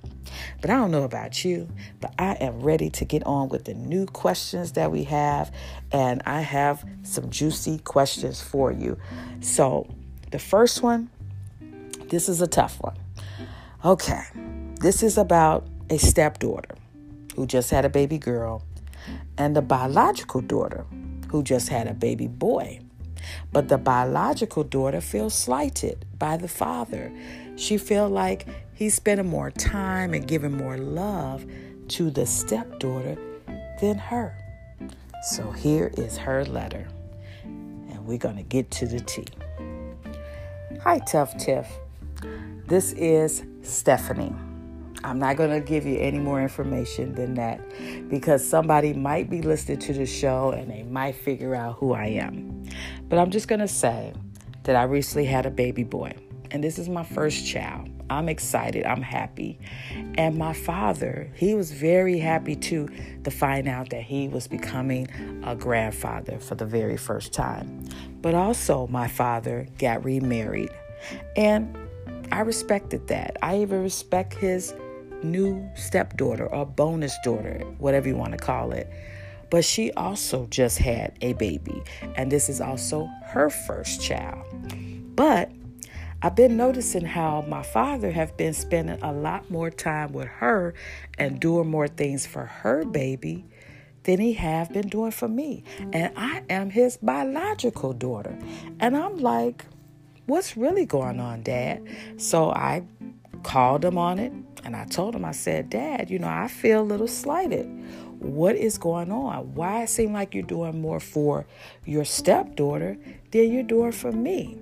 But 0.59 0.69
I 0.69 0.75
don't 0.75 0.91
know 0.91 1.03
about 1.03 1.45
you, 1.45 1.69
but 1.99 2.13
I 2.17 2.33
am 2.33 2.61
ready 2.61 2.89
to 2.91 3.05
get 3.05 3.23
on 3.25 3.49
with 3.49 3.65
the 3.65 3.73
new 3.73 4.05
questions 4.05 4.73
that 4.73 4.91
we 4.91 5.03
have. 5.03 5.53
And 5.91 6.21
I 6.25 6.41
have 6.41 6.83
some 7.03 7.29
juicy 7.29 7.79
questions 7.79 8.41
for 8.41 8.71
you. 8.71 8.97
So 9.39 9.87
the 10.31 10.39
first 10.39 10.81
one, 10.81 11.09
this 12.07 12.27
is 12.27 12.41
a 12.41 12.47
tough 12.47 12.81
one. 12.81 12.97
Okay, 13.85 14.23
this 14.79 15.03
is 15.03 15.17
about 15.17 15.67
a 15.89 15.97
stepdaughter 15.97 16.75
who 17.35 17.45
just 17.45 17.69
had 17.69 17.85
a 17.85 17.89
baby 17.89 18.17
girl 18.17 18.63
and 19.37 19.55
a 19.57 19.61
biological 19.61 20.41
daughter 20.41 20.85
who 21.29 21.43
just 21.43 21.69
had 21.69 21.87
a 21.87 21.93
baby 21.93 22.27
boy. 22.27 22.79
But 23.51 23.67
the 23.67 23.77
biological 23.77 24.63
daughter 24.63 25.01
feels 25.01 25.33
slighted 25.33 26.05
by 26.17 26.37
the 26.37 26.47
father. 26.47 27.11
She 27.55 27.77
feels 27.77 28.11
like 28.11 28.47
he's 28.73 28.95
spending 28.95 29.27
more 29.27 29.51
time 29.51 30.13
and 30.13 30.27
giving 30.27 30.51
more 30.51 30.77
love 30.77 31.45
to 31.89 32.09
the 32.09 32.25
stepdaughter 32.25 33.17
than 33.79 33.97
her. 33.97 34.37
So 35.23 35.51
here 35.51 35.91
is 35.97 36.17
her 36.17 36.45
letter, 36.45 36.87
and 37.43 38.05
we're 38.05 38.17
going 38.17 38.37
to 38.37 38.43
get 38.43 38.71
to 38.71 38.87
the 38.87 38.99
T. 38.99 39.25
Hi, 40.83 40.99
Tuff 40.99 41.37
Tiff. 41.37 41.67
This 42.65 42.93
is 42.93 43.43
Stephanie. 43.61 44.33
I'm 45.03 45.19
not 45.19 45.35
going 45.35 45.49
to 45.49 45.59
give 45.59 45.85
you 45.85 45.97
any 45.97 46.19
more 46.19 46.41
information 46.41 47.15
than 47.15 47.33
that 47.35 47.59
because 48.09 48.47
somebody 48.47 48.93
might 48.93 49.29
be 49.29 49.41
listening 49.41 49.79
to 49.79 49.93
the 49.93 50.05
show 50.05 50.51
and 50.51 50.69
they 50.69 50.83
might 50.83 51.15
figure 51.15 51.55
out 51.55 51.77
who 51.77 51.93
I 51.93 52.05
am. 52.05 52.63
But 53.09 53.19
I'm 53.19 53.31
just 53.31 53.47
going 53.47 53.61
to 53.61 53.67
say 53.67 54.13
that 54.63 54.75
I 54.75 54.83
recently 54.83 55.25
had 55.25 55.45
a 55.45 55.51
baby 55.51 55.83
boy, 55.83 56.13
and 56.51 56.63
this 56.63 56.77
is 56.77 56.87
my 56.87 57.03
first 57.03 57.47
child. 57.47 57.89
I'm 58.11 58.27
excited. 58.27 58.85
I'm 58.85 59.01
happy. 59.01 59.57
And 60.15 60.37
my 60.37 60.51
father, 60.51 61.31
he 61.33 61.55
was 61.55 61.71
very 61.71 62.19
happy 62.19 62.57
too 62.57 62.89
to 63.23 63.31
find 63.31 63.69
out 63.69 63.89
that 63.91 64.03
he 64.03 64.27
was 64.27 64.47
becoming 64.47 65.07
a 65.45 65.55
grandfather 65.55 66.37
for 66.37 66.55
the 66.55 66.65
very 66.65 66.97
first 66.97 67.31
time. 67.31 67.85
But 68.21 68.35
also, 68.35 68.87
my 68.87 69.07
father 69.07 69.65
got 69.79 70.03
remarried. 70.03 70.71
And 71.37 71.77
I 72.33 72.41
respected 72.41 73.07
that. 73.07 73.37
I 73.41 73.59
even 73.61 73.81
respect 73.81 74.33
his 74.33 74.73
new 75.23 75.69
stepdaughter 75.75 76.47
or 76.47 76.65
bonus 76.65 77.15
daughter, 77.23 77.59
whatever 77.77 78.07
you 78.07 78.15
want 78.15 78.31
to 78.33 78.37
call 78.37 78.71
it. 78.71 78.89
But 79.49 79.65
she 79.65 79.91
also 79.93 80.47
just 80.47 80.77
had 80.77 81.17
a 81.21 81.33
baby, 81.33 81.83
and 82.15 82.31
this 82.31 82.47
is 82.47 82.61
also 82.61 83.09
her 83.25 83.49
first 83.49 84.01
child. 84.01 84.45
But 85.15 85.51
I've 86.21 86.35
been 86.35 86.55
noticing 86.55 87.05
how 87.05 87.41
my 87.47 87.63
father 87.63 88.11
have 88.11 88.37
been 88.37 88.53
spending 88.53 89.01
a 89.01 89.11
lot 89.11 89.49
more 89.49 89.69
time 89.69 90.13
with 90.13 90.27
her 90.27 90.73
and 91.17 91.39
doing 91.39 91.67
more 91.67 91.87
things 91.87 92.25
for 92.25 92.45
her 92.45 92.85
baby 92.85 93.43
than 94.03 94.19
he 94.19 94.33
have 94.33 94.71
been 94.71 94.87
doing 94.87 95.11
for 95.11 95.27
me. 95.27 95.63
And 95.91 96.13
I 96.15 96.43
am 96.49 96.69
his 96.69 96.97
biological 96.97 97.93
daughter. 97.93 98.37
And 98.79 98.95
I'm 98.95 99.17
like, 99.17 99.65
what's 100.27 100.55
really 100.55 100.85
going 100.85 101.19
on, 101.19 101.41
Dad? 101.41 101.87
So 102.17 102.51
I 102.51 102.83
called 103.41 103.83
him 103.83 103.97
on 103.97 104.19
it 104.19 104.33
and 104.63 104.75
I 104.75 104.85
told 104.85 105.15
him, 105.15 105.25
I 105.25 105.31
said, 105.31 105.69
Dad, 105.69 106.09
you 106.09 106.19
know, 106.19 106.27
I 106.27 106.47
feel 106.47 106.81
a 106.81 106.83
little 106.83 107.07
slighted. 107.07 107.65
What 108.19 108.55
is 108.55 108.77
going 108.77 109.11
on? 109.11 109.55
Why 109.55 109.83
it 109.83 109.89
seem 109.89 110.13
like 110.13 110.35
you're 110.35 110.43
doing 110.43 110.79
more 110.79 110.99
for 110.99 111.47
your 111.85 112.05
stepdaughter 112.05 112.97
than 113.31 113.51
you're 113.51 113.63
doing 113.63 113.91
for 113.91 114.11
me? 114.11 114.59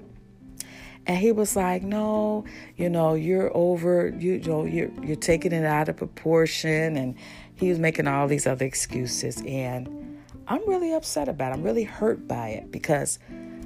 And 1.05 1.17
he 1.17 1.31
was 1.31 1.55
like, 1.55 1.81
"No, 1.81 2.45
you 2.77 2.89
know, 2.89 3.15
you're 3.15 3.55
over. 3.57 4.09
You, 4.17 4.33
you 4.33 4.47
know, 4.47 4.63
you're 4.63 4.91
you're 5.03 5.15
taking 5.15 5.51
it 5.51 5.65
out 5.65 5.89
of 5.89 5.97
proportion." 5.97 6.95
And 6.95 7.15
he 7.55 7.69
was 7.69 7.79
making 7.79 8.07
all 8.07 8.27
these 8.27 8.45
other 8.45 8.65
excuses, 8.65 9.41
and 9.45 10.21
I'm 10.47 10.61
really 10.67 10.93
upset 10.93 11.27
about. 11.27 11.51
it. 11.51 11.55
I'm 11.55 11.63
really 11.63 11.83
hurt 11.83 12.27
by 12.27 12.49
it 12.49 12.71
because 12.71 13.17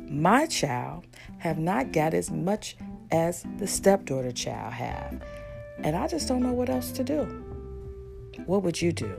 my 0.08 0.45
child 0.45 1.06
have 1.39 1.60
not 1.60 1.91
got 1.91 2.13
as 2.13 2.32
much 2.32 2.78
as 3.13 3.45
the 3.58 3.67
stepdaughter 3.67 4.32
child 4.32 4.73
have. 4.73 5.21
And 5.78 5.95
I 5.95 6.08
just 6.08 6.28
don't 6.28 6.41
know 6.41 6.52
what 6.52 6.69
else 6.69 6.91
to 6.93 7.04
do. 7.04 7.23
What 8.47 8.63
would 8.63 8.82
you 8.82 8.91
do? 8.91 9.13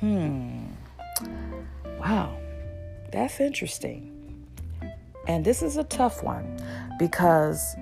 Hmm. 0.00 0.66
Wow. 1.98 2.36
That's 3.10 3.40
interesting. 3.40 4.12
And 5.26 5.44
this 5.44 5.62
is 5.62 5.78
a 5.78 5.84
tough 5.84 6.22
one 6.22 6.60
because 6.98 7.74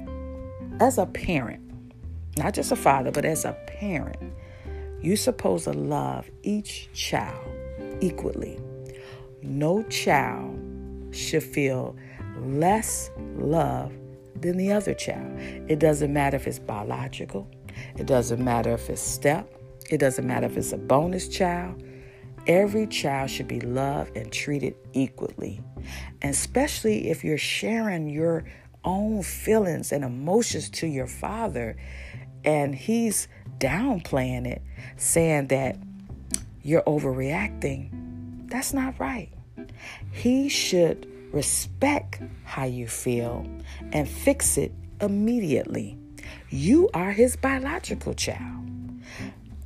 as 0.81 0.99
a 0.99 1.07
parent, 1.07 1.61
not 2.39 2.55
just 2.55 2.71
a 2.71 2.77
father, 2.77 3.11
but 3.11 3.25
as 3.25 3.45
a 3.45 3.53
parent, 3.67 4.33
you're 5.03 5.17
supposed 5.17 5.65
to 5.65 5.73
love 5.73 6.31
each 6.45 6.89
child 6.95 7.45
equally. 8.01 8.61
No 9.43 9.83
child 9.85 10.57
should 11.11 11.43
feel 11.43 11.97
less 12.39 13.11
love 13.37 13.93
than 14.37 14.57
the 14.57 14.73
other 14.73 14.95
child. 14.95 15.39
It 15.69 15.79
doesn't 15.79 16.13
matter 16.13 16.37
if 16.37 16.47
it's 16.47 16.59
biological, 16.59 17.49
it 17.97 18.07
doesn't 18.07 18.43
matter 18.43 18.73
if 18.73 18.91
it's 18.91 19.01
step, 19.01 19.53
it 19.91 19.99
doesn't 19.99 20.27
matter 20.27 20.47
if 20.47 20.57
it's 20.57 20.73
a 20.73 20.79
bonus 20.79 21.29
child. 21.29 21.83
Every 22.47 22.87
child 22.87 23.31
should 23.31 23.49
be 23.49 23.61
loved 23.61 24.17
and 24.17 24.31
treated 24.31 24.75
equally. 24.93 25.63
And 26.21 26.31
especially 26.31 27.09
if 27.09 27.25
you're 27.25 27.39
sharing 27.39 28.09
your 28.09 28.45
own 28.85 29.23
feelings 29.23 29.93
and 29.93 30.05
emotions 30.05 30.69
to 30.69 30.87
your 30.87 31.07
father 31.07 31.77
and 32.45 32.75
he's 32.75 33.29
downplaying 33.59 34.47
it, 34.47 34.63
saying 34.97 35.47
that 35.49 35.79
you're 36.63 36.83
overreacting, 36.83 38.49
That's 38.49 38.75
not 38.75 38.99
right. 39.01 39.33
He 40.13 40.49
should 40.49 41.11
respect 41.35 42.21
how 42.45 42.65
you 42.65 42.87
feel 42.87 43.47
and 43.93 44.09
fix 44.09 44.57
it 44.57 44.73
immediately. 45.01 45.99
You 46.49 46.89
are 46.95 47.11
his 47.11 47.37
biological 47.37 48.15
child. 48.15 48.69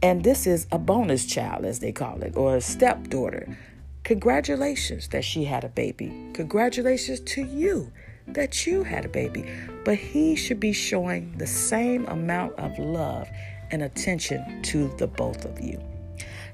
And 0.03 0.25
this 0.25 0.47
is 0.47 0.67
a 0.73 0.79
bonus 0.79 1.27
child, 1.27 1.65
as 1.65 1.81
they 1.81 1.93
call 1.93 2.23
it, 2.23 2.37
or 2.37 2.57
a 2.57 2.61
stepdaughter. 2.61 3.59
Congratulations 4.05 5.09
that 5.09 5.25
she 5.25 5.45
had 5.45 5.65
a 5.65 5.69
baby. 5.69 6.31
Congratulations 6.33 7.21
to 7.21 7.43
you 7.43 7.93
that 8.29 8.67
you 8.67 8.85
had 8.85 9.05
a 9.05 9.09
baby. 9.09 9.45
But 9.85 9.97
he 9.97 10.37
should 10.37 10.61
be 10.61 10.73
showing 10.73 11.37
the 11.37 11.47
same 11.47 12.07
amount 12.07 12.55
of 12.55 12.79
love 12.79 13.29
and 13.71 13.83
attention 13.83 14.63
to 14.63 14.89
the 14.97 15.07
both 15.07 15.45
of 15.45 15.61
you. 15.61 15.83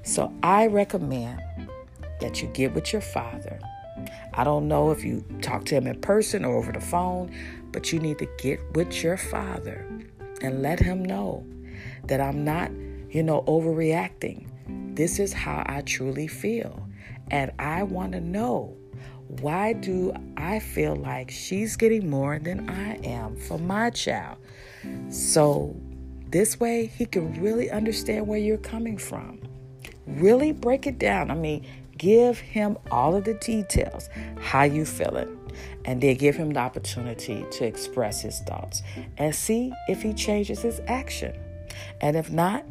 So 0.03 0.33
I 0.43 0.67
recommend 0.67 1.41
that 2.19 2.41
you 2.41 2.47
get 2.49 2.73
with 2.73 2.91
your 2.91 3.01
father. 3.01 3.59
I 4.33 4.43
don't 4.43 4.67
know 4.67 4.91
if 4.91 5.03
you 5.03 5.23
talk 5.41 5.65
to 5.65 5.75
him 5.75 5.87
in 5.87 6.01
person 6.01 6.45
or 6.45 6.55
over 6.55 6.71
the 6.71 6.81
phone, 6.81 7.35
but 7.71 7.91
you 7.91 7.99
need 7.99 8.19
to 8.19 8.27
get 8.37 8.59
with 8.75 9.03
your 9.03 9.17
father 9.17 9.85
and 10.41 10.61
let 10.61 10.79
him 10.79 11.03
know 11.03 11.45
that 12.05 12.21
I'm 12.21 12.43
not, 12.43 12.71
you 13.09 13.23
know, 13.23 13.43
overreacting. 13.43 14.47
This 14.95 15.19
is 15.19 15.33
how 15.33 15.63
I 15.65 15.81
truly 15.81 16.27
feel. 16.27 16.87
And 17.31 17.51
I 17.59 17.83
want 17.83 18.13
to 18.13 18.21
know 18.21 18.75
why 19.41 19.73
do 19.73 20.13
I 20.37 20.59
feel 20.59 20.95
like 20.95 21.31
she's 21.31 21.75
getting 21.75 22.09
more 22.09 22.39
than 22.39 22.69
I 22.69 22.95
am 23.03 23.35
for 23.35 23.57
my 23.57 23.89
child? 23.89 24.37
So 25.09 25.75
this 26.29 26.59
way 26.59 26.85
he 26.85 27.05
can 27.05 27.41
really 27.41 27.71
understand 27.71 28.27
where 28.27 28.37
you're 28.37 28.57
coming 28.57 28.97
from. 28.97 29.41
Really 30.05 30.51
break 30.51 30.85
it 30.85 30.99
down. 30.99 31.31
I 31.31 31.35
mean, 31.35 31.65
give 31.97 32.39
him 32.39 32.77
all 32.91 33.15
of 33.15 33.23
the 33.23 33.33
details, 33.35 34.09
how 34.39 34.63
you 34.63 34.85
feeling, 34.85 35.39
and 35.85 36.01
then 36.01 36.15
give 36.15 36.35
him 36.35 36.53
the 36.53 36.59
opportunity 36.59 37.45
to 37.51 37.65
express 37.65 38.21
his 38.21 38.39
thoughts 38.41 38.81
and 39.17 39.33
see 39.33 39.71
if 39.87 40.01
he 40.01 40.13
changes 40.13 40.61
his 40.61 40.81
action. 40.87 41.33
And 42.01 42.15
if 42.15 42.31
not, 42.31 42.65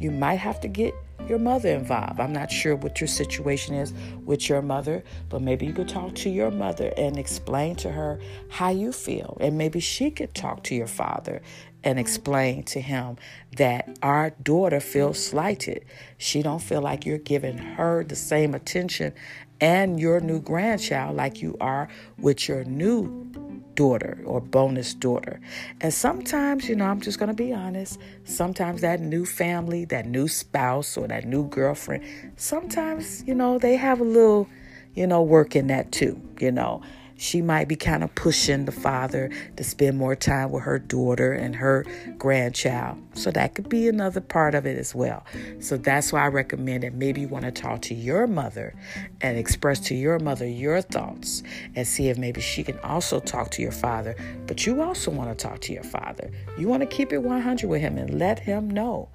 you 0.00 0.10
might 0.10 0.36
have 0.36 0.60
to 0.60 0.68
get 0.68 0.94
your 1.28 1.38
mother 1.38 1.68
involved. 1.68 2.18
I'm 2.18 2.32
not 2.32 2.50
sure 2.50 2.74
what 2.74 3.00
your 3.00 3.06
situation 3.06 3.74
is 3.74 3.92
with 4.24 4.48
your 4.48 4.62
mother, 4.62 5.04
but 5.28 5.42
maybe 5.42 5.66
you 5.66 5.72
could 5.72 5.88
talk 5.88 6.14
to 6.16 6.30
your 6.30 6.50
mother 6.50 6.92
and 6.96 7.18
explain 7.18 7.76
to 7.76 7.90
her 7.90 8.18
how 8.48 8.70
you 8.70 8.90
feel. 8.90 9.36
And 9.40 9.56
maybe 9.56 9.78
she 9.80 10.10
could 10.10 10.34
talk 10.34 10.64
to 10.64 10.74
your 10.74 10.88
father 10.88 11.42
and 11.84 11.98
explain 11.98 12.62
to 12.64 12.80
him 12.80 13.16
that 13.56 13.98
our 14.02 14.30
daughter 14.42 14.80
feels 14.80 15.24
slighted. 15.24 15.84
She 16.18 16.42
don't 16.42 16.62
feel 16.62 16.82
like 16.82 17.06
you're 17.06 17.18
giving 17.18 17.58
her 17.58 18.04
the 18.04 18.16
same 18.16 18.54
attention 18.54 19.12
and 19.60 20.00
your 20.00 20.20
new 20.20 20.40
grandchild 20.40 21.16
like 21.16 21.42
you 21.42 21.56
are 21.60 21.88
with 22.18 22.48
your 22.48 22.64
new 22.64 23.30
daughter 23.74 24.22
or 24.24 24.40
bonus 24.40 24.94
daughter. 24.94 25.40
And 25.80 25.92
sometimes, 25.92 26.68
you 26.68 26.76
know, 26.76 26.86
I'm 26.86 27.00
just 27.00 27.18
going 27.18 27.28
to 27.28 27.34
be 27.34 27.52
honest, 27.52 27.98
sometimes 28.24 28.80
that 28.80 29.00
new 29.00 29.24
family, 29.24 29.84
that 29.86 30.06
new 30.06 30.28
spouse 30.28 30.96
or 30.96 31.06
that 31.08 31.26
new 31.26 31.48
girlfriend, 31.48 32.04
sometimes, 32.36 33.22
you 33.26 33.34
know, 33.34 33.58
they 33.58 33.76
have 33.76 34.00
a 34.00 34.04
little, 34.04 34.48
you 34.94 35.06
know, 35.06 35.22
work 35.22 35.56
in 35.56 35.68
that 35.68 35.92
too, 35.92 36.20
you 36.40 36.52
know 36.52 36.82
she 37.20 37.42
might 37.42 37.68
be 37.68 37.76
kind 37.76 38.02
of 38.02 38.14
pushing 38.14 38.64
the 38.64 38.72
father 38.72 39.30
to 39.56 39.62
spend 39.62 39.98
more 39.98 40.16
time 40.16 40.50
with 40.50 40.62
her 40.62 40.78
daughter 40.78 41.32
and 41.32 41.54
her 41.54 41.84
grandchild. 42.16 42.96
So 43.12 43.30
that 43.32 43.54
could 43.54 43.68
be 43.68 43.88
another 43.88 44.22
part 44.22 44.54
of 44.54 44.64
it 44.64 44.78
as 44.78 44.94
well. 44.94 45.22
So 45.58 45.76
that's 45.76 46.14
why 46.14 46.22
I 46.22 46.28
recommend 46.28 46.82
that 46.82 46.94
maybe 46.94 47.20
you 47.20 47.28
want 47.28 47.44
to 47.44 47.50
talk 47.50 47.82
to 47.82 47.94
your 47.94 48.26
mother 48.26 48.74
and 49.20 49.36
express 49.36 49.80
to 49.80 49.94
your 49.94 50.18
mother 50.18 50.46
your 50.46 50.80
thoughts 50.80 51.42
and 51.76 51.86
see 51.86 52.08
if 52.08 52.16
maybe 52.16 52.40
she 52.40 52.62
can 52.62 52.78
also 52.78 53.20
talk 53.20 53.50
to 53.50 53.60
your 53.62 53.72
father. 53.72 54.16
But 54.46 54.64
you 54.64 54.80
also 54.80 55.10
want 55.10 55.36
to 55.36 55.46
talk 55.46 55.60
to 55.60 55.74
your 55.74 55.84
father. 55.84 56.30
You 56.56 56.68
want 56.68 56.80
to 56.80 56.86
keep 56.86 57.12
it 57.12 57.18
100 57.18 57.68
with 57.68 57.82
him 57.82 57.98
and 57.98 58.18
let 58.18 58.38
him 58.38 58.70
know 58.70 59.10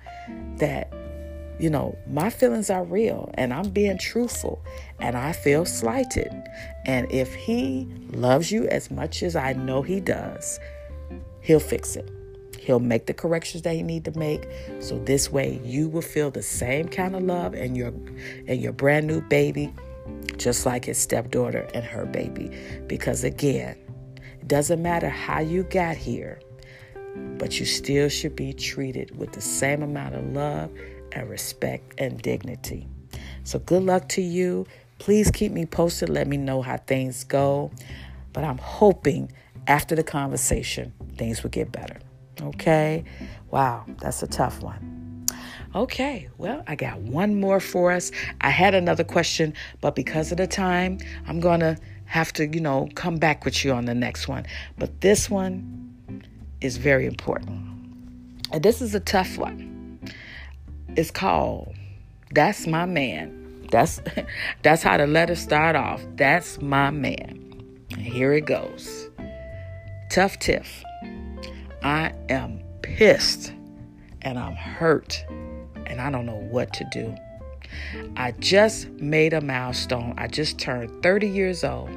that 0.58 0.94
you 1.60 1.70
know, 1.70 1.98
my 2.08 2.30
feelings 2.30 2.70
are 2.70 2.84
real 2.84 3.30
and 3.36 3.54
I'm 3.54 3.70
being 3.70 3.98
truthful 3.98 4.63
and 5.00 5.18
I 5.18 5.32
feel 5.32 5.65
slighted. 5.65 6.32
And 6.86 7.12
if 7.12 7.34
he 7.34 7.88
loves 8.12 8.52
you 8.52 8.68
as 8.68 8.91
much 8.91 9.24
as 9.24 9.36
I 9.36 9.54
know 9.54 9.82
he 9.82 10.00
does, 10.00 10.60
he'll 11.41 11.60
fix 11.60 11.96
it. 11.96 12.10
He'll 12.60 12.80
make 12.80 13.06
the 13.06 13.13
corrections 13.13 13.63
that 13.63 13.76
he 13.76 13.84
need 13.84 14.06
to 14.06 14.18
make. 14.18 14.48
So 14.80 15.00
this 15.00 15.32
way 15.32 15.62
you 15.63 15.88
will 15.88 16.02
feel 16.02 16.32
the 16.32 16.41
same 16.41 16.88
kind 16.88 17.15
of 17.15 17.24
love 17.24 17.54
and 17.54 17.78
your 17.78 17.89
and 18.48 18.60
your 18.60 18.74
brand 18.74 19.08
new 19.08 19.22
baby 19.22 19.72
just 20.38 20.65
like 20.65 20.86
his 20.86 20.98
stepdaughter 20.98 21.68
and 21.74 21.86
her 21.86 22.06
baby. 22.06 22.52
Because 22.88 23.24
again, 23.24 23.78
it 24.41 24.48
doesn't 24.48 24.82
matter 24.82 25.10
how 25.10 25.39
you 25.39 25.63
got 25.63 25.96
here, 25.96 26.39
but 27.38 27.60
you 27.60 27.65
still 27.65 28.10
should 28.10 28.36
be 28.36 28.54
treated 28.54 29.18
with 29.18 29.32
the 29.32 29.41
same 29.41 29.84
amount 29.84 30.15
of 30.15 30.26
love 30.34 30.72
and 31.15 31.30
respect 31.30 31.93
and 31.97 32.21
dignity. 32.21 32.88
So, 33.43 33.60
good 33.60 33.84
luck 33.84 34.10
to 34.10 34.21
you. 34.21 34.67
Please 34.99 35.32
keep 35.32 35.51
me 35.51 35.65
posted. 35.65 36.10
Let 36.10 36.28
me 36.28 36.38
know 36.38 36.62
how 36.62 36.78
things 36.78 37.23
go. 37.23 37.71
But 38.34 38.43
I'm 38.43 38.58
hoping 38.58 39.32
after 39.67 39.95
the 39.95 40.04
conversation, 40.04 40.93
things 41.17 41.41
will 41.41 41.49
get 41.49 41.71
better. 41.71 41.99
Okay? 42.41 43.04
Wow, 43.49 43.86
that's 43.99 44.21
a 44.21 44.28
tough 44.28 44.62
one. 44.62 45.25
Okay, 45.73 46.30
well, 46.38 46.63
I 46.67 46.75
got 46.75 46.99
one 46.99 47.39
more 47.39 47.60
for 47.60 47.91
us. 47.91 48.12
I 48.41 48.49
had 48.49 48.73
another 48.73 49.04
question, 49.04 49.54
but 49.82 49.95
because 49.95 50.32
of 50.32 50.38
the 50.38 50.47
time, 50.47 50.99
I'm 51.28 51.39
going 51.39 51.60
to 51.60 51.78
have 52.06 52.32
to, 52.34 52.47
you 52.47 52.62
know, 52.62 52.88
come 52.95 53.17
back 53.17 53.43
with 53.43 53.65
you 53.65 53.73
on 53.73 53.86
the 53.86 53.95
next 53.95 54.28
one. 54.28 54.45
But 54.78 55.01
this 55.01 55.30
one 55.30 55.93
is 56.62 56.78
very 56.78 57.06
important. 57.06 57.60
And 58.54 58.63
this 58.63 58.82
is 58.82 58.95
a 58.95 59.01
tough 59.01 59.38
one 59.38 59.75
is 60.95 61.12
called 61.12 61.76
That's 62.32 62.67
My 62.67 62.86
Man. 62.86 63.67
That's 63.71 64.00
that's 64.62 64.84
how 64.84 64.98
the 64.98 65.08
letter 65.08 65.36
start 65.36 65.76
off. 65.76 66.02
That's 66.15 66.62
my 66.62 66.91
man. 66.91 67.41
Here 67.98 68.34
it 68.34 68.45
goes. 68.45 69.10
Tuff 70.10 70.38
Tiff. 70.39 70.84
I 71.84 72.13
am 72.30 72.62
pissed 72.82 73.54
and 74.21 74.39
I'm 74.39 74.56
hurt 74.56 75.24
and 75.86 76.02
I 76.02 76.10
don't 76.10 76.26
know 76.26 76.48
what 76.50 76.74
to 76.74 76.86
do. 76.91 77.15
I 78.15 78.32
just 78.39 78.89
made 78.91 79.34
a 79.34 79.41
milestone. 79.41 80.13
I 80.17 80.28
just 80.28 80.60
turned 80.60 81.04
30 81.04 81.28
years 81.28 81.63
old 81.63 81.89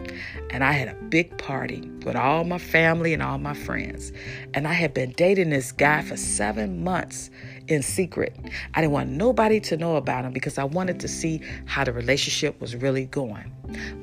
and 0.50 0.64
I 0.64 0.72
had 0.72 0.88
a 0.88 0.94
big 0.94 1.36
party 1.38 1.88
with 2.04 2.16
all 2.16 2.44
my 2.44 2.58
family 2.58 3.14
and 3.14 3.22
all 3.22 3.38
my 3.38 3.54
friends. 3.54 4.12
And 4.54 4.66
I 4.66 4.72
had 4.72 4.94
been 4.94 5.12
dating 5.12 5.50
this 5.50 5.72
guy 5.72 6.02
for 6.02 6.16
seven 6.16 6.82
months 6.82 7.30
in 7.68 7.82
secret. 7.82 8.36
I 8.74 8.80
didn't 8.80 8.92
want 8.92 9.10
nobody 9.10 9.60
to 9.60 9.76
know 9.76 9.96
about 9.96 10.24
him 10.24 10.32
because 10.32 10.58
I 10.58 10.64
wanted 10.64 11.00
to 11.00 11.08
see 11.08 11.40
how 11.66 11.84
the 11.84 11.92
relationship 11.92 12.60
was 12.60 12.74
really 12.74 13.06
going. 13.06 13.52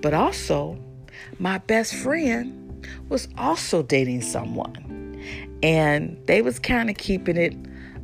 But 0.01 0.13
also, 0.13 0.77
my 1.39 1.57
best 1.57 1.95
friend 1.95 2.87
was 3.09 3.27
also 3.37 3.83
dating 3.83 4.21
someone. 4.21 5.19
And 5.63 6.17
they 6.27 6.41
was 6.41 6.59
kind 6.59 6.89
of 6.89 6.97
keeping 6.97 7.37
it 7.37 7.55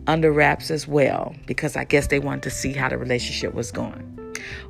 under 0.07 0.31
wraps 0.31 0.71
as 0.71 0.87
well 0.87 1.35
because 1.45 1.75
I 1.75 1.83
guess 1.83 2.07
they 2.07 2.19
wanted 2.19 2.43
to 2.43 2.49
see 2.49 2.73
how 2.73 2.89
the 2.89 2.97
relationship 2.97 3.53
was 3.53 3.71
going. 3.71 4.07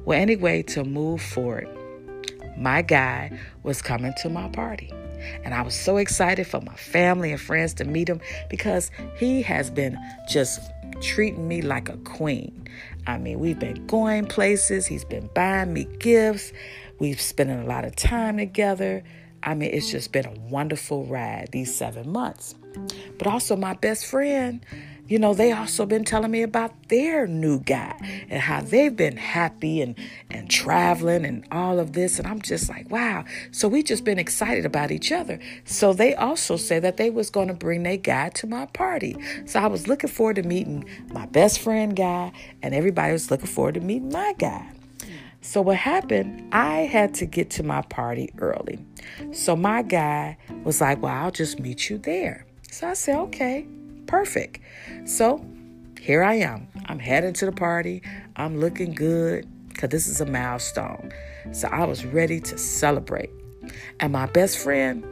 Well, 0.04 0.20
anyway, 0.20 0.64
to 0.64 0.84
move 0.84 1.22
forward, 1.22 1.70
my 2.58 2.82
guy 2.82 3.40
was 3.64 3.82
coming 3.82 4.14
to 4.22 4.30
my 4.30 4.50
party. 4.50 4.92
And 5.44 5.54
I 5.54 5.62
was 5.62 5.76
so 5.76 5.98
excited 5.98 6.48
for 6.48 6.62
my 6.62 6.76
family 6.76 7.32
and 7.32 7.40
friends 7.40 7.74
to 7.76 7.86
meet 7.86 8.10
him 8.10 8.20
because 8.50 8.92
he 9.18 9.42
has 9.44 9.70
been 9.70 9.98
just 10.28 10.60
treating 11.02 11.48
me 11.48 11.62
like 11.62 11.90
a 11.90 11.98
queen. 11.98 12.68
I 13.08 13.18
mean, 13.18 13.40
we've 13.40 13.60
been 13.60 13.86
going 13.88 14.28
places, 14.28 14.86
he's 14.86 15.04
been 15.04 15.30
buying 15.34 15.74
me 15.74 15.86
gifts, 16.00 16.54
we've 17.00 17.20
spent 17.20 17.50
a 17.50 17.64
lot 17.66 17.84
of 17.84 17.96
time 17.96 18.38
together. 18.38 19.04
I 19.44 19.56
mean, 19.56 19.72
it's 19.74 19.90
just 19.90 20.12
been 20.12 20.26
a 20.26 20.34
wonderful 20.50 21.06
ride 21.06 21.50
these 21.52 21.74
seven 21.74 22.12
months. 22.12 22.56
But 23.18 23.28
also, 23.28 23.56
my 23.56 23.74
best 23.74 24.06
friend 24.06 24.64
you 25.12 25.20
know, 25.20 25.34
they 25.34 25.52
also 25.52 25.86
been 25.86 26.06
telling 26.06 26.32
me 26.32 26.42
about 26.42 26.88
their 26.88 27.28
new 27.28 27.60
guy 27.60 27.98
and 28.30 28.42
how 28.42 28.62
they've 28.62 28.96
been 28.96 29.18
happy 29.18 29.82
and 29.82 29.94
and 30.30 30.50
traveling 30.50 31.26
and 31.26 31.46
all 31.52 31.80
of 31.80 31.92
this. 31.92 32.18
And 32.18 32.26
I'm 32.26 32.42
just 32.42 32.70
like, 32.70 32.90
wow. 32.90 33.26
So 33.52 33.68
we 33.68 33.84
just 33.84 34.06
been 34.06 34.18
excited 34.18 34.66
about 34.66 34.90
each 34.90 35.12
other. 35.12 35.38
So 35.66 35.92
they 35.92 36.16
also 36.16 36.56
said 36.56 36.84
that 36.84 36.96
they 36.96 37.10
was 37.10 37.30
going 37.30 37.50
to 37.50 37.54
bring 37.54 37.84
their 37.84 37.98
guy 37.98 38.30
to 38.30 38.48
my 38.48 38.68
party. 38.68 39.18
So 39.46 39.60
I 39.60 39.68
was 39.68 39.86
looking 39.86 40.10
forward 40.10 40.38
to 40.38 40.44
meeting 40.44 40.86
my 41.10 41.26
best 41.26 41.60
friend 41.60 41.94
guy, 41.94 42.32
and 42.62 42.74
everybody 42.74 43.12
was 43.12 43.30
looking 43.30 43.48
forward 43.48 43.74
to 43.74 43.82
meeting 43.82 44.14
my 44.14 44.34
guy. 44.38 44.66
So 45.42 45.62
what 45.62 45.76
happened, 45.76 46.48
I 46.54 46.84
had 46.84 47.16
to 47.16 47.26
get 47.26 47.50
to 47.50 47.64
my 47.64 47.82
party 47.82 48.32
early. 48.38 48.80
So 49.34 49.58
my 49.58 49.82
guy 49.82 50.38
was 50.64 50.80
like, 50.80 51.02
Well, 51.02 51.14
I'll 51.14 51.32
just 51.32 51.60
meet 51.60 51.90
you 51.90 51.98
there. 51.98 52.46
So 52.70 52.88
I 52.88 52.94
said, 52.94 53.18
Okay 53.18 53.68
perfect. 54.12 54.60
So 55.06 55.44
here 56.00 56.22
I 56.22 56.36
am. 56.36 56.68
I'm 56.88 57.00
heading 57.00 57.32
to 57.34 57.46
the 57.46 57.54
party. 57.54 58.04
I'm 58.36 58.60
looking 58.60 58.94
good 58.94 59.48
because 59.70 59.90
this 59.90 60.08
is 60.08 60.20
a 60.20 60.26
milestone. 60.26 61.14
So 61.54 61.70
I 61.70 61.86
was 61.86 62.06
ready 62.06 62.42
to 62.42 62.58
celebrate. 62.58 63.30
And 64.02 64.12
my 64.12 64.26
best 64.26 64.60
friend 64.60 65.06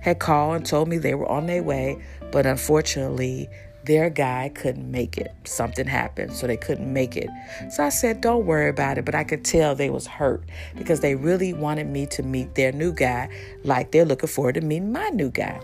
had 0.00 0.20
called 0.20 0.56
and 0.56 0.64
told 0.64 0.86
me 0.86 0.96
they 0.96 1.16
were 1.16 1.28
on 1.28 1.46
their 1.46 1.64
way, 1.64 2.00
but 2.30 2.46
unfortunately, 2.46 3.48
their 3.84 4.10
guy 4.10 4.52
couldn't 4.54 4.90
make 4.90 5.18
it. 5.18 5.32
Something 5.44 5.86
happened, 5.86 6.32
so 6.32 6.46
they 6.46 6.56
couldn't 6.56 6.92
make 6.92 7.16
it. 7.16 7.28
So 7.70 7.84
I 7.84 7.88
said, 7.88 8.20
"Don't 8.20 8.46
worry 8.46 8.68
about 8.68 8.98
it." 8.98 9.04
But 9.04 9.16
I 9.16 9.24
could 9.24 9.44
tell 9.44 9.74
they 9.74 9.90
was 9.90 10.06
hurt 10.06 10.44
because 10.76 11.00
they 11.00 11.16
really 11.16 11.52
wanted 11.52 11.88
me 11.88 12.06
to 12.06 12.22
meet 12.22 12.54
their 12.54 12.72
new 12.72 12.92
guy, 12.92 13.28
like 13.64 13.90
they're 13.90 14.04
looking 14.04 14.28
forward 14.28 14.54
to 14.54 14.60
meeting 14.60 14.92
my 14.92 15.08
new 15.10 15.30
guy. 15.30 15.60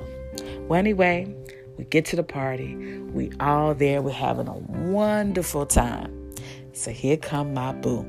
Well, 0.69 0.79
anyway, 0.79 1.35
we 1.77 1.85
get 1.85 2.05
to 2.07 2.17
the 2.17 2.23
party. 2.23 2.99
We 2.99 3.31
all 3.41 3.75
there. 3.75 4.03
We're 4.03 4.13
having 4.13 4.49
a 4.49 4.57
wonderful 4.57 5.67
time. 5.67 6.33
So 6.73 6.91
here 6.91 7.17
come 7.17 7.55
my 7.55 7.73
boo, 7.73 8.07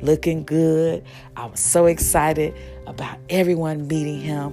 looking 0.00 0.44
good. 0.44 1.04
I 1.36 1.46
was 1.46 1.60
so 1.60 1.86
excited 1.86 2.54
about 2.86 3.18
everyone 3.28 3.88
meeting 3.88 4.20
him. 4.20 4.52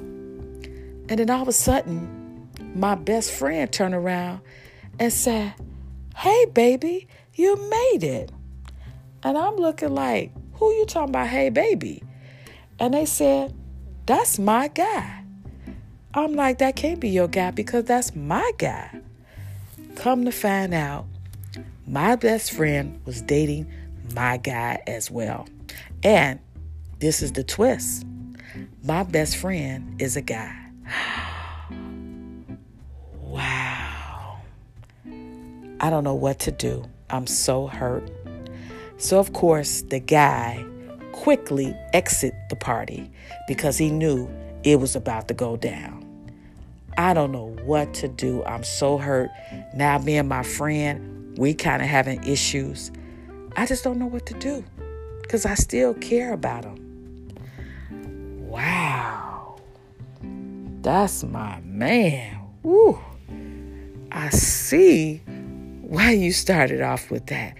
And 1.09 1.19
then 1.19 1.29
all 1.29 1.41
of 1.41 1.47
a 1.47 1.53
sudden, 1.53 2.49
my 2.75 2.95
best 2.95 3.31
friend 3.31 3.71
turned 3.71 3.93
around 3.93 4.41
and 4.99 5.11
said, 5.11 5.53
Hey, 6.15 6.45
baby, 6.53 7.07
you 7.33 7.55
made 7.69 8.03
it. 8.03 8.31
And 9.23 9.37
I'm 9.37 9.55
looking 9.55 9.93
like, 9.93 10.31
Who 10.53 10.71
you 10.73 10.85
talking 10.85 11.09
about, 11.09 11.27
hey, 11.27 11.49
baby? 11.49 12.03
And 12.79 12.93
they 12.93 13.05
said, 13.05 13.53
That's 14.05 14.39
my 14.39 14.67
guy. 14.67 15.22
I'm 16.13 16.33
like, 16.33 16.59
That 16.59 16.75
can't 16.75 16.99
be 16.99 17.09
your 17.09 17.27
guy 17.27 17.51
because 17.51 17.85
that's 17.85 18.15
my 18.15 18.51
guy. 18.57 19.01
Come 19.95 20.25
to 20.25 20.31
find 20.31 20.73
out, 20.73 21.05
my 21.87 22.15
best 22.15 22.51
friend 22.51 23.01
was 23.05 23.21
dating 23.21 23.71
my 24.13 24.37
guy 24.37 24.81
as 24.87 25.11
well. 25.11 25.47
And 26.03 26.39
this 26.99 27.21
is 27.21 27.33
the 27.33 27.43
twist 27.43 28.05
my 28.83 29.03
best 29.03 29.37
friend 29.37 30.01
is 30.01 30.17
a 30.17 30.21
guy. 30.21 30.55
Wow. 33.21 34.41
I 35.79 35.89
don't 35.89 36.03
know 36.03 36.13
what 36.13 36.37
to 36.41 36.51
do. 36.51 36.85
I'm 37.09 37.25
so 37.25 37.65
hurt. 37.65 38.07
So, 38.97 39.17
of 39.17 39.33
course, 39.33 39.81
the 39.81 39.99
guy 39.99 40.63
quickly 41.13 41.75
exit 41.93 42.35
the 42.51 42.55
party 42.55 43.09
because 43.47 43.79
he 43.79 43.89
knew 43.89 44.29
it 44.63 44.79
was 44.79 44.95
about 44.95 45.29
to 45.29 45.33
go 45.33 45.57
down. 45.57 46.02
I 46.97 47.13
don't 47.13 47.31
know 47.31 47.55
what 47.63 47.93
to 47.95 48.07
do. 48.07 48.43
I'm 48.43 48.63
so 48.63 48.97
hurt. 48.97 49.29
Now, 49.75 49.97
me 49.97 50.17
and 50.17 50.29
my 50.29 50.43
friend, 50.43 51.37
we 51.37 51.53
kind 51.53 51.81
of 51.81 51.87
having 51.87 52.23
issues. 52.23 52.91
I 53.55 53.65
just 53.65 53.83
don't 53.83 53.99
know 53.99 54.07
what 54.07 54.25
to 54.27 54.33
do 54.35 54.63
because 55.21 55.45
I 55.45 55.55
still 55.55 55.93
care 55.95 56.33
about 56.33 56.65
him. 56.65 56.79
Wow. 58.47 59.59
That's 60.81 61.23
my 61.23 61.59
man. 61.61 62.39
Woo. 62.61 62.99
I 64.11 64.29
see 64.29 65.21
why 65.81 66.11
you 66.11 66.31
started 66.31 66.81
off 66.81 67.09
with 67.09 67.27
that. 67.27 67.57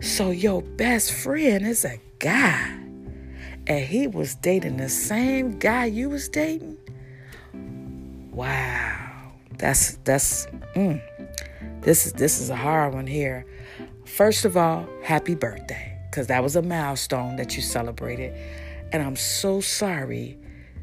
So 0.00 0.30
your 0.30 0.60
best 0.60 1.12
friend 1.12 1.66
is 1.66 1.84
a 1.84 1.98
guy. 2.18 2.80
And 3.66 3.84
he 3.84 4.06
was 4.06 4.34
dating 4.34 4.76
the 4.76 4.90
same 4.90 5.58
guy 5.58 5.86
you 5.86 6.10
was 6.10 6.28
dating? 6.28 6.76
Wow. 8.34 9.32
That's 9.58 9.96
that's 9.98 10.46
mm, 10.74 11.00
this 11.82 12.06
is 12.06 12.12
this 12.14 12.40
is 12.40 12.50
a 12.50 12.56
hard 12.56 12.94
one 12.94 13.06
here. 13.06 13.46
First 14.04 14.44
of 14.44 14.56
all, 14.56 14.88
happy 15.02 15.34
birthday. 15.34 15.92
Because 16.10 16.26
that 16.28 16.42
was 16.42 16.54
a 16.54 16.62
milestone 16.62 17.36
that 17.36 17.56
you 17.56 17.62
celebrated. 17.62 18.36
And 18.92 19.02
I'm 19.02 19.16
so 19.16 19.60
sorry 19.60 20.38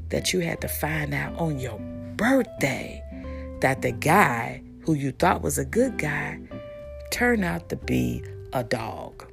that 0.10 0.34
you 0.34 0.39
had 0.39 0.60
to 0.62 0.68
find 0.68 1.14
out 1.14 1.38
on 1.38 1.60
your 1.60 1.80
birthday 2.18 3.02
that 3.62 3.82
the 3.82 3.93
guy 3.93 4.62
who 4.82 4.93
you 4.93 5.12
thought 5.12 5.41
was 5.41 5.58
a 5.58 5.64
good 5.64 5.97
guy 5.97 6.39
turned 7.12 7.45
out 7.45 7.70
to 7.70 7.78
be 7.78 8.24
a 8.52 8.64
dog. 8.64 9.26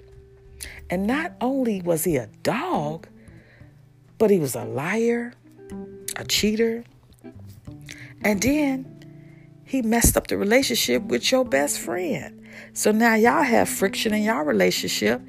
And 0.90 1.06
not 1.06 1.32
only 1.40 1.82
was 1.82 2.04
he 2.04 2.16
a 2.16 2.28
dog, 2.42 3.08
but 4.18 4.30
he 4.30 4.38
was 4.38 4.54
a 4.54 4.64
liar, 4.64 5.32
a 6.16 6.24
cheater, 6.24 6.84
and 8.22 8.42
then 8.42 9.04
he 9.64 9.82
messed 9.82 10.16
up 10.16 10.26
the 10.26 10.36
relationship 10.36 11.02
with 11.04 11.30
your 11.30 11.44
best 11.44 11.78
friend. 11.78 12.46
So 12.72 12.90
now 12.90 13.14
y'all 13.14 13.42
have 13.42 13.68
friction 13.68 14.14
in 14.14 14.22
y'all 14.22 14.44
relationship 14.44 15.20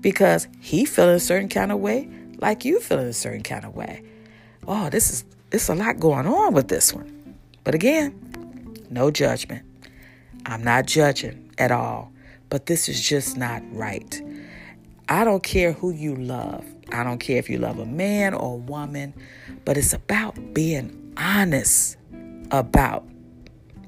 because 0.00 0.48
he 0.60 0.84
feeling 0.84 1.16
a 1.16 1.20
certain 1.20 1.48
kind 1.48 1.72
of 1.72 1.78
way, 1.78 2.08
like 2.38 2.64
you 2.64 2.80
feeling 2.80 3.06
a 3.06 3.12
certain 3.12 3.42
kind 3.42 3.64
of 3.64 3.74
way. 3.74 4.02
Oh, 4.66 4.90
this 4.90 5.10
is 5.10 5.24
it's 5.52 5.68
a 5.68 5.74
lot 5.74 5.98
going 6.00 6.26
on 6.26 6.54
with 6.54 6.68
this 6.68 6.92
one. 6.92 7.36
But 7.64 7.74
again, 7.74 8.76
no 8.90 9.10
judgment. 9.10 9.64
I'm 10.44 10.62
not 10.62 10.86
judging 10.86 11.50
at 11.58 11.70
all. 11.70 12.12
But 12.50 12.66
this 12.66 12.88
is 12.88 13.00
just 13.00 13.36
not 13.36 13.62
right. 13.72 14.22
I 15.08 15.24
don't 15.24 15.42
care 15.42 15.72
who 15.72 15.90
you 15.90 16.14
love. 16.16 16.64
I 16.92 17.02
don't 17.02 17.18
care 17.18 17.38
if 17.38 17.50
you 17.50 17.58
love 17.58 17.78
a 17.78 17.86
man 17.86 18.34
or 18.34 18.54
a 18.54 18.56
woman, 18.56 19.14
but 19.64 19.76
it's 19.76 19.92
about 19.92 20.54
being 20.54 21.14
honest 21.16 21.96
about 22.50 23.06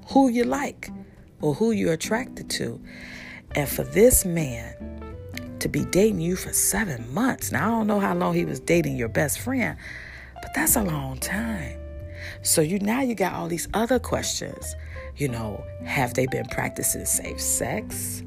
who 0.09 0.29
you 0.29 0.45
like 0.45 0.91
or 1.41 1.55
who 1.55 1.71
you're 1.71 1.93
attracted 1.93 2.51
to. 2.51 2.81
And 3.55 3.69
for 3.69 3.83
this 3.85 4.25
man 4.25 4.75
to 5.61 5.69
be 5.69 5.85
dating 5.87 6.21
you 6.21 6.37
for 6.37 6.53
seven 6.53 7.13
months, 7.13 7.53
now 7.53 7.67
I 7.67 7.71
don't 7.71 7.87
know 7.87 8.01
how 8.01 8.15
long 8.15 8.35
he 8.35 8.45
was 8.45 8.61
dating 8.61 8.97
your 8.97 9.09
best 9.09 9.41
friend, 9.41 9.77
but 10.35 10.51
that's 10.55 10.77
a 10.77 10.83
long 10.83 11.19
time. 11.19 11.79
So 12.43 12.61
you 12.61 12.79
now 12.79 13.01
you 13.01 13.15
got 13.15 13.33
all 13.33 13.49
these 13.49 13.69
other 13.75 13.99
questions. 13.99 14.77
You 15.17 15.29
know, 15.29 15.65
have 15.85 16.15
they 16.15 16.27
been 16.27 16.47
practicing 16.47 17.05
safe 17.05 17.41
sex? 17.41 18.23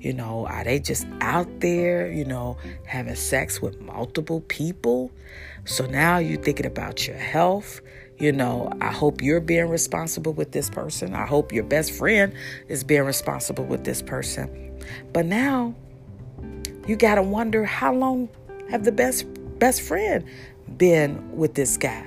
You 0.00 0.12
know, 0.12 0.46
are 0.46 0.64
they 0.64 0.80
just 0.80 1.06
out 1.20 1.60
there, 1.60 2.10
you 2.10 2.24
know, 2.24 2.56
having 2.86 3.14
sex 3.14 3.62
with 3.62 3.80
multiple 3.80 4.40
people? 4.40 5.12
So 5.64 5.86
now 5.86 6.18
you're 6.18 6.42
thinking 6.42 6.66
about 6.66 7.06
your 7.06 7.16
health. 7.16 7.80
You 8.22 8.30
know, 8.30 8.70
I 8.80 8.92
hope 8.92 9.20
you're 9.20 9.40
being 9.40 9.68
responsible 9.68 10.32
with 10.32 10.52
this 10.52 10.70
person. 10.70 11.12
I 11.12 11.26
hope 11.26 11.52
your 11.52 11.64
best 11.64 11.90
friend 11.90 12.32
is 12.68 12.84
being 12.84 13.02
responsible 13.02 13.64
with 13.64 13.82
this 13.82 14.00
person. 14.00 14.78
But 15.12 15.26
now 15.26 15.74
you 16.86 16.94
got 16.94 17.16
to 17.16 17.22
wonder 17.22 17.64
how 17.64 17.92
long 17.92 18.28
have 18.70 18.84
the 18.84 18.92
best 18.92 19.26
best 19.58 19.82
friend 19.82 20.24
been 20.76 21.36
with 21.36 21.54
this 21.54 21.76
guy? 21.76 22.06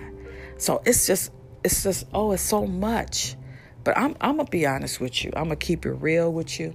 So 0.55 0.82
it's 0.86 1.05
just 1.05 1.34
it's 1.66 1.84
just 1.84 2.07
oh, 2.13 2.32
it's 2.32 2.41
so 2.41 2.66
much. 2.66 3.36
But 3.84 3.97
I'm 3.97 4.16
I'm 4.22 4.38
gonna 4.38 4.49
be 4.49 4.66
honest 4.66 5.01
with 5.01 5.22
you. 5.22 5.34
I'm 5.36 5.43
gonna 5.43 5.57
keep 5.57 5.86
it 5.86 5.91
real 5.91 6.32
with 6.32 6.61
you. 6.61 6.74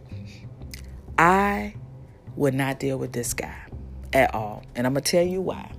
I 1.16 1.76
would 2.36 2.52
not 2.52 2.78
deal 2.78 2.98
with 2.98 3.14
this 3.14 3.32
guy 3.32 3.56
at 4.12 4.34
all, 4.34 4.64
and 4.74 4.86
I'm 4.86 4.92
gonna 4.92 5.00
tell 5.00 5.24
you 5.24 5.40
why. 5.40 5.72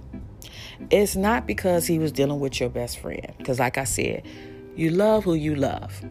It's 0.90 1.16
not 1.16 1.48
because 1.48 1.88
he 1.88 2.00
was 2.00 2.12
dealing 2.12 2.40
with 2.40 2.60
your 2.60 2.70
best 2.70 3.00
friend, 3.00 3.34
because 3.38 3.60
like 3.60 3.78
I 3.78 3.84
said, 3.84 4.26
you 4.76 4.90
love 4.90 5.24
who 5.24 5.34
you 5.34 5.56
love. 5.56 6.04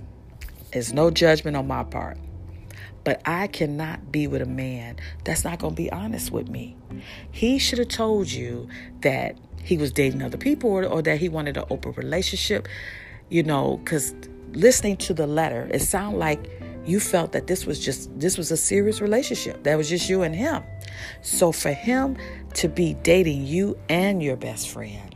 It's 0.73 0.93
no 0.93 1.11
judgment 1.11 1.57
on 1.57 1.67
my 1.67 1.85
part. 1.85 2.19
But 3.03 3.23
I 3.25 3.47
cannot 3.47 4.13
be 4.13 4.27
with 4.27 4.43
a 4.43 4.47
man 4.47 4.97
that's 5.25 5.45
not 5.45 5.59
going 5.59 5.75
to 5.75 5.83
be 5.83 5.91
honest 5.91 6.31
with 6.31 6.49
me. 6.49 6.77
He 7.31 7.59
should 7.59 7.79
have 7.79 7.89
told 7.89 8.31
you 8.31 8.69
that 9.01 9.37
he 9.63 9.77
was 9.77 9.91
dating 9.91 10.23
other 10.23 10.37
people 10.37 10.71
or, 10.71 10.85
or 10.85 11.03
that 11.03 11.19
he 11.19 11.29
wanted 11.29 11.57
an 11.57 11.65
open 11.71 11.93
relationship, 11.93 12.69
you 13.29 13.43
know, 13.43 13.79
because 13.79 14.15
listening 14.53 14.97
to 14.99 15.15
the 15.15 15.27
letter, 15.27 15.69
it 15.73 15.81
sounded 15.81 16.19
like 16.19 16.60
you 16.85 17.01
felt 17.01 17.33
that 17.33 17.47
this 17.47 17.67
was 17.67 17.79
just 17.79 18.19
this 18.19 18.39
was 18.39 18.51
a 18.51 18.57
serious 18.57 19.01
relationship. 19.01 19.63
That 19.65 19.77
was 19.77 19.89
just 19.89 20.09
you 20.09 20.23
and 20.23 20.35
him. 20.35 20.63
So 21.23 21.53
for 21.53 21.73
him 21.73 22.17
to 22.55 22.69
be 22.69 22.95
dating 23.03 23.47
you 23.47 23.79
and 23.89 24.23
your 24.23 24.37
best 24.37 24.69
friend, 24.69 25.15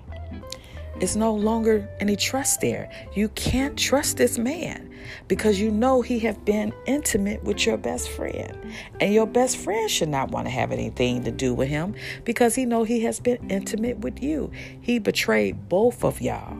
it's 1.01 1.17
no 1.17 1.35
longer 1.35 1.89
any 2.01 2.17
trust 2.17 2.61
there. 2.61 2.91
You 3.15 3.29
can't 3.31 3.77
trust 3.77 4.17
this 4.17 4.39
man 4.39 4.95
because 5.29 5.61
you 5.61 5.71
know 5.71 6.03
he 6.03 6.19
have 6.21 6.45
been 6.45 6.73
intimate 6.87 7.43
with 7.45 7.67
your 7.67 7.77
best 7.77 8.09
friend. 8.11 8.57
And 9.01 9.13
your 9.13 9.27
best 9.27 9.57
friend 9.57 9.91
should 9.91 10.09
not 10.09 10.31
want 10.31 10.47
to 10.47 10.51
have 10.51 10.71
anything 10.73 11.25
to 11.25 11.31
do 11.31 11.53
with 11.53 11.69
him 11.69 11.95
because 12.25 12.55
he 12.55 12.65
know 12.65 12.85
he 12.85 13.01
has 13.01 13.21
been 13.21 13.51
intimate 13.51 13.99
with 13.99 14.23
you. 14.23 14.51
He 14.81 14.99
betrayed 14.99 15.69
both 15.69 16.05
of 16.05 16.21
y'all. 16.21 16.57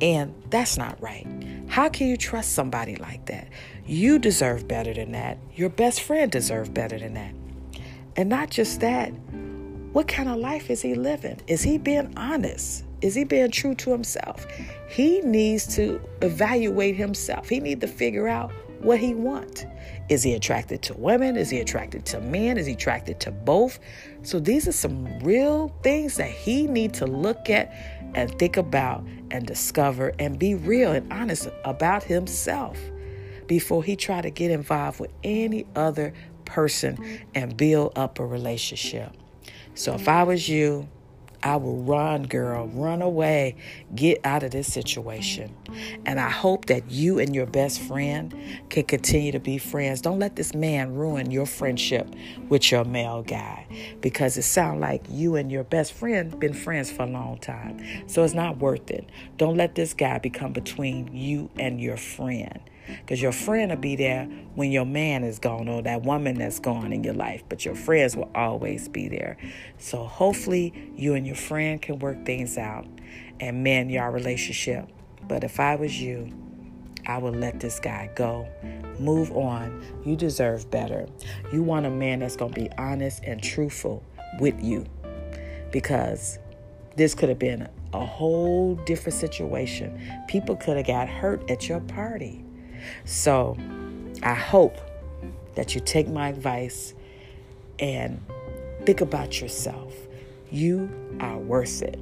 And 0.00 0.34
that's 0.50 0.76
not 0.76 1.00
right. 1.00 1.26
How 1.68 1.88
can 1.88 2.08
you 2.08 2.16
trust 2.16 2.52
somebody 2.52 2.96
like 2.96 3.26
that? 3.26 3.48
You 3.86 4.18
deserve 4.18 4.68
better 4.68 4.94
than 4.94 5.12
that. 5.12 5.38
Your 5.54 5.68
best 5.68 6.02
friend 6.02 6.30
deserves 6.30 6.68
better 6.68 6.98
than 6.98 7.14
that. 7.14 7.34
And 8.16 8.28
not 8.28 8.50
just 8.50 8.80
that, 8.80 9.08
what 9.92 10.06
kind 10.06 10.28
of 10.28 10.38
life 10.38 10.70
is 10.70 10.80
he 10.80 10.94
living? 10.94 11.40
Is 11.48 11.62
he 11.62 11.78
being 11.78 12.12
honest? 12.16 12.84
Is 13.00 13.14
he 13.14 13.24
being 13.24 13.50
true 13.50 13.74
to 13.74 13.90
himself? 13.90 14.46
He 14.88 15.20
needs 15.22 15.66
to 15.74 16.00
evaluate 16.22 16.94
himself. 16.94 17.48
He 17.48 17.58
needs 17.58 17.80
to 17.80 17.88
figure 17.88 18.28
out 18.28 18.52
what 18.80 18.98
he 19.00 19.14
want. 19.14 19.66
Is 20.08 20.22
he 20.22 20.34
attracted 20.34 20.82
to 20.82 20.94
women? 20.94 21.36
Is 21.36 21.50
he 21.50 21.58
attracted 21.58 22.04
to 22.06 22.20
men? 22.20 22.58
Is 22.58 22.66
he 22.66 22.74
attracted 22.74 23.18
to 23.20 23.30
both? 23.32 23.80
So 24.22 24.38
these 24.38 24.68
are 24.68 24.72
some 24.72 25.18
real 25.20 25.74
things 25.82 26.16
that 26.16 26.30
he 26.30 26.66
needs 26.68 26.98
to 27.00 27.06
look 27.06 27.50
at 27.50 27.72
and 28.14 28.30
think 28.38 28.56
about 28.56 29.04
and 29.30 29.46
discover 29.46 30.12
and 30.18 30.38
be 30.38 30.54
real 30.54 30.92
and 30.92 31.12
honest 31.12 31.48
about 31.64 32.04
himself 32.04 32.78
before 33.46 33.82
he 33.82 33.96
try 33.96 34.20
to 34.20 34.30
get 34.30 34.50
involved 34.50 35.00
with 35.00 35.10
any 35.24 35.66
other 35.74 36.12
person 36.44 36.98
and 37.34 37.56
build 37.56 37.92
up 37.96 38.18
a 38.18 38.26
relationship. 38.26 39.12
So 39.74 39.94
if 39.94 40.08
I 40.08 40.22
was 40.24 40.48
you, 40.48 40.88
I 41.44 41.56
will 41.56 41.82
run, 41.82 42.22
girl, 42.22 42.68
run 42.68 43.02
away, 43.02 43.56
get 43.96 44.20
out 44.22 44.44
of 44.44 44.52
this 44.52 44.72
situation. 44.72 45.56
And 46.06 46.20
I 46.20 46.30
hope 46.30 46.66
that 46.66 46.88
you 46.90 47.18
and 47.18 47.34
your 47.34 47.46
best 47.46 47.80
friend 47.80 48.32
can 48.68 48.84
continue 48.84 49.32
to 49.32 49.40
be 49.40 49.58
friends. 49.58 50.00
Don't 50.00 50.20
let 50.20 50.36
this 50.36 50.54
man 50.54 50.94
ruin 50.94 51.32
your 51.32 51.46
friendship 51.46 52.14
with 52.48 52.70
your 52.70 52.84
male 52.84 53.22
guy 53.22 53.66
because 54.00 54.36
it 54.36 54.42
sounds 54.42 54.80
like 54.80 55.04
you 55.08 55.34
and 55.34 55.50
your 55.50 55.64
best 55.64 55.94
friend 55.94 56.38
been 56.38 56.54
friends 56.54 56.92
for 56.92 57.02
a 57.02 57.06
long 57.06 57.38
time. 57.38 57.82
So 58.06 58.22
it's 58.22 58.34
not 58.34 58.58
worth 58.58 58.88
it. 58.90 59.10
Don't 59.36 59.56
let 59.56 59.74
this 59.74 59.94
guy 59.94 60.18
become 60.18 60.52
between 60.52 61.12
you 61.12 61.50
and 61.58 61.80
your 61.80 61.96
friend. 61.96 62.60
Because 63.00 63.20
your 63.20 63.32
friend 63.32 63.70
will 63.70 63.78
be 63.78 63.96
there 63.96 64.24
when 64.54 64.72
your 64.72 64.84
man 64.84 65.24
is 65.24 65.38
gone 65.38 65.68
or 65.68 65.82
that 65.82 66.02
woman 66.02 66.36
that's 66.36 66.58
gone 66.58 66.92
in 66.92 67.04
your 67.04 67.14
life, 67.14 67.42
but 67.48 67.64
your 67.64 67.74
friends 67.74 68.16
will 68.16 68.30
always 68.34 68.88
be 68.88 69.08
there. 69.08 69.36
So 69.78 70.04
hopefully 70.04 70.92
you 70.96 71.14
and 71.14 71.26
your 71.26 71.36
friend 71.36 71.80
can 71.80 71.98
work 71.98 72.24
things 72.24 72.58
out 72.58 72.86
and 73.40 73.62
mend 73.64 73.90
your 73.90 74.10
relationship. 74.10 74.88
But 75.28 75.44
if 75.44 75.60
I 75.60 75.76
was 75.76 76.00
you, 76.00 76.30
I 77.06 77.18
would 77.18 77.36
let 77.36 77.60
this 77.60 77.80
guy 77.80 78.10
go. 78.14 78.48
Move 78.98 79.32
on. 79.32 79.84
You 80.04 80.16
deserve 80.16 80.70
better. 80.70 81.06
You 81.52 81.62
want 81.62 81.86
a 81.86 81.90
man 81.90 82.20
that's 82.20 82.36
going 82.36 82.52
to 82.52 82.60
be 82.60 82.70
honest 82.78 83.22
and 83.24 83.42
truthful 83.42 84.02
with 84.38 84.62
you 84.62 84.86
because 85.72 86.38
this 86.96 87.14
could 87.14 87.28
have 87.28 87.38
been 87.38 87.68
a 87.92 88.04
whole 88.04 88.76
different 88.86 89.18
situation. 89.18 90.00
People 90.28 90.56
could 90.56 90.76
have 90.76 90.86
got 90.86 91.08
hurt 91.08 91.50
at 91.50 91.68
your 91.68 91.80
party. 91.80 92.44
So 93.04 93.56
I 94.22 94.34
hope 94.34 94.76
that 95.54 95.74
you 95.74 95.80
take 95.80 96.08
my 96.08 96.28
advice 96.28 96.94
and 97.78 98.22
think 98.84 99.00
about 99.00 99.40
yourself. 99.40 99.94
You 100.50 100.90
are 101.20 101.38
worth 101.38 101.82
it. 101.82 101.98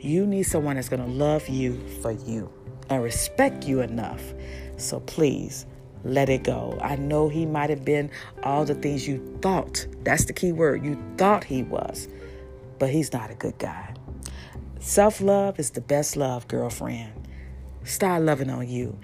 You 0.00 0.26
need 0.26 0.44
someone 0.44 0.76
that's 0.76 0.88
going 0.88 1.04
to 1.04 1.10
love 1.10 1.48
you 1.48 1.80
for 2.00 2.10
you 2.10 2.50
and 2.90 3.02
respect 3.02 3.66
you 3.66 3.80
enough. 3.80 4.22
So 4.76 5.00
please 5.00 5.66
let 6.04 6.28
it 6.28 6.42
go. 6.42 6.78
I 6.82 6.96
know 6.96 7.28
he 7.28 7.46
might 7.46 7.70
have 7.70 7.84
been 7.84 8.10
all 8.42 8.64
the 8.64 8.74
things 8.74 9.06
you 9.06 9.38
thought. 9.40 9.86
That's 10.02 10.24
the 10.24 10.32
key 10.32 10.52
word. 10.52 10.84
You 10.84 11.00
thought 11.16 11.44
he 11.44 11.62
was, 11.62 12.08
but 12.78 12.90
he's 12.90 13.12
not 13.12 13.30
a 13.30 13.34
good 13.34 13.58
guy. 13.58 13.94
Self 14.80 15.20
love 15.20 15.60
is 15.60 15.70
the 15.70 15.80
best 15.80 16.16
love, 16.16 16.48
girlfriend. 16.48 17.12
Start 17.84 18.22
loving 18.22 18.50
on 18.50 18.68
you. 18.68 18.98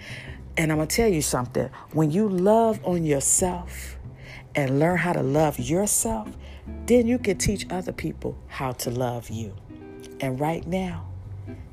And 0.58 0.72
I'm 0.72 0.78
going 0.78 0.88
to 0.88 0.96
tell 0.96 1.08
you 1.08 1.22
something 1.22 1.70
when 1.92 2.10
you 2.10 2.28
love 2.28 2.84
on 2.84 3.04
yourself 3.04 3.96
and 4.56 4.80
learn 4.80 4.98
how 4.98 5.12
to 5.12 5.22
love 5.22 5.60
yourself, 5.60 6.28
then 6.86 7.06
you 7.06 7.18
can 7.18 7.38
teach 7.38 7.64
other 7.70 7.92
people 7.92 8.36
how 8.48 8.72
to 8.72 8.90
love 8.90 9.30
you. 9.30 9.54
And 10.20 10.40
right 10.40 10.66
now, 10.66 11.06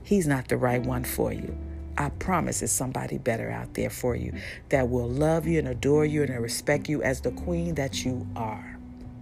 he's 0.03 0.27
not 0.27 0.49
the 0.49 0.57
right 0.57 0.83
one 0.83 1.03
for 1.03 1.33
you. 1.33 1.57
I 1.97 2.09
promise 2.09 2.59
there's 2.59 2.71
somebody 2.71 3.17
better 3.17 3.49
out 3.49 3.73
there 3.73 3.89
for 3.89 4.15
you 4.15 4.33
that 4.69 4.87
will 4.87 5.09
love 5.09 5.47
you 5.47 5.57
and 5.57 5.67
adore 5.67 6.05
you 6.05 6.21
and 6.21 6.39
respect 6.39 6.87
you 6.87 7.01
as 7.01 7.21
the 7.21 7.31
queen 7.31 7.73
that 7.75 8.05
you 8.05 8.27
are 8.35 8.75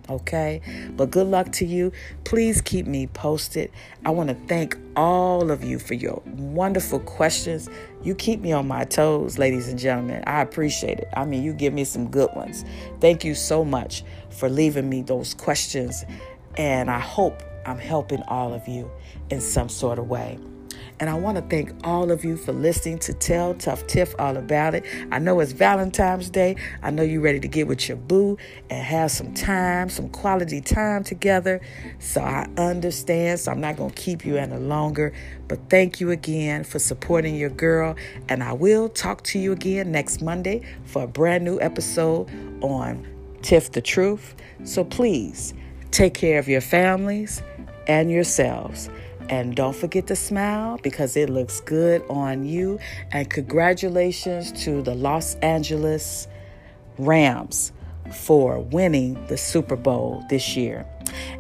okay? 0.10 0.62
But 0.96 1.12
good 1.12 1.28
luck 1.28 1.52
to 1.54 1.66
you. 1.66 1.92
Please 2.24 2.62
keep 2.62 2.86
me 2.86 3.08
posted. 3.08 3.72
I 4.06 4.12
want 4.12 4.30
to 4.30 4.36
thank 4.48 4.78
all 4.96 5.52
of 5.52 5.64
you 5.64 5.80
for 5.80 5.94
your 5.94 6.22
wonderful 6.26 7.00
questions. 7.00 7.70
You 8.04 8.14
keep 8.16 8.42
me 8.42 8.52
on 8.52 8.68
my 8.68 8.84
toes, 8.84 9.38
ladies 9.38 9.70
and 9.70 9.80
gentlemen. 9.80 10.24
I 10.28 10.42
appreciate 10.42 11.00
it. 11.00 11.08
I 11.16 11.24
mean, 11.24 11.42
you 11.42 11.54
give 11.54 11.74
me 11.74 11.86
some 11.86 12.12
good 12.12 12.30
ones. 12.36 12.66
Thank 13.00 13.24
you 13.24 13.34
so 13.34 13.64
much 13.64 14.04
for 14.30 14.50
leaving 14.50 14.90
me 14.90 15.04
those 15.04 15.34
questions. 15.34 16.04
And 16.58 16.92
I 16.92 17.00
hope 17.00 17.42
I'm 17.66 17.78
helping 17.78 18.22
all 18.24 18.54
of 18.54 18.68
you 18.68 18.92
in 19.30 19.40
some 19.40 19.70
sort 19.70 20.00
of 20.00 20.10
way. 20.10 20.38
And 21.04 21.10
I 21.10 21.16
want 21.16 21.36
to 21.36 21.42
thank 21.42 21.70
all 21.84 22.12
of 22.12 22.24
you 22.24 22.38
for 22.38 22.54
listening 22.54 22.98
to 23.00 23.14
Tell 23.14 23.54
Tuff 23.56 23.86
Tiff 23.88 24.16
all 24.20 24.38
about 24.38 24.74
it. 24.74 24.86
I 25.12 25.20
know 25.20 25.42
it's 25.42 25.52
Valentine's 25.52 26.30
Day. 26.30 26.56
I 26.82 26.92
know 26.92 27.04
you're 27.04 27.20
ready 27.20 27.42
to 27.42 27.48
get 27.50 27.68
with 27.68 27.90
your 27.90 27.98
boo 27.98 28.38
and 28.70 28.82
have 28.82 29.12
some 29.12 29.34
time, 29.34 29.90
some 29.90 30.08
quality 30.08 30.62
time 30.62 31.04
together. 31.04 31.60
So 32.00 32.22
I 32.22 32.48
understand. 32.58 33.42
So 33.42 33.52
I'm 33.52 33.60
not 33.60 33.76
going 33.76 33.90
to 33.90 34.02
keep 34.02 34.24
you 34.24 34.38
any 34.38 34.56
longer. 34.56 35.12
But 35.50 35.70
thank 35.70 36.00
you 36.00 36.12
again 36.12 36.64
for 36.64 36.80
supporting 36.80 37.36
your 37.36 37.50
girl. 37.50 37.98
And 38.30 38.42
I 38.42 38.54
will 38.54 38.88
talk 38.88 39.24
to 39.24 39.40
you 39.40 39.52
again 39.52 39.92
next 39.92 40.22
Monday 40.22 40.62
for 40.86 41.04
a 41.04 41.08
brand 41.08 41.44
new 41.44 41.60
episode 41.60 42.30
on 42.64 43.06
Tiff 43.42 43.74
the 43.74 43.82
Truth. 43.82 44.36
So 44.64 44.86
please 44.86 45.54
take 45.92 46.14
care 46.14 46.40
of 46.40 46.48
your 46.48 46.62
families 46.62 47.44
and 47.88 48.10
yourselves. 48.10 48.90
And 49.30 49.56
don't 49.56 49.76
forget 49.76 50.08
to 50.08 50.16
smile 50.16 50.80
because 50.84 51.16
it 51.16 51.30
looks 51.30 51.62
good 51.62 52.04
on 52.10 52.46
you. 52.46 52.80
And 53.12 53.30
congratulations 53.30 54.52
to 54.64 54.82
the 54.82 54.96
Los 54.96 55.36
Angeles 55.36 56.28
Rams 56.98 57.72
for 58.12 58.60
winning 58.60 59.26
the 59.28 59.38
Super 59.38 59.76
Bowl 59.76 60.24
this 60.30 60.56
year. 60.56 60.86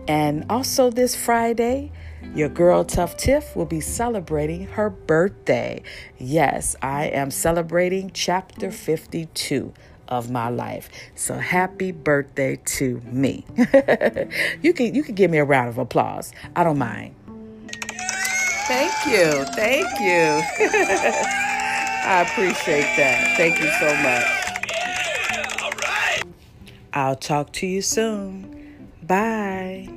And 0.07 0.45
also 0.49 0.89
this 0.89 1.15
Friday, 1.15 1.91
your 2.36 2.49
girl 2.49 2.84
Tuff 2.84 3.15
Tiff 3.17 3.55
will 3.55 3.65
be 3.65 3.79
celebrating 3.79 4.65
her 4.67 4.89
birthday. 4.89 5.84
Yes, 6.17 6.75
I 6.81 7.05
am 7.05 7.31
celebrating 7.31 8.11
chapter 8.13 8.71
52 8.71 9.73
of 10.07 10.29
my 10.29 10.49
life. 10.49 10.89
So 11.15 11.36
happy 11.36 11.91
birthday 11.91 12.57
to 12.65 13.01
me. 13.05 13.45
you 14.61 14.73
can 14.73 14.93
you 14.95 15.03
can 15.03 15.15
give 15.15 15.31
me 15.31 15.38
a 15.38 15.45
round 15.45 15.69
of 15.69 15.77
applause. 15.77 16.31
I 16.55 16.63
don't 16.63 16.77
mind. 16.77 17.15
Thank 18.68 18.93
you. 19.05 19.45
Thank 19.53 19.99
you. 19.99 20.41
I 22.05 22.26
appreciate 22.28 22.95
that. 22.97 23.36
Thank 23.38 23.59
you 23.59 23.70
so 23.80 23.95
much. 24.03 24.43
I'll 26.93 27.16
talk 27.16 27.51
to 27.53 27.68
you 27.68 27.82
soon. 27.82 28.89
Bye. 29.01 29.89